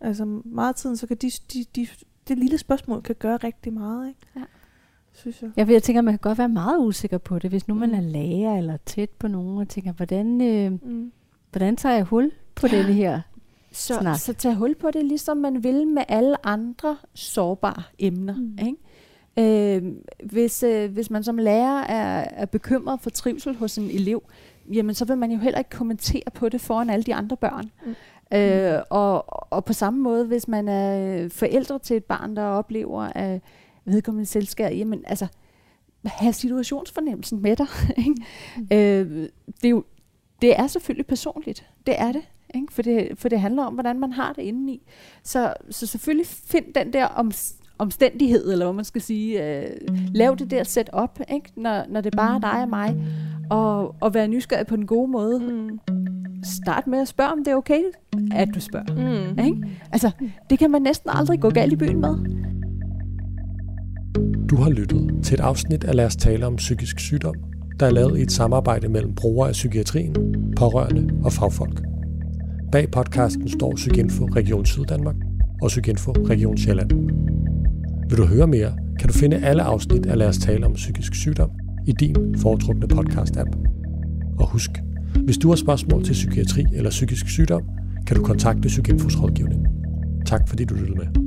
Altså 0.00 0.24
meget 0.44 0.76
tiden, 0.76 0.96
så 0.96 1.06
kan 1.06 1.16
de, 1.16 1.30
de, 1.52 1.64
de, 1.76 1.88
det 2.28 2.38
lille 2.38 2.58
spørgsmål 2.58 3.02
kan 3.02 3.14
gøre 3.14 3.36
rigtig 3.36 3.72
meget. 3.72 4.08
Ikke? 4.08 4.20
Ja 4.36 4.42
synes 5.16 5.42
jeg. 5.42 5.50
Ja, 5.56 5.66
jeg 5.68 5.82
tænker, 5.82 6.02
man 6.02 6.12
kan 6.12 6.18
godt 6.18 6.38
være 6.38 6.48
meget 6.48 6.78
usikker 6.78 7.18
på 7.18 7.38
det, 7.38 7.50
hvis 7.50 7.68
nu 7.68 7.74
mm. 7.74 7.80
man 7.80 7.94
er 7.94 8.00
lærer 8.00 8.58
eller 8.58 8.76
tæt 8.86 9.10
på 9.10 9.28
nogen, 9.28 9.58
og 9.58 9.68
tænker, 9.68 9.92
hvordan, 9.92 10.40
øh, 10.40 10.72
mm. 10.72 11.12
hvordan 11.52 11.76
tager 11.76 11.94
jeg 11.94 12.04
hul 12.04 12.30
på 12.54 12.66
ja. 12.66 12.76
denne 12.76 12.92
her 12.92 13.20
så, 13.72 13.98
snak? 14.00 14.18
Så 14.18 14.32
tag 14.32 14.54
hul 14.54 14.74
på 14.74 14.90
det, 14.90 15.04
ligesom 15.04 15.36
man 15.36 15.64
vil 15.64 15.86
med 15.86 16.02
alle 16.08 16.46
andre 16.46 16.96
sårbare 17.14 17.82
emner. 17.98 18.34
Mm. 18.36 18.58
Ikke? 18.66 18.76
Øh, 19.38 19.92
hvis, 20.24 20.62
øh, 20.62 20.92
hvis 20.92 21.10
man 21.10 21.24
som 21.24 21.38
lærer 21.38 21.82
er, 21.82 22.24
er 22.30 22.46
bekymret 22.46 23.00
for 23.00 23.10
trivsel 23.10 23.56
hos 23.56 23.78
en 23.78 23.90
elev, 23.90 24.22
jamen 24.72 24.94
så 24.94 25.04
vil 25.04 25.18
man 25.18 25.30
jo 25.30 25.38
heller 25.38 25.58
ikke 25.58 25.70
kommentere 25.70 26.30
på 26.34 26.48
det 26.48 26.60
foran 26.60 26.90
alle 26.90 27.02
de 27.02 27.14
andre 27.14 27.36
børn. 27.36 27.70
Mm. 27.86 27.94
Øh, 28.32 28.82
og, 28.90 29.24
og 29.52 29.64
på 29.64 29.72
samme 29.72 30.00
måde, 30.00 30.26
hvis 30.26 30.48
man 30.48 30.68
er 30.68 31.28
forældre 31.28 31.78
til 31.78 31.96
et 31.96 32.04
barn, 32.04 32.36
der 32.36 32.42
oplever, 32.42 33.02
at 33.02 33.40
vedkommende 33.86 34.26
selskab, 34.26 34.72
jamen 34.78 35.04
altså, 35.06 35.26
have 36.04 36.32
situationsfornemmelsen 36.32 37.42
med 37.42 37.56
dig. 37.56 37.66
Ikke? 38.06 38.14
Mm. 38.56 38.66
Øh, 38.72 39.28
det, 39.46 39.64
er 39.64 39.68
jo, 39.68 39.84
det 40.42 40.58
er 40.58 40.66
selvfølgelig 40.66 41.06
personligt. 41.06 41.66
Det 41.86 41.94
er 41.98 42.12
det. 42.12 42.22
Ikke? 42.54 42.72
For, 42.72 42.82
det 42.82 43.08
for 43.14 43.28
det 43.28 43.40
handler 43.40 43.64
om, 43.64 43.74
hvordan 43.74 44.00
man 44.00 44.12
har 44.12 44.32
det 44.32 44.42
indeni. 44.42 44.82
Så, 45.22 45.54
så 45.70 45.86
selvfølgelig 45.86 46.26
find 46.26 46.74
den 46.74 46.92
der 46.92 47.04
om, 47.04 47.32
omstændighed, 47.78 48.52
eller 48.52 48.66
hvad 48.66 48.74
man 48.74 48.84
skal 48.84 49.00
sige. 49.00 49.60
Øh, 49.60 49.70
lav 50.14 50.36
det 50.38 50.50
der 50.50 50.64
set 50.64 50.90
op, 50.92 51.20
ikke? 51.28 51.52
Når, 51.56 51.84
når 51.88 52.00
det 52.00 52.12
bare 52.16 52.34
er 52.34 52.38
dig 52.38 52.62
og 52.62 52.68
mig. 52.68 52.96
Og, 53.50 53.94
og 54.00 54.14
være 54.14 54.28
nysgerrig 54.28 54.66
på 54.66 54.76
den 54.76 54.86
gode 54.86 55.10
måde. 55.10 55.38
Mm. 55.38 55.80
start 56.44 56.86
med 56.86 56.98
at 56.98 57.08
spørge, 57.08 57.32
om 57.32 57.44
det 57.44 57.50
er 57.50 57.56
okay, 57.56 57.82
at 58.32 58.48
du 58.54 58.60
spørger. 58.60 59.30
Mm. 59.32 59.38
Ikke? 59.38 59.78
Altså, 59.92 60.10
det 60.50 60.58
kan 60.58 60.70
man 60.70 60.82
næsten 60.82 61.10
aldrig 61.12 61.40
gå 61.40 61.50
galt 61.50 61.72
i 61.72 61.76
byen 61.76 62.00
med. 62.00 62.16
Du 64.50 64.56
har 64.56 64.70
lyttet 64.70 65.10
til 65.22 65.34
et 65.34 65.40
afsnit 65.40 65.84
af 65.84 65.94
Lad 65.94 66.06
os 66.06 66.16
tale 66.16 66.46
om 66.46 66.56
psykisk 66.56 66.98
sygdom, 67.00 67.34
der 67.80 67.86
er 67.86 67.90
lavet 67.90 68.18
i 68.18 68.22
et 68.22 68.32
samarbejde 68.32 68.88
mellem 68.88 69.14
brugere 69.14 69.48
af 69.48 69.52
psykiatrien, 69.52 70.14
pårørende 70.56 71.10
og 71.24 71.32
fagfolk. 71.32 71.82
Bag 72.72 72.90
podcasten 72.90 73.48
står 73.48 73.72
Psykinfo 73.74 74.24
Region 74.24 74.66
Syddanmark 74.66 75.14
og 75.62 75.68
Psykinfo 75.68 76.12
Region 76.12 76.56
Sjælland. 76.56 76.90
Vil 78.10 78.18
du 78.18 78.24
høre 78.24 78.46
mere, 78.46 78.72
kan 78.98 79.08
du 79.08 79.14
finde 79.14 79.36
alle 79.36 79.62
afsnit 79.62 80.06
af 80.06 80.18
Lad 80.18 80.28
os 80.28 80.38
tale 80.38 80.66
om 80.66 80.72
psykisk 80.72 81.14
sygdom 81.14 81.50
i 81.86 81.92
din 81.92 82.34
foretrukne 82.38 82.86
podcast-app. 82.94 83.50
Og 84.38 84.50
husk, 84.50 84.70
hvis 85.24 85.38
du 85.38 85.48
har 85.48 85.56
spørgsmål 85.56 86.04
til 86.04 86.12
psykiatri 86.12 86.64
eller 86.72 86.90
psykisk 86.90 87.28
sygdom, 87.28 87.62
kan 88.06 88.16
du 88.16 88.22
kontakte 88.22 88.68
Psykinfos 88.68 89.22
rådgivning. 89.22 89.66
Tak 90.26 90.48
fordi 90.48 90.64
du 90.64 90.74
lyttede 90.74 90.98
med. 90.98 91.25